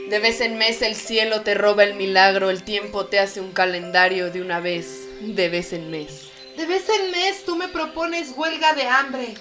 De 0.09 0.19
vez 0.19 0.41
en 0.41 0.57
mes 0.57 0.81
el 0.81 0.95
cielo 0.95 1.41
te 1.41 1.53
roba 1.53 1.83
el 1.83 1.95
milagro, 1.95 2.49
el 2.49 2.63
tiempo 2.63 3.05
te 3.05 3.19
hace 3.19 3.39
un 3.39 3.51
calendario 3.51 4.31
de 4.31 4.41
una 4.41 4.59
vez, 4.59 5.07
de 5.21 5.49
vez 5.49 5.73
en 5.73 5.89
mes. 5.89 6.29
De 6.57 6.65
vez 6.65 6.87
en 6.89 7.11
mes 7.11 7.45
tú 7.45 7.55
me 7.55 7.67
propones 7.67 8.33
huelga 8.35 8.73
de 8.73 8.83
hambre. 8.83 9.33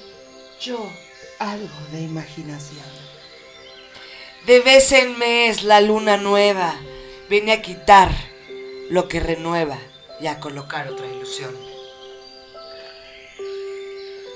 Yo, 0.61 0.88
algo 1.38 1.68
de 1.90 2.03
imaginación. 2.03 2.85
De 4.47 4.61
vez 4.61 4.92
en 4.92 5.18
mes, 5.18 5.62
la 5.62 5.81
luna 5.81 6.16
nueva 6.16 6.75
viene 7.29 7.53
a 7.53 7.62
quitar 7.62 8.11
lo 8.88 9.09
que 9.09 9.21
renueva 9.21 9.79
y 10.21 10.27
a 10.27 10.40
colocar 10.40 10.88
otra 10.88 11.07
ilusión. 11.07 11.72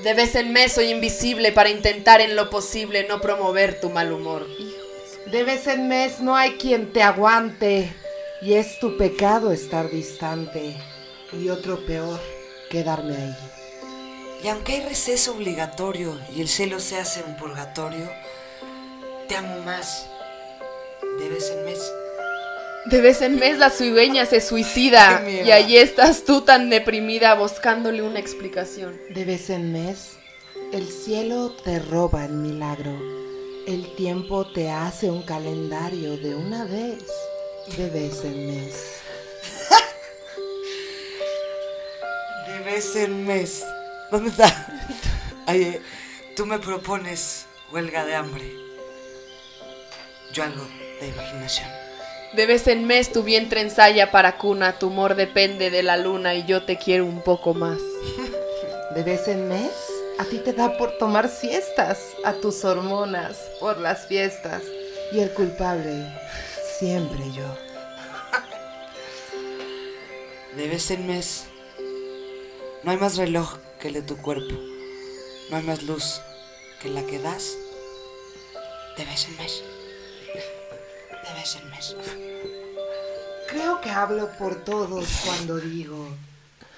De 0.03 0.13
vez 0.13 0.35
en 0.35 0.53
mes 0.53 0.73
soy 0.73 0.91
invisible 0.91 1.53
para 1.53 1.71
intentar 1.71 2.21
en 2.21 2.37
lo 2.37 2.51
posible 2.51 3.07
no 3.09 3.21
promover 3.21 3.81
tu 3.81 3.89
mal 3.89 4.13
humor. 4.13 4.47
De 5.27 5.43
vez 5.43 5.67
en 5.67 5.89
mes 5.89 6.21
no 6.21 6.37
hay 6.37 6.53
quien 6.53 6.93
te 6.93 7.03
aguante. 7.03 7.93
Y 8.43 8.55
es 8.55 8.79
tu 8.79 8.99
pecado 8.99 9.53
estar 9.53 9.91
distante. 9.91 10.77
Y 11.33 11.49
otro 11.49 11.85
peor, 11.87 12.21
quedarme 12.71 13.17
ahí. 13.17 13.37
Y 14.45 14.49
aunque 14.49 14.75
hay 14.75 14.83
receso 14.83 15.33
obligatorio 15.33 16.21
y 16.37 16.43
el 16.43 16.49
cielo 16.49 16.79
se 16.79 16.99
hace 16.99 17.23
un 17.23 17.37
purgatorio, 17.37 18.09
te 19.29 19.37
amo 19.37 19.61
más 19.63 20.07
de 21.19 21.29
vez 21.29 21.51
en 21.51 21.65
mes. 21.65 21.93
De 22.87 23.01
vez 23.01 23.21
en 23.21 23.37
mes 23.37 23.59
la 23.59 23.71
cigüeña 23.71 24.27
se 24.27 24.41
suicida 24.41 25.29
y 25.29 25.51
allí 25.51 25.77
estás 25.77 26.25
tú 26.25 26.43
tan 26.43 26.71
deprimida 26.71 27.35
buscándole 27.35 28.03
una 28.03 28.21
explicación. 28.21 28.97
De 29.11 29.25
vez 29.25 29.51
en 29.51 29.73
mes, 29.73 30.13
el 30.73 30.89
cielo 30.89 31.51
te 31.65 31.81
roba 31.81 32.25
el 32.25 32.35
milagro. 32.35 32.97
El 33.67 33.93
tiempo 33.97 34.47
te 34.53 34.71
hace 34.71 35.11
un 35.11 35.23
calendario 35.23 36.17
de 36.17 36.37
una 36.37 36.65
vez. 36.65 37.05
De 37.77 37.91
vez 37.91 38.25
en 38.25 38.47
mes. 38.47 39.01
De 42.47 42.61
vez 42.61 42.95
en 42.95 43.27
mes. 43.27 43.65
¿Dónde 44.13 44.31
está? 44.31 44.69
Ay, 45.47 45.63
eh, 45.63 45.83
tú 46.37 46.47
me 46.47 46.61
propones 46.61 47.47
huelga 47.73 48.05
de 48.05 48.15
hambre. 48.15 48.49
Yo 50.33 50.45
algo 50.45 50.65
de 51.01 51.09
imaginación. 51.09 51.86
De 52.33 52.47
vez 52.47 52.67
en 52.67 52.87
mes 52.87 53.13
tu 53.13 53.23
vientre 53.23 53.61
ensaya 53.61 54.11
para 54.11 54.37
cuna, 54.37 54.79
tu 54.79 54.89
humor 54.89 55.15
depende 55.15 55.71
de 55.71 55.83
la 55.83 55.97
luna 55.97 56.35
y 56.35 56.45
yo 56.45 56.65
te 56.65 56.77
quiero 56.77 57.07
un 57.07 57.23
poco 57.23 57.55
más. 57.55 57.79
De 58.95 59.03
vez 59.03 59.29
en 59.29 59.49
mes, 59.49 59.73
a 60.19 60.25
ti 60.25 60.39
te 60.39 60.53
da 60.53 60.77
por 60.77 60.99
tomar 60.99 61.29
siestas, 61.29 61.99
a 62.25 62.33
tus 62.35 62.65
hormonas, 62.65 63.37
por 63.61 63.79
las 63.79 64.07
fiestas. 64.07 64.63
Y 65.13 65.21
el 65.21 65.31
culpable, 65.33 66.07
siempre 66.79 67.21
yo. 67.33 67.45
De 70.57 70.69
vez 70.69 70.91
en 70.91 71.07
mes. 71.07 71.45
No 72.83 72.91
hay 72.91 72.97
más 72.97 73.17
reloj 73.17 73.59
que 73.79 73.89
el 73.89 73.95
de 73.95 74.03
tu 74.03 74.17
cuerpo. 74.17 74.55
No 75.51 75.59
hay 75.59 75.63
más 75.63 75.83
luz 75.83 76.21
que 76.81 76.89
la 76.89 77.03
que 77.03 77.19
das. 77.19 77.57
De 78.97 79.05
vez 79.05 79.27
en 79.29 79.37
mes. 79.37 79.63
En 81.55 81.71
mes. 81.71 81.95
Creo 83.49 83.81
que 83.81 83.89
hablo 83.89 84.33
por 84.33 84.65
todos 84.65 85.07
cuando 85.25 85.59
digo, 85.59 86.09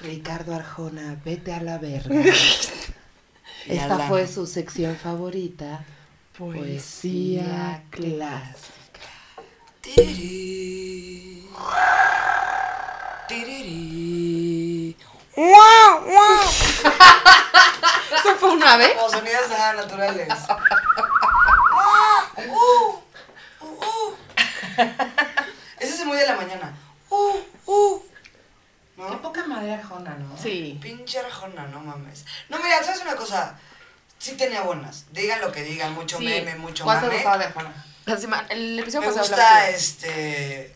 Ricardo 0.03 0.55
Arjona, 0.55 1.17
vete 1.25 1.55
a 1.55 1.63
la 1.63 1.79
verga. 1.79 2.15
Esta 3.67 3.99
fue 4.09 4.27
su 4.27 4.47
sección 4.47 4.95
favorita, 4.97 5.87
poesía 6.37 7.83
clásica. 7.89 9.09
Tiriri. 9.81 11.49
¡Guau, 15.35 16.05
guau! 16.05 16.49
¿Eso 18.19 18.37
fue 18.39 18.51
una 18.51 18.77
vez? 18.77 18.93
Como 18.97 19.09
sonidos 19.09 19.49
naturales. 19.49 20.29
¡Ah! 20.31 20.59
¡Uh! 22.37 22.99
¡Uh! 23.61 23.67
¡Uh! 23.67 24.17
Ese 25.81 25.95
es 25.95 26.01
el 26.01 26.07
muy 26.07 26.17
de 26.17 26.27
la 26.27 26.37
mañana. 26.37 26.77
¡Uh! 27.11 27.37
¡Uh! 27.67 28.01
Qué 28.97 29.03
¿No? 29.03 29.23
poca 29.23 29.47
madre 29.47 29.75
Arjona, 29.75 30.15
¿no? 30.17 30.37
Sí. 30.37 30.79
Pinche 30.83 31.21
Arjona, 31.21 31.67
no 31.69 31.81
mames. 31.81 32.25
No, 32.49 32.59
mira, 32.59 32.83
¿sabes 32.83 33.01
una 33.03 33.15
cosa? 33.15 33.57
Sí 34.19 34.33
tenía 34.37 34.63
buenas. 34.63 35.07
Digan 35.13 35.41
lo 35.41 35.53
que 35.53 35.63
digan, 35.63 35.93
mucho 35.95 36.19
Sí. 36.19 36.25
meme, 36.25 36.57
mucho 36.57 36.83
¿Cuál 36.85 36.99
te 37.01 37.07
mame. 37.07 37.15
gustaba 37.19 37.39
de 37.39 37.45
Arjona? 37.45 37.85
El 38.49 38.79
episodio 38.81 39.03
Me 39.03 39.07
pasado 39.15 39.27
gusta 39.29 39.69
este 39.71 40.75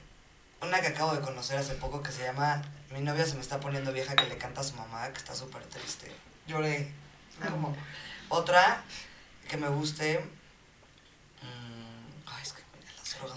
una 0.60 0.80
que 0.80 0.88
acabo 0.88 1.14
de 1.14 1.20
conocer 1.22 1.58
hace 1.58 1.74
poco 1.74 2.02
que 2.02 2.12
se 2.12 2.22
llama 2.22 2.62
Mi 2.90 3.00
novia 3.00 3.24
se 3.26 3.34
me 3.34 3.40
está 3.40 3.58
poniendo 3.58 3.90
vieja 3.92 4.14
que 4.14 4.26
le 4.26 4.36
canta 4.38 4.60
a 4.60 4.64
su 4.64 4.74
mamá, 4.76 5.08
que 5.12 5.18
está 5.18 5.34
súper 5.34 5.64
triste. 5.64 6.12
Lloré. 6.46 6.92
Fue 7.40 7.48
como- 7.50 7.74
Otra 8.28 8.82
que 9.48 9.56
me 9.56 9.68
guste. 9.68 10.24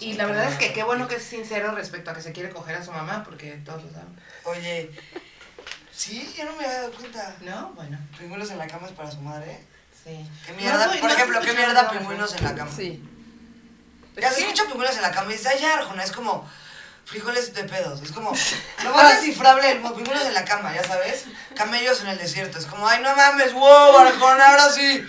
Y 0.00 0.14
la 0.14 0.26
verdad 0.26 0.50
es 0.50 0.58
que 0.58 0.72
qué 0.72 0.82
bueno 0.82 1.08
que 1.08 1.16
es 1.16 1.22
sincero 1.22 1.72
respecto 1.72 2.10
a 2.10 2.14
que 2.14 2.22
se 2.22 2.32
quiere 2.32 2.50
coger 2.50 2.76
a 2.76 2.84
su 2.84 2.92
mamá, 2.92 3.22
porque 3.24 3.52
todos 3.64 3.82
lo 3.84 3.90
saben. 3.90 4.18
Oye, 4.44 4.90
sí, 5.92 6.32
yo 6.36 6.44
no 6.44 6.52
me 6.56 6.64
había 6.64 6.80
dado 6.82 6.92
cuenta. 6.92 7.36
¿No? 7.40 7.72
Bueno, 7.74 7.98
Pingüinos 8.18 8.50
en 8.50 8.58
la 8.58 8.66
cama 8.66 8.86
es 8.86 8.92
para 8.92 9.10
su 9.10 9.20
madre. 9.20 9.64
sí. 10.04 10.28
¿Qué 10.46 10.52
mierda? 10.52 10.86
No 10.86 10.92
Por 10.92 11.10
no 11.10 11.14
ejemplo, 11.16 11.40
¿qué 11.40 11.52
mierda 11.52 11.90
pingüinos 11.90 12.34
en 12.34 12.44
la 12.44 12.54
cama? 12.54 12.70
Sí. 12.74 13.02
Ya 14.20 14.30
se 14.30 14.40
escucha 14.40 14.64
pingüinos 14.64 14.96
en 14.96 15.02
la 15.02 15.10
cama 15.12 15.30
y 15.30 15.32
dices, 15.36 15.46
ay, 15.48 15.60
ya, 15.60 15.74
Arjona, 15.78 16.02
es 16.04 16.12
como 16.12 16.48
frijoles 17.04 17.54
de 17.54 17.64
pedos. 17.64 18.00
Es 18.02 18.12
como 18.12 18.32
lo 18.84 18.90
más 18.94 19.14
descifrable 19.14 19.74
mundo, 19.76 19.96
pingüinos 19.96 20.24
en 20.26 20.34
la 20.34 20.44
cama, 20.44 20.74
ya 20.74 20.82
sabes. 20.84 21.24
Camellos 21.54 22.00
en 22.02 22.08
el 22.08 22.18
desierto. 22.18 22.58
Es 22.58 22.66
como, 22.66 22.86
ay, 22.88 23.02
no 23.02 23.14
mames, 23.14 23.52
wow, 23.52 23.98
Arjona, 23.98 24.48
ahora 24.50 24.70
sí. 24.70 25.04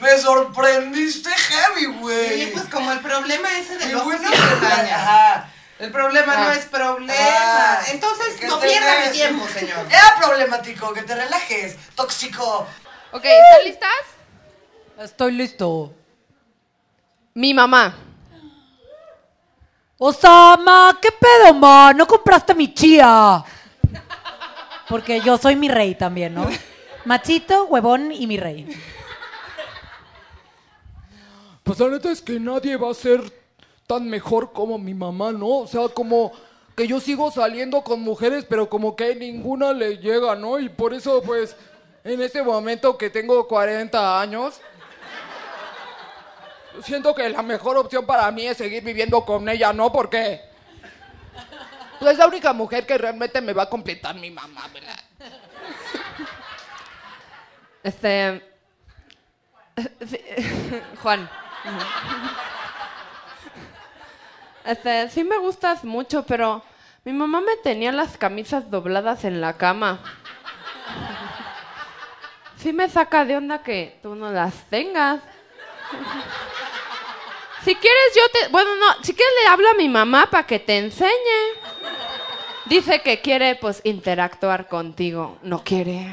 Me 0.00 0.16
sorprendiste 0.18 1.30
heavy, 1.30 1.86
güey. 1.86 2.44
Sí, 2.44 2.50
pues 2.52 2.66
como 2.66 2.92
el 2.92 3.00
problema 3.00 3.48
ese 3.58 3.76
de 3.78 3.92
los 3.92 4.02
Pingüinos 4.02 4.32
en 4.32 4.62
la 4.62 4.94
Ajá. 4.96 5.52
El 5.78 5.90
problema 5.92 6.36
no 6.36 6.48
Ah. 6.48 6.54
es 6.54 6.66
problema. 6.66 7.12
Ah, 7.18 7.80
Entonces 7.92 8.42
no 8.42 8.54
estés 8.56 8.70
pierda 8.72 8.94
mi 8.96 9.00
bien. 9.02 9.12
tiempo, 9.12 9.46
señor. 9.48 9.86
Era 9.90 10.16
problemático, 10.20 10.92
que 10.92 11.02
te 11.02 11.14
relajes, 11.14 11.76
tóxico. 11.94 12.66
Ok, 13.12 13.24
¿están 13.24 13.64
listas? 13.64 13.90
Estoy 14.98 15.32
listo. 15.32 15.92
Mi 17.34 17.54
mamá. 17.54 17.94
Osama, 19.98 20.96
¿qué 21.02 21.08
pedo, 21.12 21.54
ma? 21.54 21.92
¿No 21.92 22.06
compraste 22.06 22.54
mi 22.54 22.72
chía? 22.72 23.42
Porque 24.88 25.20
yo 25.20 25.36
soy 25.38 25.56
mi 25.56 25.68
rey 25.68 25.94
también, 25.94 26.34
¿no? 26.34 26.48
Machito, 27.04 27.64
huevón 27.66 28.12
y 28.12 28.26
mi 28.26 28.36
rey. 28.36 28.66
Pues 31.68 31.80
la 31.80 31.88
neta 31.88 32.10
es 32.10 32.22
que 32.22 32.40
nadie 32.40 32.78
va 32.78 32.90
a 32.90 32.94
ser 32.94 33.20
tan 33.86 34.08
mejor 34.08 34.54
como 34.54 34.78
mi 34.78 34.94
mamá, 34.94 35.32
¿no? 35.32 35.48
O 35.48 35.66
sea, 35.66 35.86
como 35.88 36.32
que 36.74 36.86
yo 36.86 36.98
sigo 36.98 37.30
saliendo 37.30 37.82
con 37.82 38.00
mujeres, 38.00 38.46
pero 38.48 38.70
como 38.70 38.96
que 38.96 39.14
ninguna 39.14 39.74
le 39.74 39.98
llega, 39.98 40.34
¿no? 40.34 40.58
Y 40.58 40.70
por 40.70 40.94
eso, 40.94 41.20
pues, 41.20 41.54
en 42.04 42.22
este 42.22 42.42
momento 42.42 42.96
que 42.96 43.10
tengo 43.10 43.46
40 43.46 44.18
años, 44.18 44.62
siento 46.82 47.14
que 47.14 47.28
la 47.28 47.42
mejor 47.42 47.76
opción 47.76 48.06
para 48.06 48.30
mí 48.30 48.46
es 48.46 48.56
seguir 48.56 48.82
viviendo 48.82 49.22
con 49.26 49.46
ella, 49.46 49.70
¿no? 49.74 49.92
Porque 49.92 50.40
pues, 51.98 52.12
es 52.12 52.18
la 52.18 52.28
única 52.28 52.54
mujer 52.54 52.86
que 52.86 52.96
realmente 52.96 53.42
me 53.42 53.52
va 53.52 53.64
a 53.64 53.68
completar 53.68 54.14
mi 54.14 54.30
mamá, 54.30 54.70
¿verdad? 54.72 54.98
Este. 57.82 58.42
Juan. 61.02 61.28
Este, 64.64 65.08
sí 65.08 65.24
me 65.24 65.38
gustas 65.38 65.82
mucho, 65.82 66.24
pero 66.24 66.62
mi 67.02 67.14
mamá 67.14 67.40
me 67.40 67.56
tenía 67.56 67.90
las 67.90 68.18
camisas 68.18 68.70
dobladas 68.70 69.24
en 69.24 69.40
la 69.40 69.56
cama. 69.56 69.98
Sí 72.58 72.74
me 72.74 72.86
saca 72.90 73.24
de 73.24 73.38
onda 73.38 73.62
que 73.62 73.98
tú 74.02 74.14
no 74.14 74.30
las 74.30 74.52
tengas. 74.68 75.20
Si 77.64 77.74
quieres 77.74 78.14
yo 78.14 78.22
te... 78.30 78.48
Bueno, 78.48 78.76
no, 78.76 79.02
si 79.02 79.14
quieres 79.14 79.34
le 79.42 79.48
hablo 79.48 79.70
a 79.70 79.74
mi 79.74 79.88
mamá 79.88 80.28
para 80.30 80.46
que 80.46 80.58
te 80.58 80.76
enseñe. 80.76 81.08
Dice 82.66 83.00
que 83.00 83.22
quiere, 83.22 83.54
pues, 83.54 83.80
interactuar 83.84 84.68
contigo. 84.68 85.38
No 85.40 85.64
quiere. 85.64 86.12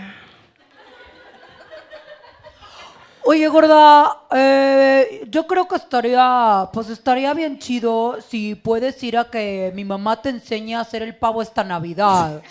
Oye, 3.28 3.48
gorda, 3.48 4.20
eh, 4.30 5.26
yo 5.32 5.48
creo 5.48 5.68
que 5.68 5.78
estaría, 5.78 6.70
pues 6.72 6.90
estaría 6.90 7.34
bien 7.34 7.58
chido 7.58 8.20
si 8.22 8.54
puedes 8.54 9.02
ir 9.02 9.18
a 9.18 9.32
que 9.32 9.72
mi 9.74 9.84
mamá 9.84 10.22
te 10.22 10.30
enseñe 10.30 10.76
a 10.76 10.82
hacer 10.82 11.02
el 11.02 11.18
pavo 11.18 11.42
esta 11.42 11.64
Navidad. 11.64 12.44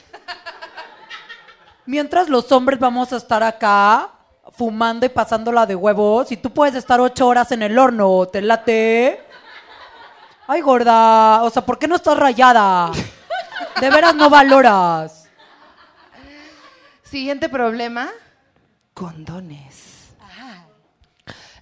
Mientras 1.87 2.29
los 2.29 2.51
hombres 2.51 2.81
vamos 2.81 3.13
a 3.13 3.19
estar 3.19 3.41
acá 3.45 4.11
fumando 4.51 5.07
y 5.07 5.11
pasándola 5.11 5.65
de 5.65 5.77
huevos 5.77 6.33
y 6.33 6.37
tú 6.37 6.51
puedes 6.51 6.75
estar 6.75 7.01
ocho 7.01 7.29
horas 7.29 7.53
en 7.53 7.63
el 7.63 7.79
horno, 7.79 8.27
¿te 8.27 8.43
late? 8.43 9.23
Ay, 10.49 10.61
gorda, 10.61 11.45
o 11.45 11.51
sea, 11.51 11.65
¿por 11.65 11.79
qué 11.79 11.87
no 11.87 11.95
estás 11.95 12.19
rayada? 12.19 12.91
De 13.81 13.91
veras 13.91 14.17
no 14.17 14.29
valoras. 14.29 15.29
Siguiente 17.05 17.49
problema. 17.49 18.11
Condones. 18.93 19.84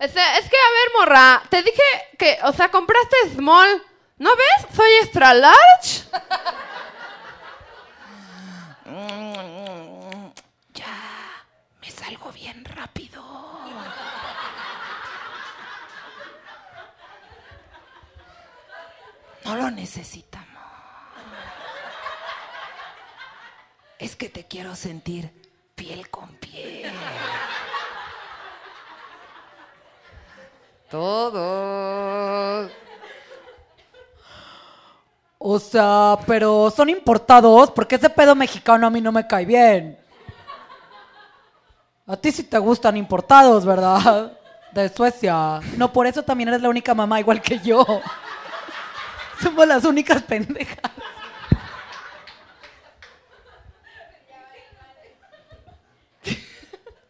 Es 0.03 0.11
que, 0.11 0.21
a 0.21 0.71
ver, 0.73 0.91
morra, 0.99 1.43
te 1.49 1.63
dije 1.63 1.83
que, 2.19 2.37
o 2.43 2.53
sea, 2.53 2.71
compraste 2.73 3.17
small. 3.37 3.85
¿No 4.19 4.31
ves? 4.35 4.75
Soy 4.75 4.91
extra 5.01 5.33
large. 5.33 6.03
Ya, 10.75 11.45
me 11.81 11.91
salgo 11.91 12.31
bien 12.33 12.65
rápido. 12.65 13.23
No 19.45 19.57
lo 19.57 19.71
necesitamos. 19.71 20.63
Es 23.99 24.17
que 24.17 24.29
te 24.29 24.47
quiero 24.47 24.75
sentir 24.77 25.33
piel 25.75 26.11
con 26.11 26.35
piel. 26.37 26.93
Todo. 30.93 32.69
O 35.39 35.59
sea, 35.59 36.19
pero 36.27 36.71
son 36.71 36.91
importados 36.91 37.71
porque 37.71 37.95
ese 37.95 38.11
pedo 38.11 38.35
mexicano 38.35 38.87
a 38.87 38.91
mí 38.91 39.01
no 39.01 39.11
me 39.11 39.27
cae 39.27 39.47
bien. 39.47 39.99
A 42.07 42.15
ti 42.15 42.31
sí 42.31 42.43
te 42.43 42.59
gustan 42.59 42.99
importados, 42.99 43.65
¿verdad? 43.65 44.39
De 44.73 44.91
Suecia. 44.91 45.61
No, 45.79 45.91
por 45.91 46.07
eso 46.07 46.23
también 46.23 46.51
eres 46.51 46.61
la 46.61 46.69
única 46.69 46.93
mamá 46.93 47.19
igual 47.21 47.41
que 47.41 47.59
yo. 47.59 47.87
Somos 49.41 49.67
las 49.67 49.87
únicas 49.87 50.23
pendejas. 50.23 50.93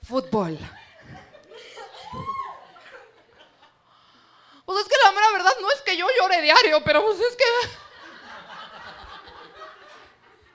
Fútbol. 0.04 0.56
Pues 4.72 4.86
es 4.86 4.90
que 4.90 5.04
la 5.04 5.12
mera 5.12 5.30
verdad 5.32 5.52
no 5.60 5.70
es 5.70 5.82
que 5.82 5.94
yo 5.98 6.06
llore 6.18 6.40
diario, 6.40 6.82
pero 6.82 7.04
pues 7.04 7.20
es 7.20 7.36
que. 7.36 7.44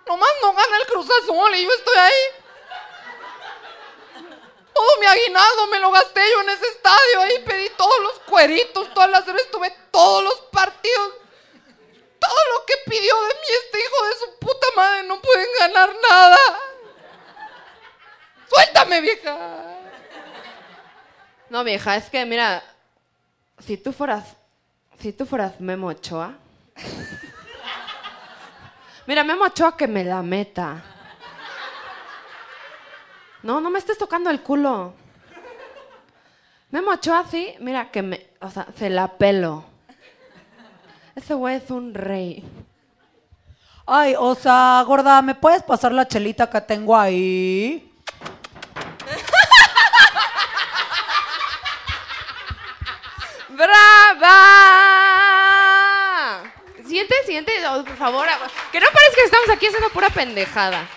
Nomás 0.07 0.29
no 0.41 0.53
gana 0.53 0.77
el 0.77 0.87
Cruz 0.87 1.07
Azul 1.21 1.53
y 1.53 1.63
yo 1.63 1.71
estoy 1.71 1.97
ahí. 1.97 2.13
Todo 4.73 4.99
mi 4.99 5.05
aguinaldo 5.05 5.67
me 5.67 5.77
lo 5.77 5.91
gasté 5.91 6.21
yo 6.31 6.41
en 6.41 6.49
ese 6.49 6.67
estadio. 6.67 7.21
Ahí 7.21 7.39
pedí 7.45 7.69
todos 7.77 7.99
los 7.99 8.19
cueritos, 8.21 8.91
todas 8.91 9.11
las 9.11 9.27
horas 9.27 9.41
estuve 9.43 9.69
todos 9.91 10.23
los 10.23 10.41
partidos. 10.51 11.13
Todo 12.19 12.39
lo 12.53 12.65
que 12.65 12.73
pidió 12.89 13.21
de 13.21 13.27
mí 13.35 13.55
este 13.65 13.79
hijo 13.79 14.05
de 14.07 14.15
su 14.15 14.39
puta 14.39 14.67
madre 14.75 15.03
no 15.03 15.21
pueden 15.21 15.49
ganar 15.59 15.95
nada. 16.09 16.37
Suéltame, 18.49 18.99
vieja. 19.01 19.37
No, 21.49 21.63
vieja, 21.63 21.97
es 21.97 22.09
que 22.09 22.25
mira, 22.25 22.63
si 23.59 23.77
tú 23.77 23.91
fueras, 23.91 24.35
si 24.99 25.13
tú 25.13 25.25
fueras 25.25 25.59
Memo 25.59 25.87
Ochoa. 25.87 26.33
Mira, 29.07 29.23
Memo 29.23 29.45
Ochoa 29.45 29.75
que 29.77 29.87
me 29.87 30.03
la 30.03 30.21
meta. 30.21 30.83
No, 33.43 33.61
no 33.61 33.69
me 33.69 33.79
estés 33.79 33.97
tocando 33.97 34.29
el 34.29 34.41
culo. 34.41 34.93
Memo 36.69 36.91
Ochoa 36.91 37.25
sí, 37.29 37.55
mira 37.59 37.89
que 37.91 38.01
me, 38.01 38.27
o 38.41 38.49
sea, 38.49 38.67
se 38.77 38.89
la 38.89 39.07
pelo. 39.17 39.63
Ese 41.15 41.33
güey 41.33 41.55
es 41.55 41.71
un 41.71 41.93
rey. 41.93 42.43
Ay, 43.85 44.15
o 44.19 44.35
sea, 44.35 44.83
gorda, 44.85 45.21
¿me 45.21 45.33
puedes 45.33 45.63
pasar 45.63 45.93
la 45.93 46.07
chelita 46.07 46.49
que 46.49 46.59
tengo 46.59 46.95
ahí? 46.95 47.96
Siguiente, 57.37 57.67
por 57.85 57.97
favor. 57.97 58.27
Que 58.71 58.79
no 58.79 58.87
parezca 58.87 59.15
que 59.15 59.23
estamos 59.25 59.49
aquí 59.49 59.67
haciendo 59.67 59.89
pura 59.89 60.09
pendejada. 60.09 60.87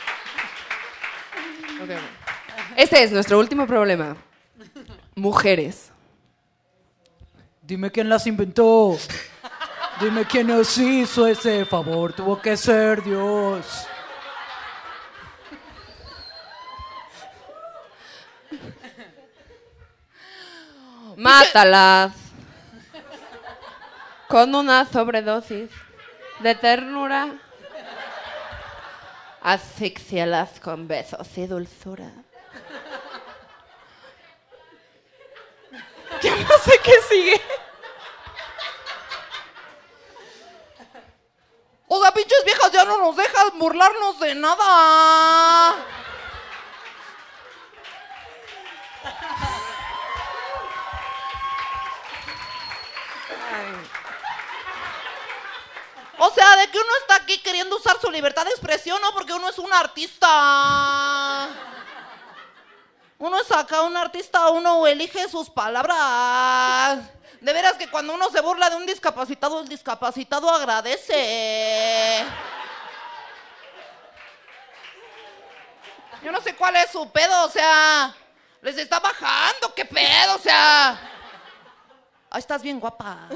Este 2.76 3.02
es 3.02 3.12
nuestro 3.12 3.38
último 3.38 3.66
problema. 3.66 4.16
Mujeres. 5.14 5.92
Dime 7.60 7.90
quién 7.90 8.08
las 8.08 8.26
inventó. 8.26 8.96
Dime 10.00 10.24
quién 10.24 10.46
nos 10.46 10.78
hizo 10.78 11.26
ese 11.26 11.66
favor. 11.66 12.14
Tuvo 12.14 12.40
que 12.40 12.56
ser 12.56 13.02
Dios. 13.02 13.86
Mátalas. 21.16 22.14
Con 24.26 24.54
una 24.54 24.86
sobredosis 24.86 25.68
de 26.40 26.54
ternura. 26.54 27.28
Asfixialas 29.42 30.60
con 30.60 30.86
besos 30.88 31.26
y 31.36 31.46
dulzura. 31.46 32.10
Ya 36.22 36.36
no 36.36 36.58
sé 36.58 36.78
qué 36.84 36.92
sigue. 37.08 37.40
O 41.88 41.98
sea, 42.02 42.12
pinches 42.12 42.44
viejas 42.44 42.70
ya 42.70 42.84
no 42.84 42.98
nos 42.98 43.16
dejan 43.16 43.58
burlarnos 43.58 44.20
de 44.20 44.34
nada. 44.34 45.76
O 56.22 56.30
sea, 56.34 56.54
de 56.56 56.68
que 56.68 56.78
uno 56.78 56.92
está 57.00 57.14
aquí 57.16 57.38
queriendo 57.38 57.76
usar 57.76 57.98
su 57.98 58.10
libertad 58.10 58.44
de 58.44 58.50
expresión, 58.50 59.00
¿no? 59.00 59.10
Porque 59.14 59.32
uno 59.32 59.48
es 59.48 59.58
un 59.58 59.72
artista. 59.72 61.48
Uno 63.18 63.40
es 63.40 63.50
acá 63.50 63.80
un 63.80 63.96
artista, 63.96 64.50
uno 64.50 64.86
elige 64.86 65.30
sus 65.30 65.48
palabras. 65.48 66.98
De 67.40 67.52
veras 67.54 67.72
que 67.78 67.88
cuando 67.88 68.12
uno 68.12 68.28
se 68.28 68.42
burla 68.42 68.68
de 68.68 68.76
un 68.76 68.84
discapacitado, 68.84 69.60
el 69.60 69.68
discapacitado 69.68 70.50
agradece. 70.50 72.22
Yo 76.22 76.30
no 76.30 76.42
sé 76.42 76.54
cuál 76.54 76.76
es 76.76 76.90
su 76.90 77.10
pedo, 77.10 77.46
o 77.46 77.48
sea, 77.48 78.14
les 78.60 78.76
está 78.76 79.00
bajando, 79.00 79.74
qué 79.74 79.86
pedo, 79.86 80.34
o 80.34 80.38
sea. 80.38 81.00
Ay, 82.28 82.40
estás 82.40 82.60
bien 82.60 82.78
guapa. 82.78 83.26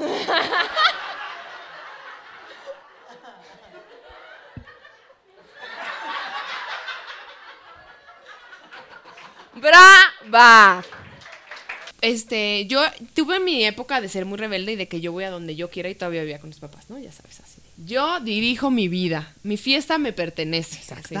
Brava. 9.55 10.83
este, 12.01 12.65
yo 12.67 12.81
tuve 13.13 13.39
mi 13.39 13.65
época 13.65 14.01
de 14.01 14.09
ser 14.09 14.25
muy 14.25 14.37
rebelde 14.37 14.73
y 14.73 14.75
de 14.75 14.87
que 14.87 15.01
yo 15.01 15.11
voy 15.11 15.23
a 15.23 15.29
donde 15.29 15.55
yo 15.55 15.69
quiera 15.69 15.89
y 15.89 15.95
todavía 15.95 16.21
vivía 16.21 16.39
con 16.39 16.49
mis 16.49 16.59
papás, 16.59 16.89
¿no? 16.89 16.99
Ya 16.99 17.11
sabes, 17.11 17.39
así. 17.39 17.61
Yo 17.85 18.19
dirijo 18.19 18.69
mi 18.69 18.87
vida, 18.87 19.33
mi 19.43 19.57
fiesta 19.57 19.97
me 19.97 20.13
pertenece. 20.13 20.79
así, 20.79 20.93
exacto. 20.93 21.15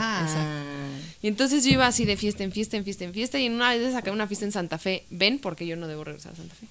Y 1.21 1.27
entonces 1.27 1.65
yo 1.65 1.71
iba 1.71 1.87
así 1.87 2.05
de 2.05 2.17
fiesta 2.17 2.43
en 2.43 2.51
fiesta, 2.51 2.77
en 2.77 2.83
fiesta, 2.83 3.03
en 3.03 3.13
fiesta, 3.13 3.39
y 3.39 3.45
en 3.47 3.53
una 3.53 3.75
vez 3.75 3.93
saqué 3.93 4.11
una 4.11 4.27
fiesta 4.27 4.45
en 4.45 4.51
Santa 4.51 4.77
Fe. 4.77 5.05
Ven, 5.09 5.39
porque 5.39 5.65
yo 5.65 5.75
no 5.75 5.87
debo 5.87 6.03
regresar 6.03 6.33
a 6.33 6.35
Santa 6.35 6.55
Fe. 6.55 6.67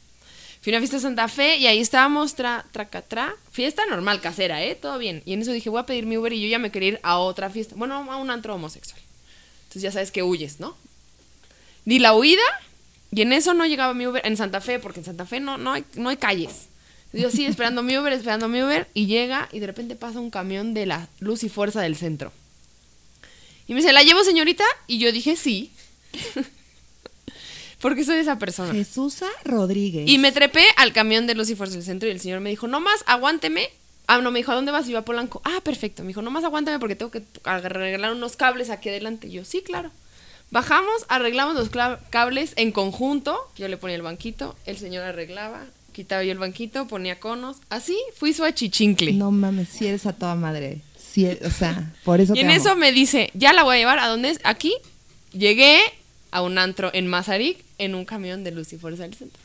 Fui 0.63 0.73
a 0.73 0.77
una 0.77 0.81
fiesta 0.81 0.97
en 0.97 1.03
Santa 1.03 1.29
Fe 1.29 1.57
y 1.57 1.67
ahí 1.67 1.81
estábamos 1.81 2.35
tra, 2.35 2.65
tracatrá. 2.73 3.35
Fiesta 3.51 3.85
normal, 3.85 4.23
casera, 4.23 4.63
¿eh? 4.63 4.75
Todo 4.75 4.97
bien. 4.97 5.23
Y 5.27 5.35
en 5.35 5.43
eso 5.43 5.53
dije, 5.53 5.69
voy 5.69 5.81
a 5.81 5.87
pedir 5.87 6.07
mi 6.07 6.17
Uber 6.17 6.33
y 6.33 6.41
yo 6.41 6.49
ya 6.49 6.59
me 6.59 6.71
quería 6.71 6.89
ir 6.91 7.01
a 7.03 7.19
otra 7.19 7.51
fiesta. 7.51 7.75
Bueno, 7.77 7.97
a 8.11 8.17
un 8.17 8.31
antro 8.31 8.55
homosexual. 8.55 9.01
Entonces 9.65 9.83
ya 9.83 9.93
sabes 9.93 10.11
que 10.11 10.23
huyes, 10.23 10.61
¿no? 10.61 10.75
Di 11.85 11.99
la 11.99 12.15
huida 12.15 12.43
y 13.11 13.23
en 13.23 13.33
eso 13.33 13.55
no 13.55 13.67
llegaba 13.67 13.95
mi 13.95 14.07
Uber 14.07 14.27
en 14.27 14.37
Santa 14.37 14.61
Fe, 14.61 14.79
porque 14.79 15.01
en 15.01 15.05
Santa 15.05 15.27
Fe 15.27 15.41
no, 15.41 15.57
no, 15.57 15.73
hay, 15.73 15.85
no 15.95 16.09
hay 16.09 16.17
calles. 16.17 16.69
Yo 17.13 17.31
sí, 17.31 17.47
esperando 17.47 17.83
mi 17.83 17.97
Uber, 17.97 18.13
esperando 18.13 18.49
mi 18.49 18.61
Uber, 18.61 18.89
y 18.93 19.07
llega 19.07 19.49
y 19.53 19.61
de 19.61 19.69
repente 19.69 19.95
pasa 19.95 20.19
un 20.19 20.31
camión 20.31 20.75
de 20.75 20.87
la 20.87 21.09
luz 21.21 21.45
y 21.45 21.49
fuerza 21.49 21.81
del 21.81 21.95
centro. 21.95 22.33
Y 23.69 23.75
me 23.75 23.81
dice, 23.81 23.93
¿la 23.93 24.03
llevo 24.03 24.25
señorita? 24.25 24.65
Y 24.89 24.99
yo 24.99 25.13
dije, 25.13 25.37
sí. 25.37 25.71
porque 27.81 28.05
soy 28.05 28.17
esa 28.17 28.39
persona. 28.39 28.73
Jesusa 28.73 29.29
Rodríguez. 29.45 30.09
Y 30.09 30.19
me 30.19 30.33
trepé 30.33 30.65
al 30.77 30.93
camión 30.93 31.27
de 31.27 31.35
luz 31.35 31.51
y 31.51 31.55
fuerza 31.55 31.75
del 31.75 31.85
centro 31.85 32.09
y 32.09 32.13
el 32.13 32.21
señor 32.21 32.41
me 32.41 32.51
dijo, 32.51 32.67
no 32.67 32.81
más, 32.81 33.05
aguánteme. 33.07 33.71
Ah, 34.07 34.19
no, 34.19 34.31
me 34.31 34.41
dijo, 34.41 34.53
¿a 34.53 34.55
dónde 34.57 34.73
vas? 34.73 34.89
Y 34.89 34.93
yo 34.93 34.99
a 34.99 35.05
Polanco. 35.05 35.41
Ah, 35.45 35.61
perfecto. 35.63 36.03
Me 36.03 36.09
dijo, 36.09 36.21
no 36.21 36.31
más 36.31 36.45
aguántame 36.45 36.79
porque 36.79 36.97
tengo 36.97 37.11
que 37.11 37.23
arreglar 37.45 38.13
unos 38.13 38.37
cables 38.37 38.71
aquí 38.71 38.89
adelante. 38.89 39.29
Y 39.29 39.33
yo, 39.33 39.45
sí, 39.45 39.63
claro. 39.63 39.91
Bajamos, 40.55 41.05
arreglamos 41.09 41.57
los 41.57 41.69
cables 42.11 42.53
en 42.55 42.71
conjunto. 42.71 43.37
Yo 43.57 43.67
le 43.67 43.77
ponía 43.77 43.97
el 43.97 44.03
banquito, 44.03 44.55
el 44.67 44.79
señor 44.79 45.03
arreglaba, 45.03 45.65
quitaba 45.91 46.23
yo 46.23 46.31
el 46.31 46.39
banquito, 46.39 46.87
ponía 46.87 47.19
conos. 47.19 47.57
Así 47.71 47.99
fui 48.17 48.33
su 48.33 48.45
achichincle. 48.45 49.15
No 49.15 49.33
mames, 49.33 49.69
si 49.69 49.89
eres 49.89 50.07
a 50.07 50.13
toda 50.13 50.37
madre. 50.37 50.79
Sí, 50.97 51.27
o 51.45 51.51
sea, 51.51 51.93
por 52.05 52.21
eso 52.21 52.35
y 52.35 52.37
te 52.37 52.41
en 52.43 52.51
amo. 52.53 52.57
eso 52.57 52.77
me 52.77 52.93
dice, 52.93 53.33
ya 53.35 53.53
la 53.53 53.65
voy 53.65 53.75
a 53.75 53.79
llevar. 53.81 53.99
¿A 53.99 54.07
dónde 54.07 54.31
es? 54.31 54.39
Aquí. 54.45 54.73
Llegué 55.33 55.81
a 56.31 56.41
un 56.41 56.57
antro 56.59 56.93
en 56.95 57.09
Mazarik 57.09 57.59
en 57.79 57.97
un 57.97 58.05
camión 58.05 58.45
de 58.45 58.53
fuerza 58.79 59.03
del 59.03 59.15
centro. 59.15 59.43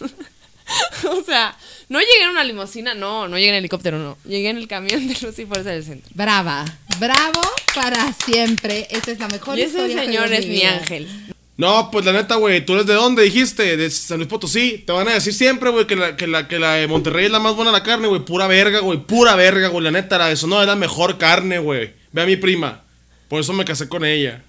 o 1.10 1.22
sea, 1.22 1.56
no 1.88 1.98
llegué 2.00 2.22
en 2.24 2.30
una 2.30 2.44
limusina, 2.44 2.94
no, 2.94 3.28
no 3.28 3.36
llegué 3.36 3.50
en 3.50 3.54
helicóptero, 3.56 3.98
no. 3.98 4.18
Llegué 4.24 4.50
en 4.50 4.58
el 4.58 4.68
camión 4.68 5.06
de 5.08 5.14
luz 5.20 5.38
y 5.38 5.46
fuerza 5.46 5.70
del 5.70 5.84
centro. 5.84 6.10
Brava, 6.14 6.64
bravo 6.98 7.40
para 7.74 8.12
siempre. 8.24 8.86
Esta 8.90 9.12
es 9.12 9.18
la 9.18 9.28
mejor 9.28 9.58
Y 9.58 9.62
ese 9.62 9.78
historia 9.78 10.04
señor 10.04 10.32
es 10.32 10.46
mi 10.46 10.52
vida. 10.56 10.74
ángel. 10.78 11.08
No, 11.56 11.90
pues 11.90 12.04
la 12.04 12.12
neta, 12.12 12.36
güey, 12.36 12.64
¿tú 12.64 12.74
eres 12.74 12.86
de 12.86 12.94
dónde 12.94 13.24
dijiste? 13.24 13.76
De 13.76 13.90
San 13.90 14.18
Luis 14.18 14.28
Potosí. 14.28 14.84
Te 14.86 14.92
van 14.92 15.08
a 15.08 15.14
decir 15.14 15.34
siempre, 15.34 15.70
güey, 15.70 15.88
que 15.88 15.96
la, 15.96 16.14
que, 16.14 16.28
la, 16.28 16.46
que 16.46 16.58
la 16.60 16.74
de 16.74 16.86
Monterrey 16.86 17.24
es 17.26 17.32
la 17.32 17.40
más 17.40 17.56
buena 17.56 17.72
la 17.72 17.82
carne, 17.82 18.06
güey. 18.06 18.24
Pura 18.24 18.46
verga, 18.46 18.78
güey. 18.78 19.04
Pura 19.04 19.34
verga, 19.34 19.66
güey. 19.66 19.82
La 19.82 19.90
neta, 19.90 20.18
la 20.18 20.28
de 20.28 20.36
Sonora 20.36 20.62
es 20.62 20.68
la 20.68 20.76
mejor 20.76 21.18
carne, 21.18 21.58
güey. 21.58 21.94
Ve 22.12 22.22
a 22.22 22.26
mi 22.26 22.36
prima. 22.36 22.84
Por 23.26 23.40
eso 23.40 23.52
me 23.52 23.64
casé 23.64 23.88
con 23.88 24.04
ella. 24.04 24.44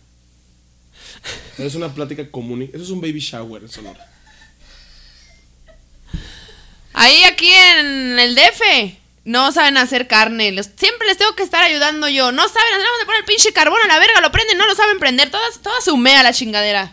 Es 1.58 1.74
una 1.74 1.94
plática 1.94 2.30
común. 2.30 2.70
Eso 2.72 2.84
es 2.84 2.90
un 2.92 3.02
baby 3.02 3.20
shower 3.20 3.64
en 3.64 3.70
Sonora. 3.70 4.09
Ahí 7.00 7.24
aquí 7.24 7.50
en 7.52 8.20
el 8.20 8.36
DF 8.36 8.94
no 9.26 9.52
saben 9.52 9.78
hacer 9.78 10.08
carne. 10.08 10.52
Los- 10.52 10.70
siempre 10.78 11.08
les 11.08 11.18
tengo 11.18 11.34
que 11.36 11.44
estar 11.44 11.64
ayudando 11.64 12.10
yo. 12.10 12.32
No 12.32 12.48
saben, 12.48 12.74
andamos 12.74 13.00
de 13.00 13.06
poner 13.06 13.20
el 13.22 13.26
pinche 13.26 13.54
carbón 13.54 13.80
a 13.84 13.88
la 13.88 14.00
verga, 14.00 14.22
lo 14.22 14.32
prenden, 14.32 14.58
no 14.58 14.68
lo 14.68 14.76
saben 14.76 15.00
prender. 15.00 15.30
Todas, 15.32 15.60
toda 15.62 15.80
se 15.82 15.92
humea 15.92 16.24
la 16.24 16.34
chingadera. 16.34 16.92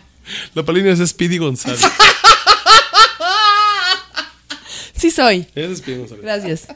La 0.53 0.63
palina 0.63 0.91
es 0.91 0.99
Speedy 1.09 1.37
González. 1.37 1.81
Sí 4.95 5.11
soy. 5.11 5.47
es 5.53 5.77
Speedy 5.77 5.99
González. 5.99 6.23
Gracias. 6.23 6.67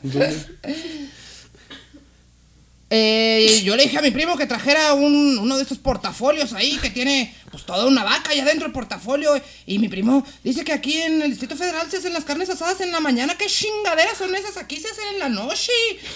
Eh, 2.94 3.62
yo 3.64 3.78
le 3.78 3.84
dije 3.84 3.98
a 3.98 4.02
mi 4.02 4.12
primo 4.12 4.36
que 4.36 4.46
trajera 4.46 4.94
un- 4.94 5.38
uno 5.39 5.56
de 5.56 5.64
estos 5.64 5.78
portafolios 5.78 6.52
ahí 6.52 6.78
que 6.78 6.89
tiene 6.89 7.34
pues 7.50 7.66
toda 7.66 7.86
una 7.86 8.04
vaca 8.04 8.32
allá 8.32 8.44
dentro 8.44 8.66
del 8.66 8.74
portafolio. 8.74 9.32
Y 9.66 9.80
mi 9.80 9.88
primo 9.88 10.26
dice 10.44 10.66
que 10.66 10.74
aquí 10.74 10.98
en 11.02 11.22
el 11.22 11.30
Distrito 11.30 11.56
Federal 11.56 11.89
se 11.89 11.98
hacen 11.98 12.12
las 12.12 12.26
carnes 12.26 12.50
asadas 12.50 12.82
en 12.82 12.92
la 12.92 13.00
mañana. 13.00 13.36
¿Qué 13.38 13.46
chingaderas 13.48 14.18
son 14.18 14.36
esas? 14.36 14.58
Aquí 14.58 14.76
se 14.76 14.89
hacen 14.89 15.06
en 15.14 15.20
la 15.20 15.30
noche. 15.30 15.72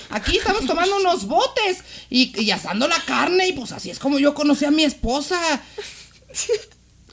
Aquí 0.09 0.37
estamos 0.37 0.65
tomando 0.65 0.97
unos 0.97 1.25
botes 1.27 1.77
y, 2.09 2.37
y 2.41 2.51
asando 2.51 2.89
la 2.89 2.99
carne. 3.05 3.47
Y 3.47 3.53
pues 3.53 3.71
así 3.71 3.89
es 3.89 3.97
como 3.99 4.19
yo 4.19 4.33
conocí 4.33 4.65
a 4.65 4.71
mi 4.71 4.83
esposa. 4.83 5.39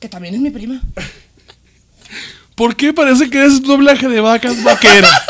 Que 0.00 0.08
también 0.08 0.34
es 0.34 0.40
mi 0.40 0.50
prima. 0.50 0.82
¿Por 2.56 2.74
qué 2.74 2.92
parece 2.92 3.30
que 3.30 3.38
eres 3.38 3.52
un 3.54 3.62
doblaje 3.62 4.08
de 4.08 4.20
vacas 4.20 4.60
vaqueras? 4.64 5.10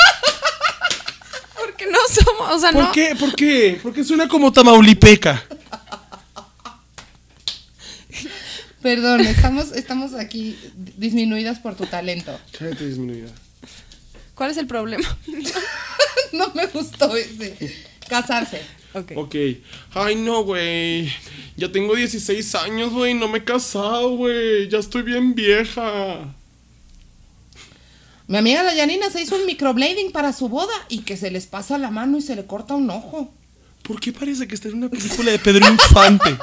Porque 2.14 2.24
no 2.24 2.38
somos, 2.38 2.56
o 2.56 2.58
sea, 2.58 2.72
¿Por 2.72 2.84
no. 2.84 2.92
qué? 2.92 3.16
¿Por 3.18 3.34
qué? 3.34 3.80
Porque 3.82 4.04
suena 4.04 4.28
como 4.28 4.52
tamaulipeca. 4.52 5.42
Perdón, 8.82 9.20
estamos, 9.20 9.72
estamos 9.72 10.14
aquí 10.14 10.58
disminuidas 10.96 11.60
por 11.60 11.76
tu 11.76 11.86
talento. 11.86 12.36
Cállate, 12.58 12.86
disminuida. 12.86 13.30
¿Cuál 14.34 14.50
es 14.50 14.56
el 14.56 14.66
problema? 14.66 15.06
No 16.32 16.50
me 16.54 16.66
gustó 16.66 17.14
ese. 17.14 17.54
Casarse. 18.08 18.62
Ok. 19.14 19.34
Ay, 19.92 20.14
no, 20.16 20.44
güey. 20.44 21.12
Ya 21.56 21.70
tengo 21.70 21.94
16 21.94 22.54
años, 22.54 22.90
güey. 22.90 23.12
No 23.12 23.28
me 23.28 23.38
he 23.38 23.44
casado, 23.44 24.16
güey. 24.16 24.66
Ya 24.68 24.78
estoy 24.78 25.02
bien 25.02 25.34
vieja. 25.34 26.34
Mi 28.28 28.38
amiga 28.38 28.62
Dayanina 28.62 29.10
se 29.10 29.20
hizo 29.20 29.36
un 29.36 29.46
microblading 29.46 30.12
para 30.12 30.32
su 30.32 30.48
boda 30.48 30.74
y 30.88 31.00
que 31.00 31.16
se 31.16 31.30
les 31.30 31.46
pasa 31.46 31.78
la 31.78 31.90
mano 31.90 32.18
y 32.18 32.22
se 32.22 32.36
le 32.36 32.46
corta 32.46 32.74
un 32.74 32.88
ojo. 32.90 33.32
¿Por 33.82 34.00
qué 34.00 34.12
parece 34.12 34.46
que 34.46 34.54
está 34.54 34.68
en 34.68 34.74
una 34.74 34.88
película 34.88 35.32
de 35.32 35.38
Pedro 35.38 35.68
Infante? 35.68 36.38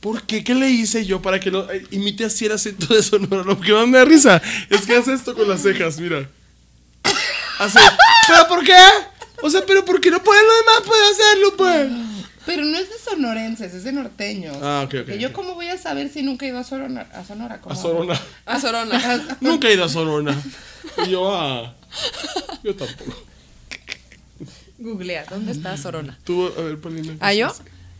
¿Por 0.00 0.22
qué? 0.22 0.44
¿Qué 0.44 0.54
le 0.54 0.70
hice 0.70 1.04
yo 1.04 1.20
para 1.20 1.40
que 1.40 1.50
lo 1.50 1.70
eh, 1.72 1.84
imite 1.90 2.24
así 2.24 2.46
el 2.46 2.52
acento 2.52 2.94
de 2.94 3.02
Sonora? 3.02 3.42
Lo 3.42 3.58
que 3.58 3.72
más 3.72 3.88
me 3.88 3.98
da 3.98 4.04
risa 4.04 4.40
es 4.70 4.86
que 4.86 4.96
hace 4.96 5.14
esto 5.14 5.34
con 5.34 5.48
las 5.48 5.62
cejas, 5.62 5.98
mira. 5.98 6.28
Hace. 7.58 7.80
¿Pero 8.28 8.46
por 8.48 8.64
qué? 8.64 8.76
O 9.42 9.50
sea, 9.50 9.64
¿pero 9.66 9.84
por 9.84 10.00
qué 10.00 10.10
no 10.10 10.22
puede 10.22 10.40
lo 10.42 10.56
demás? 10.56 10.82
Puede 10.86 11.10
hacerlo, 11.10 11.56
pues. 11.56 12.07
Pero 12.48 12.64
no 12.64 12.78
es 12.78 12.88
de 12.88 12.96
sonorenses, 12.98 13.74
es 13.74 13.84
de 13.84 13.92
norteños. 13.92 14.56
Ah, 14.62 14.84
ok, 14.86 14.94
ok, 15.02 15.06
Que 15.08 15.18
yo 15.18 15.34
cómo 15.34 15.54
voy 15.54 15.68
a 15.68 15.76
saber 15.76 16.08
si 16.08 16.22
nunca 16.22 16.46
he 16.46 16.48
ido 16.48 16.56
a 16.56 16.64
Sonora. 16.64 17.06
A 17.12 17.22
Sonora, 17.22 17.60
¿cómo? 17.60 17.74
A 17.74 17.76
Sorona. 17.76 18.20
A 18.46 18.58
Sorona. 18.58 19.36
Nunca 19.42 19.68
he 19.68 19.74
ido 19.74 19.84
a 19.84 19.88
Sorona. 19.90 20.34
Y 21.06 21.10
yo, 21.10 21.30
ah. 21.30 21.74
Yo 22.64 22.74
tampoco. 22.74 23.22
Googlea, 24.78 25.26
¿dónde 25.28 25.52
está 25.52 25.76
Sorona? 25.76 26.18
Tú, 26.24 26.50
a 26.56 26.62
ver, 26.62 26.80
Paulina. 26.80 27.16
¿Ah, 27.20 27.34
yo? 27.34 27.52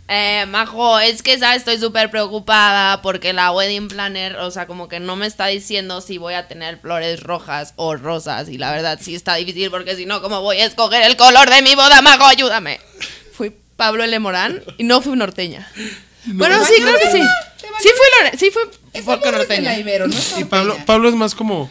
Eh, 0.08 0.46
Majo, 0.46 0.98
es 0.98 1.22
que 1.22 1.38
¿sabes? 1.38 1.58
estoy 1.58 1.76
súper 1.76 2.10
preocupada 2.10 3.02
porque 3.02 3.34
la 3.34 3.52
wedding 3.52 3.88
planner, 3.88 4.36
o 4.36 4.50
sea, 4.50 4.66
como 4.66 4.88
que 4.88 4.98
no 4.98 5.14
me 5.16 5.26
está 5.26 5.48
diciendo 5.48 6.00
si 6.00 6.16
voy 6.16 6.32
a 6.32 6.48
tener 6.48 6.78
flores 6.78 7.22
rojas 7.22 7.74
o 7.76 7.96
rosas. 7.96 8.48
Y 8.48 8.56
la 8.56 8.72
verdad 8.72 8.98
sí 9.02 9.14
está 9.14 9.34
difícil 9.34 9.70
porque 9.70 9.94
si 9.94 10.06
no, 10.06 10.22
¿cómo 10.22 10.40
voy 10.40 10.56
a 10.56 10.64
escoger 10.64 11.02
el 11.02 11.18
color 11.18 11.50
de 11.50 11.60
mi 11.60 11.74
boda, 11.74 12.00
Majo? 12.00 12.24
Ayúdame. 12.24 12.80
Fui 13.34 13.52
Pablo 13.78 14.02
L. 14.02 14.18
Morán 14.18 14.60
y 14.76 14.82
no 14.82 15.00
fui 15.00 15.16
norteña. 15.16 15.66
bueno, 16.26 16.62
sí, 16.66 16.74
creo 16.82 16.98
que 16.98 17.12
sí. 17.12 17.22
Sí 17.80 17.88
fui, 17.96 18.06
lore- 18.24 18.36
sí 18.36 18.50
fui 18.50 18.62
porque 19.04 19.30
norteña. 19.30 19.78
Y 19.78 20.44
Pablo, 20.44 20.76
Pablo 20.84 21.08
es 21.08 21.14
más 21.14 21.34
como. 21.34 21.70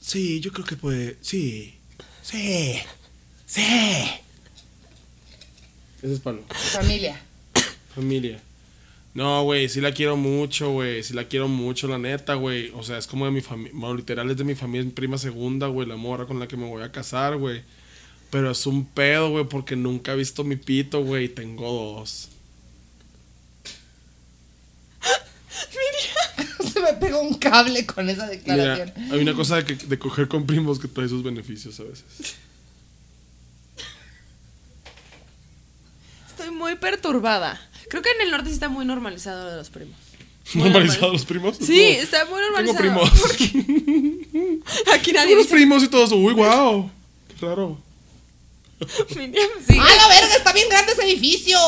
Sí, 0.00 0.40
yo 0.40 0.52
creo 0.52 0.66
que 0.66 0.74
puede. 0.76 1.16
Sí. 1.20 1.78
Sí. 2.22 2.80
Sí. 3.46 3.62
Ese 6.02 6.14
es 6.14 6.20
Pablo. 6.20 6.42
Familia. 6.72 7.20
Familia. 7.94 8.40
No, 9.14 9.42
güey, 9.44 9.68
sí 9.68 9.80
la 9.80 9.92
quiero 9.92 10.16
mucho, 10.16 10.70
güey. 10.72 11.02
Sí 11.04 11.14
la 11.14 11.24
quiero 11.28 11.46
mucho, 11.48 11.86
la 11.86 11.98
neta, 11.98 12.34
güey. 12.34 12.72
O 12.74 12.82
sea, 12.82 12.98
es 12.98 13.06
como 13.06 13.24
de 13.24 13.30
mi 13.30 13.40
familia. 13.40 13.72
Bueno, 13.74 13.94
literal 13.96 14.30
es 14.30 14.36
de 14.36 14.44
mi 14.44 14.54
familia, 14.56 14.80
es 14.80 14.86
mi 14.86 14.92
prima 14.92 15.16
segunda, 15.18 15.68
güey. 15.68 15.86
La 15.88 15.96
morra 15.96 16.26
con 16.26 16.38
la 16.40 16.48
que 16.48 16.56
me 16.56 16.66
voy 16.66 16.82
a 16.82 16.90
casar, 16.92 17.36
güey. 17.36 17.62
Pero 18.30 18.50
es 18.50 18.66
un 18.66 18.84
pedo, 18.84 19.30
güey, 19.30 19.44
porque 19.48 19.74
nunca 19.76 20.12
he 20.12 20.16
visto 20.16 20.44
mi 20.44 20.56
pito, 20.56 21.02
güey. 21.02 21.24
y 21.24 21.28
Tengo 21.28 21.70
dos. 21.72 22.28
Se 26.72 26.80
me 26.80 26.92
pegó 26.94 27.20
un 27.22 27.34
cable 27.34 27.86
con 27.86 28.08
esa 28.10 28.26
Mira, 28.26 28.36
declaración. 28.36 28.92
hay 29.12 29.20
una 29.20 29.34
cosa 29.34 29.56
de, 29.56 29.64
que- 29.64 29.86
de 29.86 29.98
coger 29.98 30.28
con 30.28 30.46
primos 30.46 30.78
que 30.78 30.88
trae 30.88 31.08
sus 31.08 31.22
beneficios 31.22 31.78
a 31.80 31.84
veces. 31.84 32.04
Estoy 36.28 36.50
muy 36.50 36.76
perturbada. 36.76 37.60
Creo 37.88 38.02
que 38.02 38.10
en 38.10 38.20
el 38.22 38.30
norte 38.30 38.48
sí 38.48 38.54
está 38.54 38.68
muy 38.68 38.84
normalizado 38.84 39.44
lo 39.44 39.50
de 39.50 39.56
los 39.56 39.70
primos. 39.70 39.96
Muy 40.54 40.64
¿Normalizados 40.70 41.00
normal. 41.02 41.12
los 41.12 41.24
primos? 41.26 41.56
Sí, 41.60 41.94
No. 41.96 42.02
está 42.04 42.24
muy 42.24 42.40
Tengo 42.40 42.72
normalizado. 42.72 42.80
primos. 42.80 44.64
Aquí 44.94 45.12
nadie 45.12 45.26
Tengo 45.28 45.32
unos 45.34 45.44
dice- 45.44 45.54
primos 45.54 45.82
y 45.82 45.88
todos. 45.88 46.10
Uy, 46.12 46.32
wow. 46.32 46.90
Qué 47.38 47.44
raro. 47.46 47.78
Sí. 49.08 49.78
¡Ah, 49.80 49.94
la 49.96 50.08
verga! 50.08 50.36
Está 50.36 50.52
bien 50.52 50.68
grande 50.68 50.92
ese 50.92 51.04
edificio. 51.04 51.58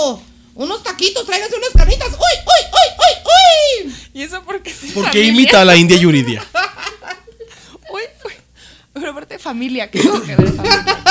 Unos 0.55 0.83
taquitos, 0.83 1.27
tráiganse 1.27 1.57
unas 1.57 1.71
carnitas. 1.71 2.09
¡Uy, 2.09 2.17
uy, 2.17 2.65
uy, 2.73 3.85
uy, 3.85 3.89
uy! 3.89 3.95
¿Y 4.15 4.23
eso 4.23 4.43
porque 4.45 4.71
es 4.71 4.93
¿Por 4.93 5.11
qué 5.11 5.25
imita 5.25 5.61
a 5.61 5.65
la 5.65 5.77
India 5.77 5.97
Yuridia? 5.97 6.45
familia? 9.41 9.91
¿Qué 9.91 10.01
tengo 10.01 10.23
que 10.23 10.37
ver 10.37 10.53
familia? 10.53 11.03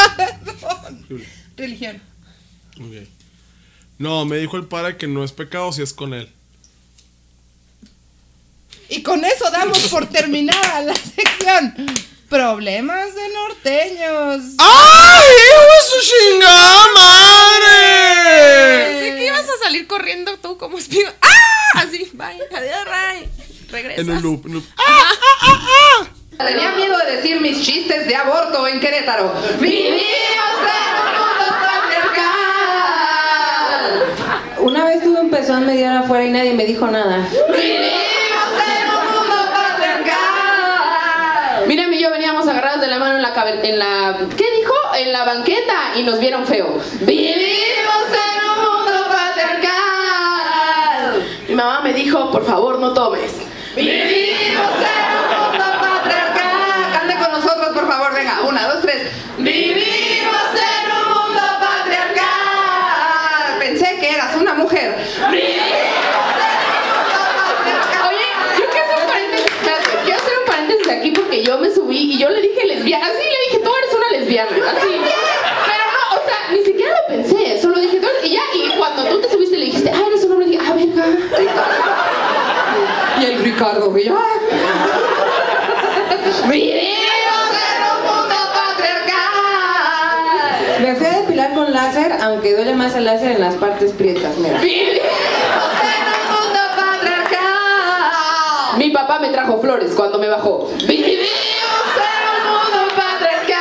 Religión. 1.57 2.01
No, 3.97 4.23
me 4.23 4.37
dijo 4.37 4.55
el 4.55 4.65
padre 4.65 4.95
que 4.95 5.07
no 5.07 5.23
es 5.23 5.33
pecado 5.33 5.73
si 5.73 5.81
es 5.81 5.93
con 5.93 6.13
él. 6.13 6.31
Y 8.87 9.03
con 9.03 9.23
eso 9.25 9.51
damos 9.51 9.79
por 9.89 10.07
terminada 10.07 10.81
la 10.81 10.95
sección. 10.95 11.75
Problemas 12.29 13.15
de 13.15 13.27
norteños. 13.29 14.53
¡Ay, 14.59 15.29
hijo 15.47 15.61
de 15.61 15.81
su 15.89 15.99
chingada 16.07 16.85
madre! 16.95 18.85
Pensé 18.85 19.15
que 19.15 19.25
ibas 19.25 19.49
a 19.49 19.57
salir 19.63 19.87
corriendo 19.87 20.37
tú 20.37 20.55
como 20.55 20.77
espíritu. 20.77 21.09
¡Ah! 21.21 21.79
Así, 21.79 22.11
bye, 22.13 22.39
adiós, 22.55 22.85
Ray. 22.85 23.27
Regresas. 23.71 24.05
En 24.05 24.11
un 24.11 24.21
loop. 24.21 24.45
en 24.45 24.57
un 24.57 24.63
loop. 24.63 24.65
Tenía 26.37 26.71
miedo 26.73 26.95
de 26.99 27.15
decir 27.15 27.41
mis 27.41 27.63
chistes 27.65 28.05
de 28.05 28.15
aborto 28.15 28.67
en 28.67 28.79
Querétaro. 28.79 29.33
¡Vivimos 29.59 29.97
en 29.97 30.95
un 31.01 31.07
mundo 31.17 31.45
patriarcal! 31.65 32.49
Una 34.59 34.85
vez 34.85 35.01
tuve 35.01 35.19
un 35.19 35.31
pezón 35.31 35.65
mediano 35.65 36.01
afuera 36.05 36.25
y 36.25 36.29
nadie 36.29 36.53
me 36.53 36.65
dijo 36.65 36.85
nada. 36.85 37.27
¡Vivimos 37.51 38.08
agarrados 42.49 42.81
de 42.81 42.87
la 42.87 42.99
mano 42.99 43.15
en 43.17 43.21
la, 43.21 43.33
en 43.63 43.79
la 43.79 44.17
¿qué 44.35 44.45
dijo? 44.59 44.73
En 44.97 45.11
la 45.13 45.23
banqueta 45.23 45.91
y 45.95 46.03
nos 46.03 46.19
vieron 46.19 46.45
feo. 46.45 46.77
¡Vivimos 47.01 48.03
en 48.11 48.49
un 48.49 48.55
mundo 48.65 48.91
patriarcal! 49.09 51.23
Mi 51.47 51.55
mamá 51.55 51.79
me 51.81 51.93
dijo, 51.93 52.29
por 52.31 52.45
favor, 52.45 52.77
no 52.79 52.93
tomes. 52.93 53.31
¡Vivimos 53.75 54.71
en 54.81 55.17
un 55.17 55.27
mundo 55.51 55.65
patriarcal! 55.79 56.91
Cante 56.93 57.15
con 57.17 57.31
nosotros, 57.31 57.69
por 57.73 57.87
favor, 57.87 58.13
venga. 58.13 58.41
Una, 58.47 58.67
dos, 58.67 58.81
tres. 58.81 59.07
¡Vivimos 59.37 60.49
en 60.53 60.91
un 60.91 61.07
mundo 61.13 61.41
patriarcal! 61.61 63.57
Pensé 63.59 63.97
que 63.99 64.13
eras 64.15 64.35
una 64.35 64.53
mujer. 64.55 64.97
Oye, 65.29 65.59
yo 68.57 68.65
quiero 68.69 68.85
hacer 68.85 68.97
un 69.01 69.07
paréntesis, 69.07 69.45
espérate, 69.45 69.89
quiero 70.03 70.19
hacer 70.19 70.33
un 70.39 70.45
paréntesis 70.45 70.87
aquí 70.89 71.11
porque 71.11 71.43
yo 71.43 71.57
me 71.59 71.71
subí 71.73 72.13
y 72.13 72.17
yo 72.17 72.29
le 72.29 72.41
dije 72.41 72.65
lesbiana, 72.65 73.05
así 73.05 73.17
le 73.17 73.39
dije, 73.49 73.59
tú 73.63 73.71
eres 73.75 73.93
una 73.95 74.09
lesbiana, 74.19 74.49
así. 74.71 75.01
Pero 75.65 75.83
no, 75.93 75.99
o 76.17 76.19
sea, 76.25 76.37
ni 76.51 76.63
siquiera 76.65 76.93
lo 77.01 77.07
pensé, 77.15 77.61
solo 77.61 77.79
dije, 77.79 77.97
tú 77.99 78.07
eres- 78.07 78.25
y 78.25 78.31
ya, 78.33 78.41
y 78.53 78.69
cuando 78.77 79.03
tú 79.05 79.21
te 79.21 79.29
subiste 79.31 79.57
le 79.57 79.65
dijiste, 79.65 79.91
ah, 79.93 80.03
eres 80.07 80.23
un 80.25 80.31
hombre, 80.33 80.47
dije, 80.47 80.63
ah, 80.67 80.73
verga. 80.73 81.05
Y 83.21 83.25
el 83.25 83.39
Ricardo, 83.43 83.88
y 83.99 84.05
yo. 84.05 84.17
¡Vivimos 86.47 87.51
en 87.51 87.83
un 87.83 88.01
mundo 88.05 88.35
patriarcal! 88.53 89.19
Me 90.81 90.95
fui 90.95 91.05
a 91.05 91.09
depilar 91.19 91.53
con 91.53 91.71
láser, 91.73 92.13
aunque 92.21 92.55
duele 92.55 92.75
más 92.75 92.95
el 92.95 93.05
láser 93.05 93.31
en 93.33 93.41
las 93.41 93.55
partes 93.55 93.91
prietas, 93.93 94.37
mira. 94.37 94.59
¡Vivimos 94.59 95.01
en 95.01 96.05
un 96.07 96.27
mundo 96.31 96.59
patriarcal! 96.75 97.39
Mi 98.77 98.89
papá 98.91 99.19
me 99.19 99.29
trajo 99.29 99.59
flores 99.61 99.91
cuando 99.95 100.17
me 100.19 100.27
bajó. 100.27 100.69
¡Vivimos 100.87 101.19
en 101.97 102.23
un 102.35 102.43
mundo 102.51 102.79
patriarcal! 102.95 103.59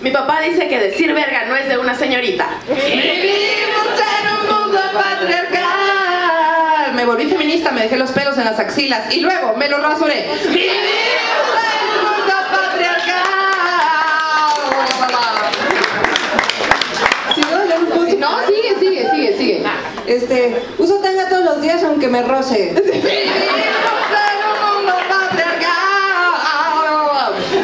Mi 0.00 0.10
papá 0.10 0.40
dice 0.40 0.68
que 0.68 0.78
decir 0.80 1.12
verga 1.14 1.44
no 1.46 1.56
es 1.56 1.68
de 1.68 1.78
una 1.78 1.94
señorita. 1.94 2.48
¡Vivimos 2.68 4.00
en 4.00 4.28
un 4.32 4.46
mundo 4.48 4.80
patriarcal! 4.92 5.57
Me 6.98 7.04
volví 7.04 7.26
feminista, 7.28 7.70
me 7.70 7.82
dejé 7.82 7.96
los 7.96 8.10
pelos 8.10 8.36
en 8.38 8.44
las 8.44 8.58
axilas 8.58 9.14
y 9.14 9.20
luego 9.20 9.54
me 9.56 9.68
los 9.68 9.80
rasuré. 9.80 10.26
¡Vivimos 10.48 10.66
en 11.62 11.78
un 11.94 12.02
mundo 12.02 12.34
patriarcal! 12.50 13.14
¿Sigo? 17.36 17.56
¿Ya 17.68 17.78
no 18.16 18.40
sigue, 18.48 18.74
sigue, 18.80 19.10
sigue, 19.12 19.38
sigue. 19.38 19.62
Este, 20.08 20.60
uso 20.76 20.98
tanga 20.98 21.28
todos 21.28 21.44
los 21.44 21.62
días 21.62 21.84
aunque 21.84 22.08
me 22.08 22.20
roce. 22.22 22.74
¡Vivimos 22.84 24.10
en 24.10 24.42
un 24.50 24.58
mundo 24.74 24.94
patriarcal! 25.08 25.68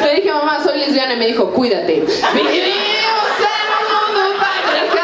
Le 0.01 0.15
dije, 0.15 0.33
mamá, 0.33 0.63
soy 0.63 0.79
lesbiana 0.79 1.15
y 1.15 1.17
me 1.17 1.27
dijo, 1.27 1.51
cuídate. 1.51 1.95
¡Vivimos 2.05 2.21
en 3.41 3.67
un 3.83 3.87
mundo 4.15 4.23
patriarcal! 4.39 4.95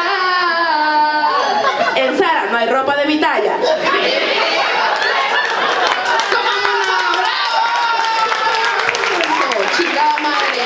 En 1.97 2.17
Sara 2.17 2.47
no 2.53 2.59
hay 2.59 2.69
ropa 2.69 2.95
de 2.97 3.07
mi 3.07 3.19
talla. 3.19 3.57
¡Chingada 9.77 10.19
madre! 10.19 10.63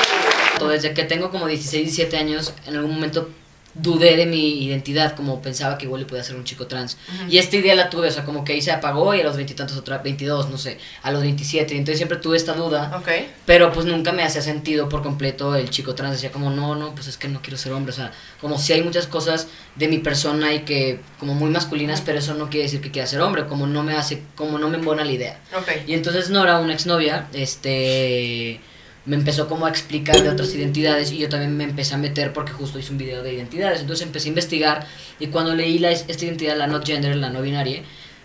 Desde 0.75 0.93
que 0.93 1.03
tengo 1.03 1.31
como 1.31 1.47
16, 1.47 1.83
17 1.85 2.17
años, 2.17 2.53
en 2.67 2.75
algún 2.75 2.93
momento 2.95 3.29
dudé 3.77 4.15
de 4.15 4.25
mi 4.25 4.63
identidad, 4.63 5.17
como 5.17 5.41
pensaba 5.41 5.77
que 5.77 5.83
igual 5.83 5.99
le 6.03 6.07
podía 6.07 6.23
ser 6.23 6.37
un 6.37 6.45
chico 6.45 6.65
trans. 6.65 6.95
Y 7.29 7.39
esta 7.39 7.57
idea 7.57 7.75
la 7.75 7.89
tuve, 7.89 8.07
o 8.07 8.11
sea, 8.11 8.23
como 8.23 8.45
que 8.45 8.53
ahí 8.53 8.61
se 8.61 8.71
apagó 8.71 9.13
y 9.13 9.19
a 9.19 9.23
los 9.25 9.35
veintitantos, 9.35 9.75
otra, 9.75 9.97
22, 9.97 10.49
no 10.49 10.57
sé, 10.57 10.77
a 11.03 11.11
los 11.11 11.21
27. 11.21 11.73
Y 11.75 11.77
entonces 11.79 11.97
siempre 11.97 12.17
tuve 12.19 12.37
esta 12.37 12.53
duda, 12.53 12.93
Ok. 12.97 13.09
pero 13.45 13.73
pues 13.73 13.85
nunca 13.85 14.13
me 14.13 14.23
hacía 14.23 14.41
sentido 14.41 14.87
por 14.87 15.03
completo 15.03 15.55
el 15.55 15.69
chico 15.71 15.93
trans. 15.93 16.13
Decía 16.13 16.31
como, 16.31 16.51
no, 16.51 16.75
no, 16.75 16.95
pues 16.95 17.07
es 17.07 17.17
que 17.17 17.27
no 17.27 17.41
quiero 17.41 17.57
ser 17.57 17.73
hombre. 17.73 17.91
O 17.91 17.95
sea, 17.97 18.13
como 18.39 18.57
si 18.57 18.71
hay 18.71 18.81
muchas 18.81 19.07
cosas 19.07 19.47
de 19.75 19.89
mi 19.89 19.97
persona 19.99 20.53
y 20.53 20.59
que 20.59 21.01
como 21.19 21.33
muy 21.33 21.49
masculinas, 21.49 21.99
pero 21.99 22.19
eso 22.19 22.33
no 22.33 22.49
quiere 22.49 22.63
decir 22.67 22.79
que 22.79 22.91
quiera 22.91 23.07
ser 23.09 23.19
hombre, 23.19 23.45
como 23.45 23.67
no 23.67 23.83
me 23.83 23.95
hace, 23.95 24.21
como 24.35 24.57
no 24.57 24.69
me 24.69 24.77
embona 24.77 25.03
la 25.03 25.11
idea. 25.11 25.41
Ok. 25.53 25.69
Y 25.85 25.95
entonces 25.95 26.29
Nora, 26.29 26.59
una 26.59 26.71
exnovia, 26.73 27.27
este 27.33 28.61
me 29.05 29.15
empezó 29.15 29.47
como 29.47 29.65
a 29.65 29.69
explicar 29.69 30.21
de 30.21 30.29
otras 30.29 30.53
identidades 30.55 31.11
y 31.11 31.17
yo 31.19 31.29
también 31.29 31.55
me 31.55 31.63
empecé 31.63 31.93
a 31.93 31.97
meter 31.97 32.33
porque 32.33 32.51
justo 32.53 32.79
hice 32.79 32.91
un 32.91 32.97
video 32.97 33.21
de 33.23 33.33
identidades. 33.33 33.81
Entonces 33.81 34.05
empecé 34.05 34.27
a 34.27 34.29
investigar 34.29 34.87
y 35.19 35.27
cuando 35.27 35.53
leí 35.53 35.79
la, 35.79 35.91
esta 35.91 36.25
identidad, 36.25 36.57
la 36.57 36.67
not 36.67 36.85
gender, 36.85 37.15
la 37.15 37.29
no 37.29 37.41
binaria, 37.41 37.83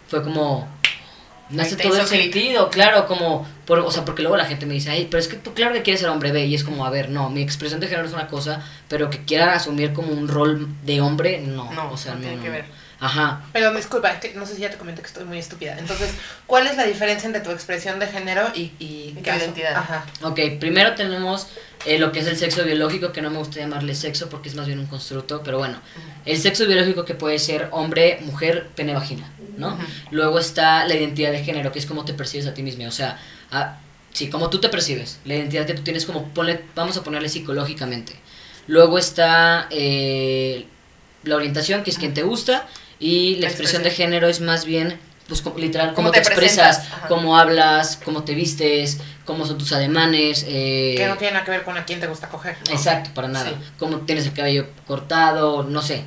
fue 0.08 0.22
como... 0.22 0.68
Me 1.50 1.62
hace 1.62 1.74
todo 1.74 1.98
el 1.98 2.06
sentido, 2.06 2.70
claro, 2.70 3.08
como, 3.08 3.44
por, 3.66 3.80
o 3.80 3.90
sea, 3.90 4.04
porque 4.04 4.22
luego 4.22 4.36
la 4.36 4.44
gente 4.44 4.66
me 4.66 4.74
dice, 4.74 4.90
ay, 4.90 5.08
pero 5.10 5.20
es 5.20 5.26
que 5.26 5.34
tú 5.36 5.52
claro 5.52 5.74
que 5.74 5.82
quieres 5.82 6.00
ser 6.00 6.08
hombre, 6.08 6.30
ve, 6.30 6.46
y 6.46 6.54
es 6.54 6.62
como, 6.62 6.86
a 6.86 6.90
ver, 6.90 7.10
no, 7.10 7.28
mi 7.28 7.42
expresión 7.42 7.80
de 7.80 7.88
género 7.88 8.06
es 8.06 8.14
una 8.14 8.28
cosa, 8.28 8.64
pero 8.86 9.10
que 9.10 9.24
quiera 9.24 9.52
asumir 9.54 9.92
como 9.92 10.12
un 10.12 10.28
rol 10.28 10.68
de 10.84 11.00
hombre, 11.00 11.40
no, 11.40 11.72
No, 11.72 11.90
o 11.90 11.96
sea, 11.96 12.14
no 12.14 12.20
no, 12.20 12.20
tiene 12.20 12.36
no, 12.36 12.42
que 12.44 12.48
no. 12.48 12.54
ver. 12.54 12.64
Ajá, 13.00 13.42
Pero 13.54 13.72
disculpa, 13.74 14.10
es 14.12 14.20
que 14.20 14.34
no 14.34 14.44
sé 14.44 14.54
si 14.56 14.60
ya 14.60 14.68
te 14.70 14.76
comenté 14.76 15.00
que 15.00 15.06
estoy 15.08 15.24
muy 15.24 15.38
estúpida. 15.38 15.76
Entonces, 15.78 16.10
¿cuál 16.46 16.66
es 16.66 16.76
la 16.76 16.84
diferencia 16.84 17.26
entre 17.26 17.40
tu 17.40 17.50
expresión 17.50 17.98
de 17.98 18.06
género 18.06 18.42
y, 18.54 18.72
y, 18.78 19.14
tu 19.16 19.22
caso? 19.22 19.44
identidad. 19.44 19.74
Ajá. 19.74 20.04
Ok, 20.22 20.38
primero 20.60 20.94
tenemos 20.94 21.46
eh, 21.86 21.98
lo 21.98 22.12
que 22.12 22.20
es 22.20 22.26
el 22.26 22.36
sexo 22.36 22.62
biológico, 22.64 23.10
que 23.12 23.22
no 23.22 23.30
me 23.30 23.38
gusta 23.38 23.58
llamarle 23.58 23.94
sexo 23.94 24.28
porque 24.28 24.50
es 24.50 24.54
más 24.54 24.66
bien 24.66 24.78
un 24.80 24.86
constructo, 24.86 25.42
pero 25.42 25.56
bueno, 25.56 25.78
el 26.26 26.36
sexo 26.38 26.66
biológico 26.66 27.06
que 27.06 27.14
puede 27.14 27.38
ser 27.38 27.68
hombre, 27.70 28.18
mujer, 28.22 28.68
pene, 28.76 28.92
vagina, 28.92 29.32
¿no? 29.56 29.78
Luego 30.10 30.38
está 30.38 30.86
la 30.86 30.94
identidad 30.94 31.32
de 31.32 31.42
género, 31.42 31.72
que 31.72 31.78
es 31.78 31.86
cómo 31.86 32.04
te 32.04 32.12
percibes 32.12 32.46
a 32.46 32.52
ti 32.52 32.62
mismo, 32.62 32.86
o 32.86 32.90
sea, 32.90 33.18
a- 33.50 33.78
sí, 34.12 34.28
cómo 34.28 34.50
tú 34.50 34.60
te 34.60 34.68
percibes, 34.68 35.20
la 35.24 35.36
identidad 35.36 35.64
que 35.64 35.72
tú 35.72 35.80
tienes 35.82 36.04
como, 36.04 36.28
ponle- 36.34 36.60
vamos 36.74 36.98
a 36.98 37.02
ponerle 37.02 37.30
psicológicamente. 37.30 38.14
Luego 38.66 38.98
está 38.98 39.68
eh, 39.70 40.66
la 41.24 41.36
orientación, 41.36 41.82
que 41.82 41.90
es 41.90 41.96
quien 41.98 42.12
te 42.14 42.22
gusta, 42.22 42.66
y 43.00 43.36
la, 43.36 43.40
La 43.42 43.46
expresión, 43.48 43.80
expresión. 43.80 43.82
de 43.82 43.90
género 43.90 44.28
es 44.28 44.40
más 44.40 44.64
bien, 44.64 45.00
pues 45.26 45.42
como- 45.42 45.58
literal, 45.58 45.94
cómo, 45.94 46.10
te, 46.10 46.20
te 46.20 46.28
expresas, 46.28 46.86
cómo 47.08 47.36
hablas, 47.38 47.98
cómo 48.04 48.22
te 48.24 48.34
vistes, 48.34 48.98
cómo 49.24 49.46
son 49.46 49.58
tus 49.58 49.72
ademanes. 49.72 50.44
Eh, 50.46 50.94
Que 50.96 51.06
no 51.06 51.16
tiene 51.16 51.32
nada 51.34 51.44
que 51.44 51.50
ver 51.52 51.62
con 51.64 51.76
a 51.78 51.84
quién 51.84 51.98
te 52.00 52.06
gusta 52.06 52.28
coger. 52.28 52.56
¿no? 52.68 52.72
Exacto, 52.74 53.10
para 53.14 53.28
nada. 53.28 53.48
Sí. 53.50 53.56
Cómo 53.78 53.98
tienes 54.00 54.26
el 54.26 54.34
cabello 54.34 54.68
cortado, 54.86 55.62
no 55.64 55.82
sé. 55.82 56.04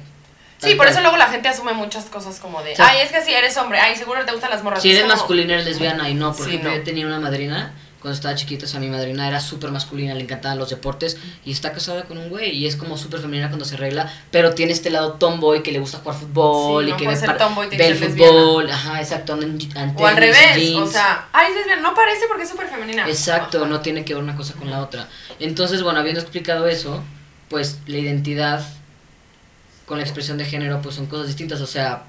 Sí, 0.59 0.69
por 0.75 0.77
cual. 0.85 0.89
eso 0.89 1.01
luego 1.01 1.17
la 1.17 1.27
gente 1.27 1.49
asume 1.49 1.73
muchas 1.73 2.05
cosas 2.05 2.39
como 2.39 2.61
de, 2.63 2.73
ay, 2.77 2.99
es 3.01 3.11
que 3.11 3.21
si 3.21 3.33
eres 3.33 3.57
hombre, 3.57 3.79
ay, 3.79 3.97
seguro 3.97 4.23
te 4.23 4.31
gustan 4.31 4.49
las 4.49 4.63
morras. 4.63 4.81
Si 4.81 4.91
Es 4.91 4.97
eres 4.97 5.09
masculina, 5.09 5.53
eres 5.55 5.65
lesbiana 5.65 6.09
y 6.09 6.13
no. 6.13 6.33
Por 6.33 6.45
Sí, 6.45 6.51
ejemplo, 6.51 6.69
no. 6.71 6.77
yo 6.77 6.83
tenía 6.83 7.05
una 7.05 7.19
madrina 7.19 7.73
cuando 8.03 8.15
estaba 8.15 8.35
chiquita, 8.35 8.65
o 8.65 8.67
sea, 8.67 8.79
mi 8.79 8.89
madrina 8.89 9.27
era 9.27 9.39
súper 9.39 9.71
masculina, 9.71 10.13
le 10.13 10.21
encantaban 10.21 10.59
los 10.59 10.69
deportes 10.69 11.17
y 11.45 11.51
está 11.51 11.71
casada 11.71 12.03
con 12.03 12.17
un 12.19 12.29
güey 12.29 12.51
y 12.51 12.67
es 12.67 12.75
como 12.75 12.97
súper 12.97 13.21
femenina 13.21 13.47
cuando 13.47 13.63
se 13.65 13.73
arregla, 13.75 14.11
pero 14.29 14.53
tiene 14.53 14.73
este 14.73 14.89
lado 14.91 15.13
tomboy 15.13 15.63
que 15.63 15.71
le 15.71 15.79
gusta 15.79 15.99
jugar 15.99 16.17
fútbol 16.19 16.83
Sí, 16.83 16.89
y 16.89 16.91
no 16.91 16.97
que 16.97 17.07
ve, 17.07 17.15
ser 17.15 17.37
tomboy, 17.37 17.67
ve 17.69 17.87
el 17.87 17.99
lesbiana. 17.99 18.31
fútbol, 18.33 18.69
ajá, 18.69 18.99
exacto, 19.01 19.33
anda 19.33 19.45
en, 19.45 19.57
en 19.75 19.95
O 19.97 20.05
al 20.05 20.17
revés, 20.17 20.55
jeans. 20.57 20.77
o 20.89 20.91
sea, 20.91 21.29
ay, 21.31 21.47
es 21.51 21.55
lesbiana, 21.55 21.81
no 21.81 21.95
parece 21.95 22.25
porque 22.27 22.43
es 22.43 22.49
súper 22.49 22.67
femenina. 22.67 23.07
Exacto, 23.07 23.65
no 23.65 23.79
tiene 23.79 24.03
que 24.05 24.13
ver 24.13 24.21
una 24.21 24.35
cosa 24.35 24.53
con 24.53 24.69
la 24.69 24.81
otra. 24.81 25.07
Entonces, 25.39 25.81
bueno, 25.81 25.99
habiendo 25.99 26.19
explicado 26.19 26.67
eso, 26.67 27.01
pues 27.49 27.79
la 27.87 27.97
identidad 27.99 28.65
con 29.85 29.97
la 29.97 30.03
expresión 30.03 30.37
de 30.37 30.45
género 30.45 30.81
pues 30.81 30.95
son 30.95 31.05
cosas 31.07 31.27
distintas, 31.27 31.61
o 31.61 31.67
sea, 31.67 32.03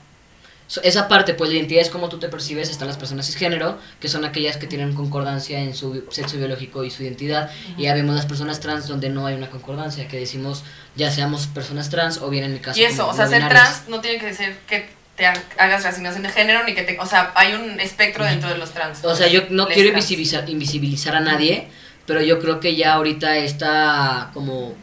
esa 0.83 1.09
parte, 1.09 1.35
pues 1.35 1.51
la 1.51 1.57
identidad 1.57 1.83
es 1.83 1.91
como 1.91 2.09
tú 2.09 2.19
te 2.19 2.29
percibes, 2.29 2.71
están 2.71 2.89
las 2.89 2.97
personas 2.97 3.27
cisgénero, 3.27 3.79
que 4.01 4.09
son 4.09 4.25
aquellas 4.25 4.57
que 4.57 4.67
tienen 4.67 4.95
concordancia 4.95 5.61
en 5.61 5.75
su 5.75 6.05
sexo 6.11 6.37
biológico 6.39 6.85
y 6.85 6.91
su 6.91 7.03
identidad, 7.03 7.51
y 7.77 7.83
ya 7.83 7.95
vemos 7.95 8.15
las 8.17 8.27
personas 8.27 8.61
trans 8.61 8.89
donde 8.89 9.09
no 9.11 9.27
hay 9.27 9.35
una 9.35 9.51
concordancia, 9.51 10.09
que 10.09 10.19
decimos 10.19 10.65
ya 10.97 11.11
seamos 11.11 11.47
personas 11.49 11.91
trans 11.91 12.19
o 12.19 12.31
bien 12.31 12.45
en 12.45 12.53
mi 12.55 12.59
caso 12.61 12.81
Y 12.81 12.85
eso, 12.85 13.07
o 13.09 13.15
sea, 13.15 13.27
ser 13.27 13.49
trans 13.49 13.89
no 13.89 14.01
tiene 14.01 14.19
que 14.19 14.33
ser 14.33 14.57
que 14.67 14.89
te 15.17 15.27
ha- 15.27 15.43
hagas 15.59 15.83
reasignación 15.85 16.23
de 16.25 16.31
género 16.31 16.65
ni 16.65 16.75
que 16.75 16.83
te, 16.83 16.99
o 16.99 17.07
sea, 17.07 17.31
hay 17.37 17.53
un 17.55 17.79
espectro 17.79 18.25
dentro 18.25 18.49
de 18.49 18.59
los 18.59 18.73
trans. 18.73 19.05
O 19.05 19.15
sea, 19.15 19.29
yo 19.29 19.43
no 19.51 19.67
Les 19.67 19.75
quiero 19.75 19.91
invisibilizar, 19.91 20.49
invisibilizar 20.49 21.15
a 21.15 21.21
nadie, 21.21 21.69
pero 22.07 22.21
yo 22.21 22.41
creo 22.41 22.59
que 22.59 22.75
ya 22.75 22.95
ahorita 22.95 23.37
esta 23.39 24.31
como 24.35 24.75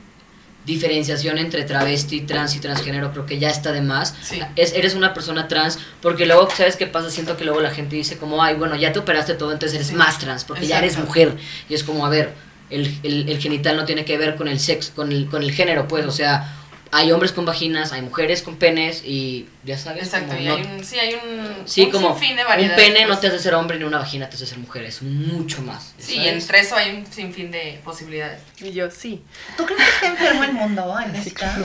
diferenciación 0.65 1.37
entre 1.37 1.63
travesti, 1.63 2.21
trans 2.21 2.55
y 2.55 2.59
transgénero 2.59 3.11
creo 3.11 3.25
que 3.25 3.39
ya 3.39 3.49
está 3.49 3.71
de 3.71 3.81
más. 3.81 4.13
Es, 4.55 4.73
eres 4.73 4.93
una 4.95 5.13
persona 5.13 5.47
trans 5.47 5.79
porque 6.01 6.25
luego, 6.25 6.47
¿sabes 6.55 6.75
qué 6.75 6.87
pasa? 6.87 7.09
Siento 7.09 7.35
que 7.37 7.45
luego 7.45 7.61
la 7.61 7.71
gente 7.71 7.95
dice 7.95 8.17
como, 8.17 8.43
ay, 8.43 8.55
bueno, 8.55 8.75
ya 8.75 8.91
te 8.93 8.99
operaste 8.99 9.33
todo, 9.33 9.51
entonces 9.51 9.75
eres 9.77 9.93
más 9.93 10.19
trans 10.19 10.43
porque 10.43 10.67
ya 10.67 10.77
eres 10.79 10.97
mujer. 10.97 11.35
Y 11.69 11.73
es 11.73 11.83
como, 11.83 12.05
a 12.05 12.09
ver, 12.09 12.33
el, 12.69 12.95
el- 13.03 13.27
el 13.29 13.39
genital 13.39 13.75
no 13.75 13.85
tiene 13.85 14.05
que 14.05 14.17
ver 14.17 14.35
con 14.35 14.47
el 14.47 14.59
sexo, 14.59 14.91
con 14.95 15.11
el, 15.11 15.27
con 15.27 15.41
el 15.43 15.51
género, 15.51 15.87
pues, 15.87 16.05
o 16.05 16.11
sea, 16.11 16.57
hay 16.93 17.11
hombres 17.11 17.31
con 17.31 17.45
vaginas, 17.45 17.93
hay 17.93 18.01
mujeres 18.01 18.41
con 18.41 18.57
penes 18.57 19.01
y 19.05 19.47
ya 19.63 19.77
sabes. 19.77 20.03
Exacto, 20.03 20.27
como 20.29 20.41
y 20.41 20.45
no- 20.45 20.55
hay 20.55 20.61
un, 20.63 20.83
sí, 20.83 20.99
hay 20.99 21.13
un, 21.15 21.55
Sí, 21.67 21.83
un 21.83 21.91
como 21.91 22.09
sinfín 22.17 22.35
de 22.35 22.41
un 22.43 22.47
variedades. 22.49 22.85
pene 22.85 23.01
no 23.03 23.07
pues. 23.09 23.21
te 23.21 23.27
hace 23.27 23.39
ser 23.39 23.53
hombre 23.55 23.77
ni 23.79 23.85
una 23.85 23.97
vagina 23.99 24.29
te 24.29 24.35
hace 24.35 24.45
ser 24.45 24.57
mujer, 24.57 24.83
es 24.83 25.01
mucho 25.01 25.61
más. 25.61 25.93
Sí, 25.97 26.15
¿sabes? 26.17 26.33
entre 26.33 26.59
eso 26.59 26.75
hay 26.75 26.91
un 26.97 27.05
sinfín 27.11 27.49
de 27.51 27.79
posibilidades. 27.83 28.41
Y 28.59 28.71
yo, 28.71 28.91
sí. 28.91 29.23
¿Tú 29.57 29.65
crees 29.65 29.81
que 29.81 29.89
está 29.89 30.07
enfermo 30.07 30.43
el 30.43 30.53
mundo, 30.53 30.93
Aleska? 30.95 31.57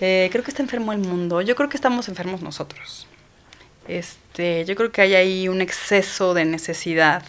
Eh, 0.00 0.28
creo 0.30 0.44
que 0.44 0.50
está 0.50 0.62
enfermo 0.62 0.92
el 0.92 0.98
mundo. 0.98 1.40
Yo 1.42 1.54
creo 1.56 1.68
que 1.68 1.76
estamos 1.76 2.08
enfermos 2.08 2.42
nosotros. 2.42 3.06
Este, 3.88 4.64
yo 4.64 4.74
creo 4.74 4.90
que 4.92 5.00
hay 5.02 5.14
ahí 5.14 5.48
un 5.48 5.60
exceso 5.60 6.34
de 6.34 6.44
necesidad. 6.44 7.22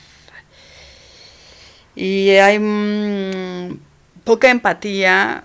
Y 1.95 2.29
hay 2.31 2.59
mm, 2.59 3.79
poca 4.23 4.49
empatía. 4.49 5.43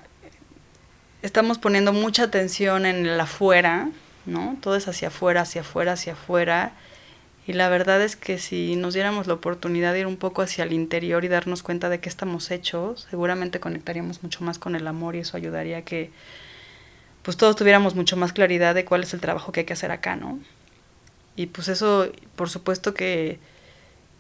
Estamos 1.23 1.59
poniendo 1.59 1.93
mucha 1.93 2.25
atención 2.25 2.85
en 2.85 3.07
el 3.07 3.21
afuera, 3.21 3.89
¿no? 4.27 4.57
Todo 4.61 4.75
es 4.75 4.89
hacia 4.89 5.09
afuera, 5.09 5.43
hacia 5.43 5.61
afuera, 5.61 5.93
hacia 5.93 6.15
afuera. 6.15 6.73
Y 7.47 7.53
la 7.53 7.69
verdad 7.69 8.03
es 8.03 8.17
que 8.17 8.39
si 8.39 8.75
nos 8.75 8.95
diéramos 8.95 9.29
la 9.29 9.35
oportunidad 9.35 9.93
de 9.93 10.01
ir 10.01 10.07
un 10.07 10.17
poco 10.17 10.43
hacia 10.43 10.65
el 10.65 10.73
interior 10.73 11.25
y 11.25 11.29
darnos 11.29 11.63
cuenta 11.63 11.89
de 11.89 12.01
qué 12.01 12.09
estamos 12.09 12.51
hechos, 12.51 13.07
seguramente 13.09 13.61
conectaríamos 13.61 14.23
mucho 14.25 14.45
más 14.45 14.59
con 14.59 14.75
el 14.75 14.87
amor 14.87 15.15
y 15.15 15.21
eso 15.21 15.37
ayudaría 15.37 15.79
a 15.79 15.83
que 15.83 16.11
pues 17.23 17.37
todos 17.37 17.55
tuviéramos 17.55 17.95
mucho 17.95 18.17
más 18.17 18.33
claridad 18.33 18.75
de 18.75 18.85
cuál 18.85 19.05
es 19.05 19.15
el 19.15 19.21
trabajo 19.21 19.53
que 19.53 19.61
hay 19.61 19.67
que 19.67 19.73
hacer 19.73 19.93
acá, 19.93 20.17
¿no? 20.17 20.41
Y 21.37 21.47
pues 21.47 21.69
eso, 21.69 22.11
por 22.35 22.51
supuesto 22.51 22.95
que 22.95 23.39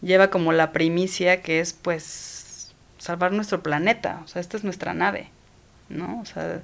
lleva 0.03 0.31
como 0.31 0.53
la 0.53 0.73
primicia 0.73 1.43
que 1.43 1.61
es 1.61 1.73
pues 1.73 2.73
salvar 2.99 3.33
nuestro 3.33 3.63
planeta, 3.63 4.21
o 4.25 4.29
sea, 4.29 4.41
esta 4.41 4.57
es 4.57 4.65
nuestra 4.65 4.95
nave, 4.95 5.31
¿no? 5.89 6.21
O 6.21 6.25
sea, 6.25 6.63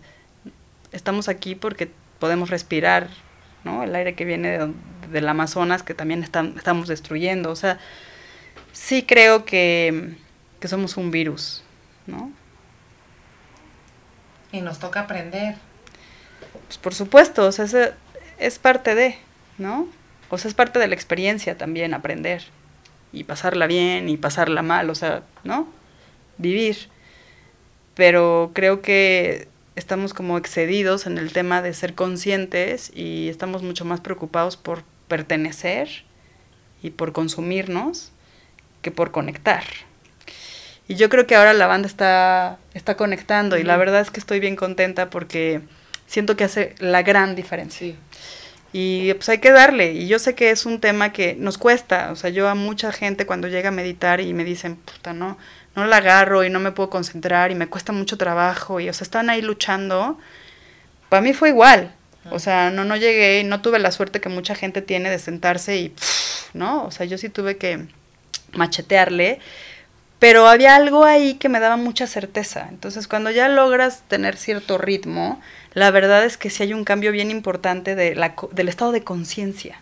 estamos 0.93 1.29
aquí 1.29 1.55
porque 1.55 1.91
podemos 2.19 2.51
respirar, 2.51 3.09
¿no? 3.65 3.83
El 3.83 3.95
aire 3.95 4.15
que 4.15 4.25
viene 4.25 4.59
de 4.59 4.73
del 5.11 5.29
Amazonas 5.29 5.83
que 5.83 5.95
también 5.95 6.23
están, 6.23 6.55
estamos 6.57 6.89
destruyendo, 6.89 7.51
o 7.51 7.57
sea, 7.57 7.79
sí 8.73 9.03
creo 9.03 9.45
que, 9.45 10.15
que 10.61 10.69
somos 10.69 10.97
un 10.97 11.11
virus, 11.11 11.63
¿no? 12.07 12.31
Y 14.53 14.61
nos 14.61 14.79
toca 14.79 15.01
aprender. 15.01 15.57
Pues 16.67 16.79
por 16.79 16.95
supuesto, 16.95 17.47
o 17.47 17.53
sea, 17.53 17.65
ese 17.65 17.95
es 18.39 18.59
parte 18.59 18.95
de, 18.95 19.19
¿no? 19.59 19.89
O 20.31 20.39
sea, 20.39 20.49
es 20.49 20.55
parte 20.55 20.79
de 20.79 20.89
la 20.89 20.95
experiencia 20.95 21.57
también 21.57 21.95
aprender 21.95 22.45
y 23.13 23.25
pasarla 23.25 23.67
bien 23.67 24.09
y 24.09 24.17
pasarla 24.17 24.63
mal, 24.63 24.91
o 24.91 24.95
sea, 24.95 25.23
¿no? 25.45 25.69
Vivir. 26.37 26.89
Pero 27.95 28.53
creo 28.55 28.81
que 28.81 29.49
estamos 29.79 30.13
como 30.13 30.37
excedidos 30.37 31.07
en 31.07 31.19
el 31.19 31.33
tema 31.33 31.63
de 31.63 31.73
ser 31.73 31.95
conscientes 31.95 32.91
y 32.95 33.29
estamos 33.29 33.63
mucho 33.63 33.85
más 33.85 34.01
preocupados 34.01 34.57
por 34.57 34.83
pertenecer 35.07 35.89
y 36.83 36.91
por 36.91 37.13
consumirnos 37.13 38.11
que 38.83 38.91
por 38.91 39.13
conectar. 39.13 39.63
Y 40.89 40.97
yo 40.97 41.09
creo 41.09 41.27
que 41.27 41.37
ahora 41.37 41.53
la 41.53 41.67
banda 41.67 41.87
está, 41.87 42.59
está 42.75 42.97
conectando 42.97 43.57
y 43.57 43.63
la 43.63 43.77
verdad 43.77 44.01
es 44.01 44.11
que 44.11 44.21
estoy 44.21 44.41
bien 44.41 44.57
contenta 44.57 45.11
porque 45.11 45.61
siento 46.07 46.37
que 46.37 46.45
hace 46.45 46.75
la 46.79 47.03
gran 47.03 47.37
diferencia. 47.37 47.95
Y 48.73 49.15
pues 49.15 49.29
hay 49.29 49.39
que 49.39 49.53
darle. 49.53 49.93
Y 49.93 50.09
yo 50.09 50.19
sé 50.19 50.35
que 50.35 50.51
es 50.51 50.67
un 50.67 50.81
tema 50.81 51.13
que 51.13 51.35
nos 51.37 51.57
cuesta. 51.57 52.11
O 52.13 52.17
sea, 52.17 52.31
yo 52.31 52.49
a 52.49 52.55
mucha 52.55 52.93
gente 52.93 53.27
cuando 53.27 53.49
llega 53.49 53.69
a 53.69 53.73
meditar 53.73 54.21
y 54.21 54.35
me 54.35 54.45
dicen, 54.45 54.77
puta, 54.77 55.13
no, 55.13 55.39
no 55.75 55.87
la 55.87 55.99
agarro 55.99 56.45
y 56.45 56.51
no 56.51 56.61
me 56.61 56.73
puedo 56.73 56.91
concentrar 56.91 57.51
y 57.51 57.55
me 57.55 57.69
cuesta 57.69 57.93
mucho 57.93 58.19
trabajo. 58.19 58.81
Y 58.81 58.89
o 58.89 58.93
sea, 58.93 59.05
están 59.05 59.31
ahí 59.31 59.43
luchando. 59.43 60.19
Para 61.09 61.23
mí 61.23 61.33
fue 61.33 61.51
igual. 61.51 61.95
O 62.31 62.39
sea, 62.39 62.71
no, 62.71 62.85
no 62.85 62.97
llegué 62.97 63.43
no 63.45 63.63
tuve 63.63 63.79
la 63.79 63.91
suerte 63.91 64.21
que 64.21 64.29
mucha 64.29 64.55
gente 64.55 64.83
tiene 64.83 65.09
de 65.09 65.19
sentarse 65.19 65.77
y, 65.77 65.89
pff, 65.91 66.55
¿no? 66.55 66.85
O 66.85 66.91
sea, 66.91 67.07
yo 67.07 67.17
sí 67.17 67.29
tuve 67.29 67.57
que 67.57 67.87
machetearle. 68.53 69.41
Pero 70.19 70.49
había 70.49 70.75
algo 70.75 71.05
ahí 71.05 71.35
que 71.35 71.49
me 71.49 71.61
daba 71.61 71.77
mucha 71.77 72.07
certeza. 72.07 72.67
Entonces, 72.71 73.07
cuando 73.07 73.31
ya 73.31 73.49
logras 73.49 74.03
tener 74.09 74.37
cierto 74.37 74.77
ritmo, 74.77 75.41
la 75.75 75.93
verdad 75.93 76.25
es 76.25 76.37
que 76.37 76.51
sí 76.51 76.65
hay 76.65 76.75
un 76.75 76.85
cambio 76.85 77.13
bien 77.13 77.31
importante 77.31 77.95
de 77.95 78.17
la, 78.17 78.35
del 78.51 78.69
estado 78.69 78.91
de 78.91 79.05
conciencia, 79.05 79.81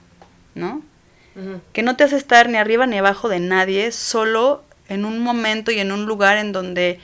¿no? 0.55 0.83
Que 1.75 1.83
no 1.83 1.97
te 1.97 2.05
hace 2.05 2.17
estar 2.17 2.49
ni 2.49 2.57
arriba 2.57 2.87
ni 2.87 2.97
abajo 2.97 3.29
de 3.29 3.41
nadie, 3.41 3.93
solo 3.93 4.65
en 4.89 5.05
un 5.05 5.19
momento 5.19 5.71
y 5.71 5.81
en 5.81 5.93
un 5.93 6.07
lugar 6.07 6.39
en 6.39 6.53
donde 6.53 7.01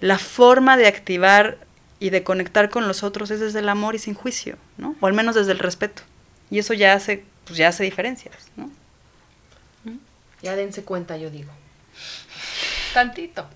la 0.00 0.18
forma 0.18 0.76
de 0.76 0.86
activar 0.86 1.58
y 1.98 2.10
de 2.10 2.22
conectar 2.22 2.70
con 2.70 2.88
los 2.88 3.02
otros 3.02 3.30
es 3.30 3.40
desde 3.40 3.58
el 3.58 3.68
amor 3.68 3.94
y 3.94 3.98
sin 3.98 4.14
juicio, 4.14 4.56
¿no? 4.78 4.96
O 5.00 5.06
al 5.06 5.12
menos 5.12 5.34
desde 5.34 5.52
el 5.52 5.58
respeto. 5.58 6.02
Y 6.50 6.58
eso 6.58 6.74
ya 6.74 6.94
hace, 6.94 7.24
pues 7.44 7.58
ya 7.58 7.68
hace 7.68 7.84
diferencias, 7.84 8.34
¿no? 8.56 8.70
Ya 10.42 10.56
dense 10.56 10.82
cuenta, 10.82 11.18
yo 11.18 11.30
digo. 11.30 11.52
Tantito. 12.94 13.46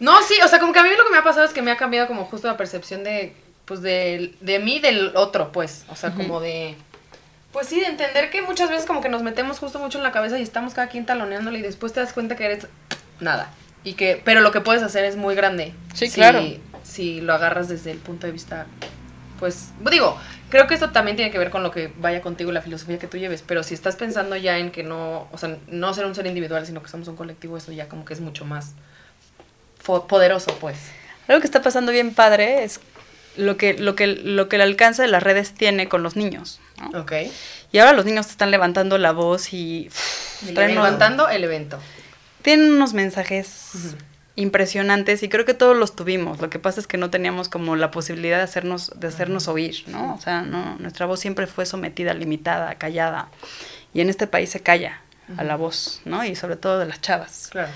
No, 0.00 0.22
sí, 0.22 0.34
o 0.42 0.48
sea, 0.48 0.58
como 0.58 0.72
que 0.72 0.78
a 0.78 0.82
mí 0.82 0.88
lo 0.96 1.04
que 1.04 1.10
me 1.10 1.18
ha 1.18 1.22
pasado 1.22 1.46
es 1.46 1.52
que 1.52 1.62
me 1.62 1.70
ha 1.70 1.76
cambiado 1.76 2.08
como 2.08 2.24
justo 2.24 2.48
la 2.48 2.56
percepción 2.56 3.04
de, 3.04 3.36
pues, 3.64 3.82
de, 3.82 4.34
de 4.40 4.58
mí, 4.58 4.80
del 4.80 5.14
otro, 5.14 5.52
pues. 5.52 5.84
O 5.88 5.96
sea, 5.96 6.12
como 6.14 6.40
de, 6.40 6.76
pues 7.54 7.68
sí, 7.68 7.80
de 7.80 7.86
entender 7.86 8.28
que 8.30 8.42
muchas 8.42 8.68
veces 8.68 8.84
como 8.84 9.00
que 9.00 9.08
nos 9.08 9.22
metemos 9.22 9.58
justo 9.58 9.78
mucho 9.78 9.96
en 9.96 10.04
la 10.04 10.12
cabeza 10.12 10.38
y 10.38 10.42
estamos 10.42 10.74
cada 10.74 10.88
quien 10.88 11.06
taloneándole 11.06 11.60
y 11.60 11.62
después 11.62 11.94
te 11.94 12.00
das 12.00 12.12
cuenta 12.12 12.36
que 12.36 12.44
eres 12.44 12.66
nada. 13.20 13.48
Y 13.84 13.94
que, 13.94 14.20
pero 14.24 14.40
lo 14.42 14.50
que 14.50 14.60
puedes 14.60 14.82
hacer 14.82 15.04
es 15.04 15.16
muy 15.16 15.34
grande. 15.34 15.72
Sí, 15.94 16.08
si- 16.08 16.14
claro. 16.14 16.42
Si 16.82 17.20
lo 17.22 17.32
agarras 17.32 17.68
desde 17.68 17.92
el 17.92 17.98
punto 17.98 18.26
de 18.26 18.32
vista, 18.32 18.66
pues, 19.38 19.68
digo, 19.90 20.18
creo 20.50 20.66
que 20.66 20.74
esto 20.74 20.90
también 20.90 21.16
tiene 21.16 21.30
que 21.30 21.38
ver 21.38 21.50
con 21.50 21.62
lo 21.62 21.70
que 21.70 21.92
vaya 21.98 22.20
contigo 22.20 22.50
y 22.50 22.54
la 22.54 22.60
filosofía 22.60 22.98
que 22.98 23.06
tú 23.06 23.16
lleves, 23.18 23.42
pero 23.46 23.62
si 23.62 23.72
estás 23.74 23.96
pensando 23.96 24.36
ya 24.36 24.58
en 24.58 24.70
que 24.70 24.82
no, 24.82 25.28
o 25.32 25.38
sea, 25.38 25.56
no 25.68 25.94
ser 25.94 26.04
un 26.06 26.14
ser 26.14 26.26
individual, 26.26 26.66
sino 26.66 26.82
que 26.82 26.88
somos 26.88 27.08
un 27.08 27.16
colectivo, 27.16 27.56
eso 27.56 27.72
ya 27.72 27.88
como 27.88 28.04
que 28.04 28.12
es 28.14 28.20
mucho 28.20 28.44
más 28.44 28.72
poderoso, 30.08 30.54
pues. 30.60 30.76
Algo 31.28 31.40
que 31.40 31.46
está 31.46 31.62
pasando 31.62 31.92
bien 31.92 32.14
padre 32.14 32.64
es 32.64 32.80
lo 33.36 33.56
que, 33.56 33.74
lo 33.74 33.94
que, 33.96 34.06
lo 34.06 34.48
que 34.48 34.56
el 34.56 34.62
alcance 34.62 35.02
de 35.02 35.08
las 35.08 35.22
redes 35.22 35.52
tiene 35.54 35.88
con 35.88 36.02
los 36.02 36.16
niños. 36.16 36.60
¿no? 36.80 37.00
Ok. 37.00 37.12
Y 37.72 37.78
ahora 37.78 37.92
los 37.92 38.04
niños 38.04 38.26
están 38.28 38.50
levantando 38.50 38.98
la 38.98 39.12
voz 39.12 39.52
y 39.52 39.88
Y 40.48 40.52
traen 40.54 40.72
unos- 40.72 40.84
levantando 40.84 41.28
el 41.28 41.42
evento. 41.44 41.78
tienen 42.42 42.72
unos 42.72 42.92
mensajes 42.94 43.96
impresionantes 44.36 45.22
y 45.22 45.28
creo 45.28 45.44
que 45.44 45.54
todos 45.54 45.76
los 45.76 45.94
tuvimos. 45.94 46.40
Lo 46.40 46.50
que 46.50 46.58
pasa 46.58 46.80
es 46.80 46.86
que 46.86 46.96
no 46.98 47.10
teníamos 47.10 47.48
como 47.48 47.76
la 47.76 47.90
posibilidad 47.90 48.38
de 48.38 48.42
hacernos, 48.44 48.92
de 48.98 49.06
hacernos 49.08 49.46
oír, 49.48 49.84
¿no? 49.86 50.14
O 50.14 50.20
sea, 50.20 50.42
no, 50.42 50.76
nuestra 50.78 51.06
voz 51.06 51.20
siempre 51.20 51.46
fue 51.46 51.66
sometida, 51.66 52.14
limitada, 52.14 52.74
callada. 52.74 53.28
Y 53.92 54.00
en 54.00 54.10
este 54.10 54.26
país 54.26 54.50
se 54.50 54.60
calla 54.60 55.00
a 55.36 55.44
la 55.44 55.56
voz, 55.56 56.00
¿no? 56.04 56.24
Y 56.24 56.34
sobre 56.34 56.56
todo 56.56 56.78
de 56.80 56.86
las 56.86 57.00
chavas. 57.00 57.48
Claro. 57.52 57.70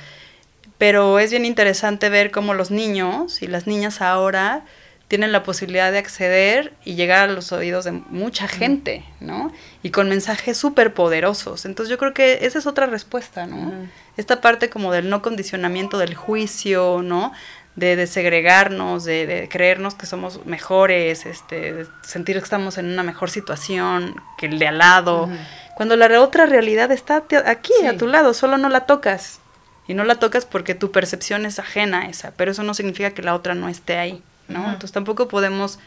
Pero 0.78 1.18
es 1.18 1.30
bien 1.30 1.44
interesante 1.44 2.08
ver 2.08 2.30
cómo 2.30 2.54
los 2.54 2.70
niños 2.70 3.40
y 3.42 3.46
las 3.46 3.66
niñas 3.66 4.00
ahora 4.00 4.62
tienen 5.08 5.32
la 5.32 5.42
posibilidad 5.42 5.90
de 5.90 5.98
acceder 5.98 6.74
y 6.84 6.94
llegar 6.94 7.28
a 7.28 7.32
los 7.32 7.50
oídos 7.52 7.84
de 7.84 7.92
mucha 7.92 8.46
gente, 8.46 9.04
¿no? 9.20 9.50
Y 9.82 9.90
con 9.90 10.08
mensajes 10.08 10.56
súper 10.58 10.92
poderosos. 10.92 11.64
Entonces 11.64 11.90
yo 11.90 11.96
creo 11.98 12.12
que 12.12 12.40
esa 12.42 12.58
es 12.58 12.66
otra 12.66 12.86
respuesta, 12.86 13.46
¿no? 13.46 13.72
Esta 14.18 14.40
parte 14.42 14.68
como 14.68 14.92
del 14.92 15.08
no 15.08 15.22
condicionamiento 15.22 15.96
del 15.98 16.14
juicio, 16.14 17.00
¿no? 17.02 17.32
De, 17.74 17.96
de 17.96 18.06
segregarnos, 18.06 19.04
de, 19.04 19.26
de 19.26 19.48
creernos 19.48 19.94
que 19.94 20.04
somos 20.06 20.44
mejores, 20.44 21.24
este, 21.26 21.72
de 21.72 21.86
sentir 22.02 22.36
que 22.36 22.44
estamos 22.44 22.76
en 22.76 22.86
una 22.86 23.02
mejor 23.02 23.30
situación 23.30 24.14
que 24.36 24.46
el 24.46 24.58
de 24.58 24.66
al 24.68 24.78
lado. 24.78 25.28
Cuando 25.76 25.96
la 25.96 26.08
re- 26.08 26.18
otra 26.18 26.44
realidad 26.46 26.90
está 26.92 27.24
aquí, 27.46 27.72
Sí. 27.80 27.86
a 27.86 27.96
tu 27.96 28.08
lado, 28.08 28.34
solo 28.34 28.58
no 28.58 28.68
la 28.68 28.80
tocas. 28.80 29.40
Y 29.86 29.94
no 29.94 30.04
la 30.04 30.16
tocas 30.16 30.44
porque 30.44 30.74
tu 30.74 30.90
percepción 30.90 31.46
es 31.46 31.58
ajena 31.58 32.00
a 32.02 32.08
esa, 32.08 32.32
pero 32.36 32.50
eso 32.50 32.62
no 32.62 32.74
significa 32.74 33.12
que 33.12 33.22
la 33.22 33.34
otra 33.34 33.54
no 33.54 33.70
esté 33.70 33.96
ahí, 33.96 34.22
¿no? 34.48 34.64
Entonces 34.66 34.92
tampoco 34.92 35.28
podemos 35.28 35.78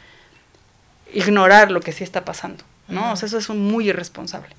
ignorar 1.14 1.72
lo 1.72 1.82
que 1.82 1.92
sí 1.92 2.04
está 2.04 2.24
pasando, 2.24 2.64
¿no? 2.88 3.12
O 3.12 3.16
sea, 3.16 3.28
eso 3.28 3.38
es 3.38 3.50
un 3.50 3.68
muy 3.68 3.90
irresponsable. 3.90 4.56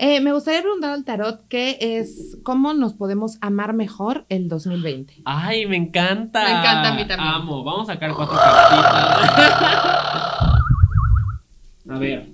Eh, 0.00 0.20
me 0.20 0.32
gustaría 0.32 0.62
preguntar 0.62 0.92
al 0.92 1.04
tarot 1.04 1.40
qué 1.48 1.76
es, 1.80 2.38
cómo 2.44 2.72
nos 2.72 2.94
podemos 2.94 3.36
amar 3.40 3.72
mejor 3.72 4.26
el 4.28 4.48
2020. 4.48 5.22
Ay, 5.24 5.66
me 5.66 5.76
encanta. 5.76 6.44
Me 6.44 6.50
encanta 6.50 6.88
a 6.88 6.94
mí 6.94 7.08
también. 7.08 7.34
Amo. 7.34 7.64
Vamos 7.64 7.88
a 7.88 7.94
sacar 7.94 8.14
cuatro 8.14 8.36
cartitas. 8.36 9.30
a 11.90 11.98
ver. 11.98 12.28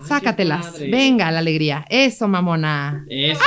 Sácatelas. 0.00 0.66
padre. 0.66 0.90
Venga, 0.90 1.30
la 1.30 1.40
alegría. 1.40 1.84
Eso, 1.90 2.26
mamona. 2.26 3.04
Eso. 3.10 3.42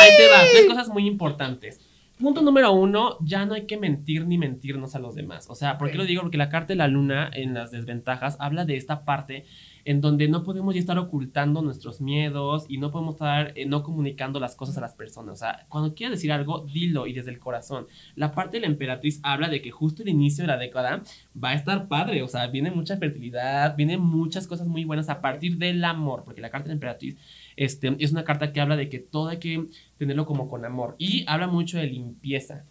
Ahí 0.00 0.10
te 0.16 0.28
va. 0.28 0.40
Tres 0.50 0.66
cosas 0.66 0.88
muy 0.88 1.06
importantes. 1.06 1.80
Punto 2.22 2.40
número 2.40 2.72
uno, 2.72 3.18
ya 3.20 3.44
no 3.46 3.54
hay 3.54 3.66
que 3.66 3.76
mentir 3.76 4.28
ni 4.28 4.38
mentirnos 4.38 4.94
a 4.94 5.00
los 5.00 5.16
demás. 5.16 5.50
O 5.50 5.56
sea, 5.56 5.76
¿por 5.76 5.90
qué 5.90 5.98
lo 5.98 6.04
digo? 6.04 6.22
Porque 6.22 6.36
la 6.36 6.50
carta 6.50 6.68
de 6.68 6.76
la 6.76 6.86
luna 6.86 7.28
en 7.34 7.52
las 7.52 7.72
desventajas 7.72 8.36
habla 8.38 8.64
de 8.64 8.76
esta 8.76 9.04
parte 9.04 9.44
en 9.84 10.00
donde 10.00 10.28
no 10.28 10.44
podemos 10.44 10.72
ya 10.72 10.80
estar 10.80 10.96
ocultando 10.98 11.62
nuestros 11.62 12.00
miedos 12.00 12.66
y 12.68 12.78
no 12.78 12.92
podemos 12.92 13.16
estar 13.16 13.52
eh, 13.58 13.66
no 13.66 13.82
comunicando 13.82 14.38
las 14.38 14.54
cosas 14.54 14.78
a 14.78 14.80
las 14.80 14.94
personas. 14.94 15.32
O 15.32 15.36
sea, 15.36 15.66
cuando 15.68 15.96
quieras 15.96 16.16
decir 16.16 16.30
algo, 16.30 16.64
dilo 16.72 17.08
y 17.08 17.12
desde 17.12 17.32
el 17.32 17.40
corazón. 17.40 17.88
La 18.14 18.32
parte 18.32 18.58
de 18.58 18.60
la 18.60 18.66
emperatriz 18.68 19.18
habla 19.24 19.48
de 19.48 19.60
que 19.60 19.72
justo 19.72 20.04
el 20.04 20.08
inicio 20.08 20.44
de 20.44 20.48
la 20.48 20.58
década 20.58 21.02
va 21.42 21.50
a 21.50 21.54
estar 21.54 21.88
padre. 21.88 22.22
O 22.22 22.28
sea, 22.28 22.46
viene 22.46 22.70
mucha 22.70 22.98
fertilidad, 22.98 23.76
vienen 23.76 24.00
muchas 24.00 24.46
cosas 24.46 24.68
muy 24.68 24.84
buenas 24.84 25.08
a 25.08 25.20
partir 25.20 25.58
del 25.58 25.84
amor, 25.84 26.22
porque 26.24 26.40
la 26.40 26.50
carta 26.50 26.66
de 26.66 26.68
la 26.68 26.74
emperatriz 26.74 27.16
este, 27.56 27.94
es 27.98 28.12
una 28.12 28.24
carta 28.24 28.52
que 28.52 28.60
habla 28.60 28.76
de 28.76 28.88
que 28.88 28.98
todo 28.98 29.28
hay 29.28 29.38
que 29.38 29.66
tenerlo 29.98 30.26
como 30.26 30.48
con 30.48 30.64
amor 30.64 30.94
y 30.98 31.24
habla 31.26 31.46
mucho 31.48 31.78
de 31.78 31.86
limpieza. 31.86 32.64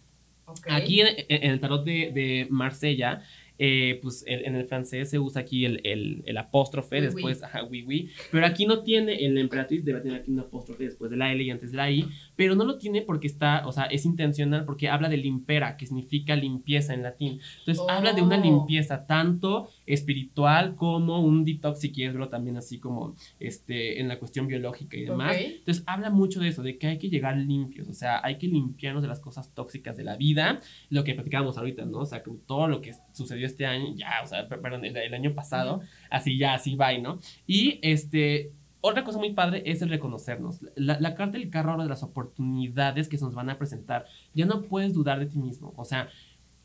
Aquí 0.68 1.00
en, 1.00 1.08
en 1.28 1.50
el 1.52 1.60
tarot 1.60 1.84
de, 1.84 2.10
de 2.12 2.46
Marsella, 2.50 3.22
eh, 3.58 4.00
pues 4.02 4.24
en 4.26 4.56
el 4.56 4.66
francés 4.66 5.08
se 5.08 5.18
usa 5.18 5.42
aquí 5.42 5.64
el, 5.64 5.80
el- 5.84 6.22
el 6.26 6.36
apóstrofe, 6.36 6.96
Oui, 6.96 7.02
después, 7.02 7.38
oui. 7.38 7.44
ajá, 7.44 7.64
oui, 7.64 7.82
oui, 7.84 8.10
pero 8.30 8.44
aquí 8.44 8.66
no 8.66 8.82
tiene, 8.82 9.24
en 9.24 9.34
la 9.34 9.40
emperatriz 9.40 9.84
debe 9.84 10.00
tener 10.00 10.20
aquí 10.20 10.30
un 10.32 10.40
apóstrofe 10.40 10.84
después 10.84 11.10
de 11.10 11.16
la 11.16 11.32
L 11.32 11.42
y 11.44 11.50
antes 11.50 11.70
de 11.70 11.76
la 11.76 11.90
I, 11.90 12.06
pero 12.42 12.56
no 12.56 12.64
lo 12.64 12.76
tiene 12.76 13.02
porque 13.02 13.28
está, 13.28 13.64
o 13.68 13.70
sea, 13.70 13.84
es 13.84 14.04
intencional 14.04 14.64
porque 14.64 14.88
habla 14.88 15.08
de 15.08 15.16
limpera, 15.16 15.76
que 15.76 15.86
significa 15.86 16.34
limpieza 16.34 16.92
en 16.92 17.04
latín. 17.04 17.38
Entonces 17.60 17.84
habla 17.88 18.12
de 18.14 18.20
una 18.22 18.36
Oh. 18.36 18.42
limpieza 18.42 19.06
tanto 19.06 19.68
espiritual 19.86 20.74
como 20.74 21.20
un 21.20 21.44
detox, 21.44 21.78
si 21.78 21.92
quieres 21.92 22.14
verlo 22.14 22.28
también 22.28 22.56
así 22.56 22.80
como 22.80 23.14
este, 23.38 24.00
en 24.00 24.08
la 24.08 24.18
cuestión 24.18 24.48
biológica 24.48 24.96
y 24.96 25.02
demás. 25.02 25.36
Entonces 25.38 25.84
habla 25.86 26.10
mucho 26.10 26.40
de 26.40 26.48
eso, 26.48 26.64
de 26.64 26.78
que 26.78 26.88
hay 26.88 26.98
que 26.98 27.08
llegar 27.10 27.36
limpios, 27.36 27.86
o 27.88 27.94
sea, 27.94 28.20
hay 28.24 28.38
que 28.38 28.48
limpiarnos 28.48 29.02
de 29.02 29.08
las 29.08 29.20
cosas 29.20 29.54
tóxicas 29.54 29.96
de 29.96 30.02
la 30.02 30.16
vida, 30.16 30.58
lo 30.90 31.04
que 31.04 31.14
platicábamos 31.14 31.56
ahorita, 31.58 31.84
¿no? 31.84 31.98
O 31.98 32.06
sea, 32.06 32.24
que 32.24 32.32
todo 32.44 32.66
lo 32.66 32.80
que 32.80 32.92
sucedió 33.12 33.46
este 33.46 33.66
año, 33.66 33.94
ya, 33.94 34.10
o 34.24 34.26
sea, 34.26 34.48
per- 34.48 34.60
perdón, 34.60 34.84
el, 34.84 34.96
el 34.96 35.14
año 35.14 35.32
pasado, 35.32 35.80
así 36.10 36.38
ya, 36.38 36.54
así 36.54 36.74
va, 36.74 36.92
¿no? 36.98 37.20
Y 37.46 37.78
este, 37.82 38.50
otra 38.82 39.04
cosa 39.04 39.18
muy 39.18 39.32
padre 39.32 39.62
es 39.64 39.80
el 39.80 39.88
reconocernos. 39.88 40.60
La, 40.74 41.14
carta 41.14 41.38
del 41.38 41.50
carro 41.50 41.72
habla 41.72 41.84
de 41.84 41.90
las 41.90 42.02
oportunidades 42.02 43.08
que 43.08 43.16
se 43.16 43.24
nos 43.24 43.34
van 43.34 43.48
a 43.48 43.56
presentar. 43.56 44.06
Ya 44.34 44.44
no 44.44 44.62
puedes 44.62 44.92
dudar 44.92 45.20
de 45.20 45.26
ti 45.26 45.38
mismo, 45.38 45.72
o 45.76 45.84
sea, 45.84 46.08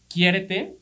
quiérete, 0.10 0.80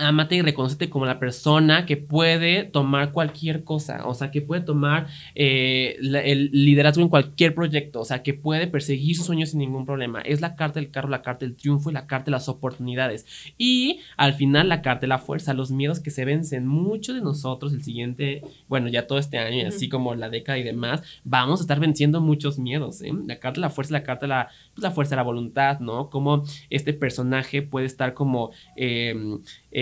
Amate 0.00 0.36
y 0.36 0.42
reconocete 0.42 0.88
como 0.88 1.06
la 1.06 1.18
persona 1.18 1.84
que 1.84 1.96
puede 1.96 2.62
tomar 2.62 3.10
cualquier 3.10 3.64
cosa, 3.64 4.06
o 4.06 4.14
sea, 4.14 4.30
que 4.30 4.40
puede 4.40 4.60
tomar 4.62 5.08
eh, 5.34 5.96
la- 6.00 6.20
el 6.22 6.50
liderazgo 6.52 7.02
en 7.02 7.08
cualquier 7.08 7.52
proyecto, 7.52 8.00
o 8.00 8.04
sea, 8.04 8.22
que 8.22 8.32
puede 8.32 8.68
perseguir 8.68 9.16
sus 9.16 9.26
sueños 9.26 9.50
sin 9.50 9.58
ningún 9.58 9.84
problema. 9.86 10.20
Es 10.20 10.40
la 10.40 10.54
carta 10.54 10.78
del 10.78 10.92
carro, 10.92 11.08
la 11.08 11.20
carta 11.22 11.44
del 11.44 11.56
triunfo 11.56 11.90
y 11.90 11.94
la 11.94 12.06
carta 12.06 12.26
de 12.26 12.30
las 12.30 12.48
oportunidades. 12.48 13.26
Y 13.58 13.98
al 14.16 14.34
final 14.34 14.68
la 14.68 14.82
carta 14.82 15.00
de 15.00 15.08
la 15.08 15.18
fuerza, 15.18 15.52
los 15.52 15.72
miedos 15.72 15.98
que 15.98 16.12
se 16.12 16.24
vencen. 16.24 16.64
Muchos 16.68 17.16
de 17.16 17.20
nosotros 17.20 17.72
el 17.72 17.82
siguiente, 17.82 18.42
bueno, 18.68 18.86
ya 18.86 19.08
todo 19.08 19.18
este 19.18 19.38
año 19.38 19.56
y 19.56 19.62
así 19.62 19.88
como 19.88 20.14
la 20.14 20.30
década 20.30 20.58
y 20.58 20.62
demás, 20.62 21.02
vamos 21.24 21.58
a 21.58 21.62
estar 21.64 21.80
venciendo 21.80 22.20
muchos 22.20 22.60
miedos. 22.60 23.02
¿eh? 23.02 23.10
La 23.26 23.40
carta 23.40 23.56
de 23.56 23.62
la 23.62 23.70
fuerza, 23.70 23.94
la 23.94 24.04
carta 24.04 24.26
de 24.26 24.28
la, 24.30 24.48
pues, 24.74 24.82
la 24.84 24.92
fuerza 24.92 25.10
de 25.10 25.16
la 25.16 25.22
voluntad, 25.24 25.80
¿no? 25.80 26.08
Como 26.08 26.44
este 26.70 26.92
personaje 26.92 27.62
puede 27.62 27.86
estar 27.86 28.14
como... 28.14 28.52
eh, 28.76 29.16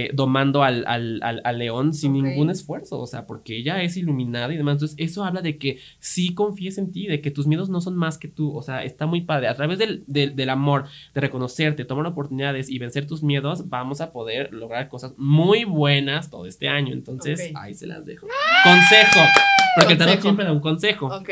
eh, 0.06 0.10
domando 0.14 0.62
al, 0.62 0.84
al- 0.86 1.20
al- 1.22 1.40
al 1.44 1.58
león 1.58 1.92
sin 1.94 2.12
ningún 2.14 2.50
esfuerzo, 2.50 2.98
o 3.00 3.06
sea, 3.06 3.26
porque 3.26 3.56
ella 3.56 3.82
es 3.82 3.96
iluminada 3.96 4.52
y 4.52 4.56
demás. 4.56 4.74
Entonces, 4.74 4.96
eso 4.98 5.24
habla 5.24 5.42
de 5.42 5.58
que 5.58 5.78
sí 5.98 6.34
confíes 6.34 6.78
en 6.78 6.92
ti, 6.92 7.06
de 7.06 7.20
que 7.20 7.30
tus 7.30 7.46
miedos 7.46 7.68
no 7.68 7.80
son 7.80 7.96
más 7.96 8.18
que 8.18 8.28
tú, 8.28 8.56
o 8.56 8.62
sea, 8.62 8.84
está 8.84 9.06
muy 9.06 9.20
padre. 9.22 9.48
A 9.48 9.54
través 9.54 9.78
del, 9.78 10.04
del- 10.06 10.34
del 10.36 10.50
amor, 10.50 10.86
de 11.14 11.20
reconocerte, 11.20 11.84
tomar 11.84 12.06
oportunidades 12.06 12.68
y 12.70 12.78
vencer 12.78 13.06
tus 13.06 13.22
miedos, 13.22 13.68
vamos 13.68 14.00
a 14.00 14.12
poder 14.12 14.52
lograr 14.52 14.88
cosas 14.88 15.12
muy 15.16 15.64
buenas 15.64 16.30
todo 16.30 16.46
este 16.46 16.68
año. 16.68 16.92
Entonces, 16.92 17.50
ahí 17.54 17.74
se 17.74 17.86
las 17.86 18.04
dejo. 18.04 18.26
Consejo, 18.64 19.20
porque 19.76 19.92
el 19.92 19.98
tarot 19.98 20.20
siempre 20.20 20.44
da 20.44 20.52
un 20.52 20.60
consejo 20.60 21.06
Ok. 21.06 21.30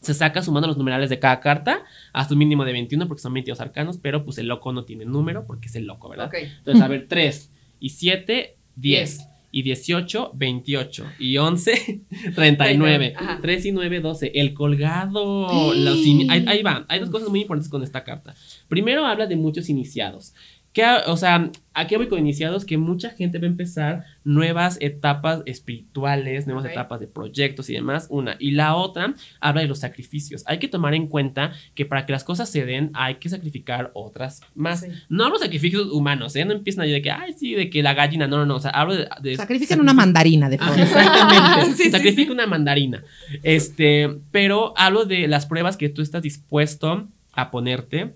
se 0.00 0.14
saca 0.14 0.42
sumando 0.42 0.66
los 0.68 0.76
numerales 0.76 1.08
de 1.10 1.18
cada 1.18 1.40
carta 1.40 1.82
hasta 2.12 2.34
un 2.34 2.38
mínimo 2.38 2.64
de 2.64 2.72
21 2.72 3.06
porque 3.08 3.20
son 3.22 3.32
22 3.34 3.60
arcanos, 3.60 3.98
pero 3.98 4.24
pues 4.24 4.38
el 4.38 4.46
loco 4.48 4.72
no 4.72 4.84
tiene 4.84 5.04
número 5.04 5.46
porque 5.46 5.68
es 5.68 5.76
el 5.76 5.86
loco, 5.86 6.08
¿verdad? 6.08 6.26
Ok. 6.26 6.34
Entonces, 6.58 6.82
a 6.82 6.88
ver, 6.88 7.06
3 7.08 7.50
y 7.80 7.88
7, 7.90 8.56
10. 8.76 9.18
Diez. 9.18 9.28
Y 9.50 9.62
18, 9.62 10.32
28. 10.34 11.06
Y 11.20 11.36
11, 11.38 12.00
39. 12.34 13.14
Ajá. 13.18 13.38
3 13.40 13.66
y 13.66 13.72
9, 13.72 14.00
12. 14.00 14.32
El 14.34 14.52
colgado. 14.52 15.72
Los 15.74 15.98
ini- 15.98 16.26
ahí, 16.28 16.44
ahí 16.48 16.62
va. 16.62 16.84
Hay 16.88 16.98
dos 16.98 17.10
cosas 17.10 17.28
muy 17.28 17.42
importantes 17.42 17.70
con 17.70 17.82
esta 17.84 18.02
carta. 18.02 18.34
Primero 18.68 19.06
habla 19.06 19.26
de 19.26 19.36
muchos 19.36 19.68
iniciados. 19.68 20.34
Que, 20.74 20.84
o 21.06 21.16
sea, 21.16 21.52
aquí 21.72 21.94
voy 21.94 22.08
con 22.08 22.18
iniciados 22.18 22.64
que 22.64 22.76
mucha 22.78 23.10
gente 23.10 23.38
va 23.38 23.44
a 23.44 23.48
empezar 23.48 24.04
nuevas 24.24 24.76
etapas 24.80 25.42
espirituales, 25.46 26.48
nuevas 26.48 26.64
etapas 26.64 26.98
de 26.98 27.06
proyectos 27.06 27.70
y 27.70 27.74
demás. 27.74 28.08
Una. 28.10 28.34
Y 28.40 28.50
la 28.50 28.74
otra 28.74 29.14
habla 29.38 29.62
de 29.62 29.68
los 29.68 29.78
sacrificios. 29.78 30.42
Hay 30.46 30.58
que 30.58 30.66
tomar 30.66 30.94
en 30.94 31.06
cuenta 31.06 31.52
que 31.76 31.86
para 31.86 32.04
que 32.06 32.12
las 32.12 32.24
cosas 32.24 32.50
se 32.50 32.66
den 32.66 32.90
hay 32.94 33.14
que 33.16 33.28
sacrificar 33.28 33.92
otras 33.94 34.42
más. 34.56 34.84
No 35.08 35.24
hablo 35.24 35.38
de 35.38 35.44
sacrificios 35.44 35.92
humanos, 35.92 36.34
¿eh? 36.34 36.44
No 36.44 36.52
empiezan 36.52 36.82
a 36.82 36.84
decir 36.86 36.96
de 36.96 37.02
que, 37.02 37.10
ay, 37.12 37.34
sí, 37.34 37.54
de 37.54 37.70
que 37.70 37.80
la 37.80 37.94
gallina. 37.94 38.26
No, 38.26 38.38
no, 38.38 38.46
no. 38.46 38.56
O 38.56 38.60
sea, 38.60 38.72
hablo 38.72 38.96
de. 38.96 39.08
de 39.22 39.36
Sacrifican 39.36 39.78
una 39.78 39.94
mandarina 39.94 40.48
de 40.48 40.58
fondo. 40.58 40.74
exactamente. 40.82 41.74
Sí, 41.76 41.84
sí, 41.84 41.90
Sacrifica 41.92 42.32
una 42.32 42.46
mandarina. 42.46 43.04
Este, 43.44 44.08
pero 44.32 44.74
hablo 44.76 45.04
de 45.04 45.28
las 45.28 45.46
pruebas 45.46 45.76
que 45.76 45.88
tú 45.88 46.02
estás 46.02 46.22
dispuesto 46.22 47.08
a 47.32 47.50
ponerte 47.50 48.14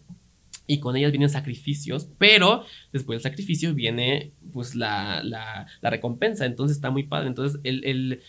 y 0.68 0.78
con 0.78 0.94
ellas 0.96 1.10
vienen 1.10 1.30
sacrificios, 1.30 2.08
pero 2.18 2.62
después 2.92 3.16
del 3.16 3.22
sacrificio 3.32 3.74
viene 3.74 4.30
pues 4.52 4.76
la, 4.76 5.22
la, 5.24 5.66
la 5.80 5.90
recompensa, 5.90 6.46
entonces 6.46 6.76
está 6.76 6.90
muy 6.90 7.02
padre. 7.04 7.26
Entonces, 7.28 7.60
el, 7.64 7.84
el- 7.84 8.20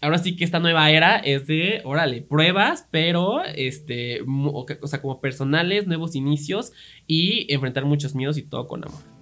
ahora 0.00 0.16
sí 0.18 0.36
que 0.36 0.44
esta 0.44 0.60
nueva 0.60 0.90
era 0.90 1.16
es 1.16 1.46
de, 1.46 1.82
órale, 1.84 2.22
pruebas, 2.22 2.86
pero 2.90 3.42
este, 3.44 4.20
o 4.24 4.86
sea, 4.86 5.02
como 5.02 5.20
personales, 5.20 5.86
nuevos 5.86 6.14
inicios 6.16 6.72
y 7.06 7.52
enfrentar 7.52 7.84
muchos 7.84 8.14
miedos 8.14 8.38
y 8.38 8.42
todo 8.42 8.66
con 8.66 8.82
amor. 8.86 9.19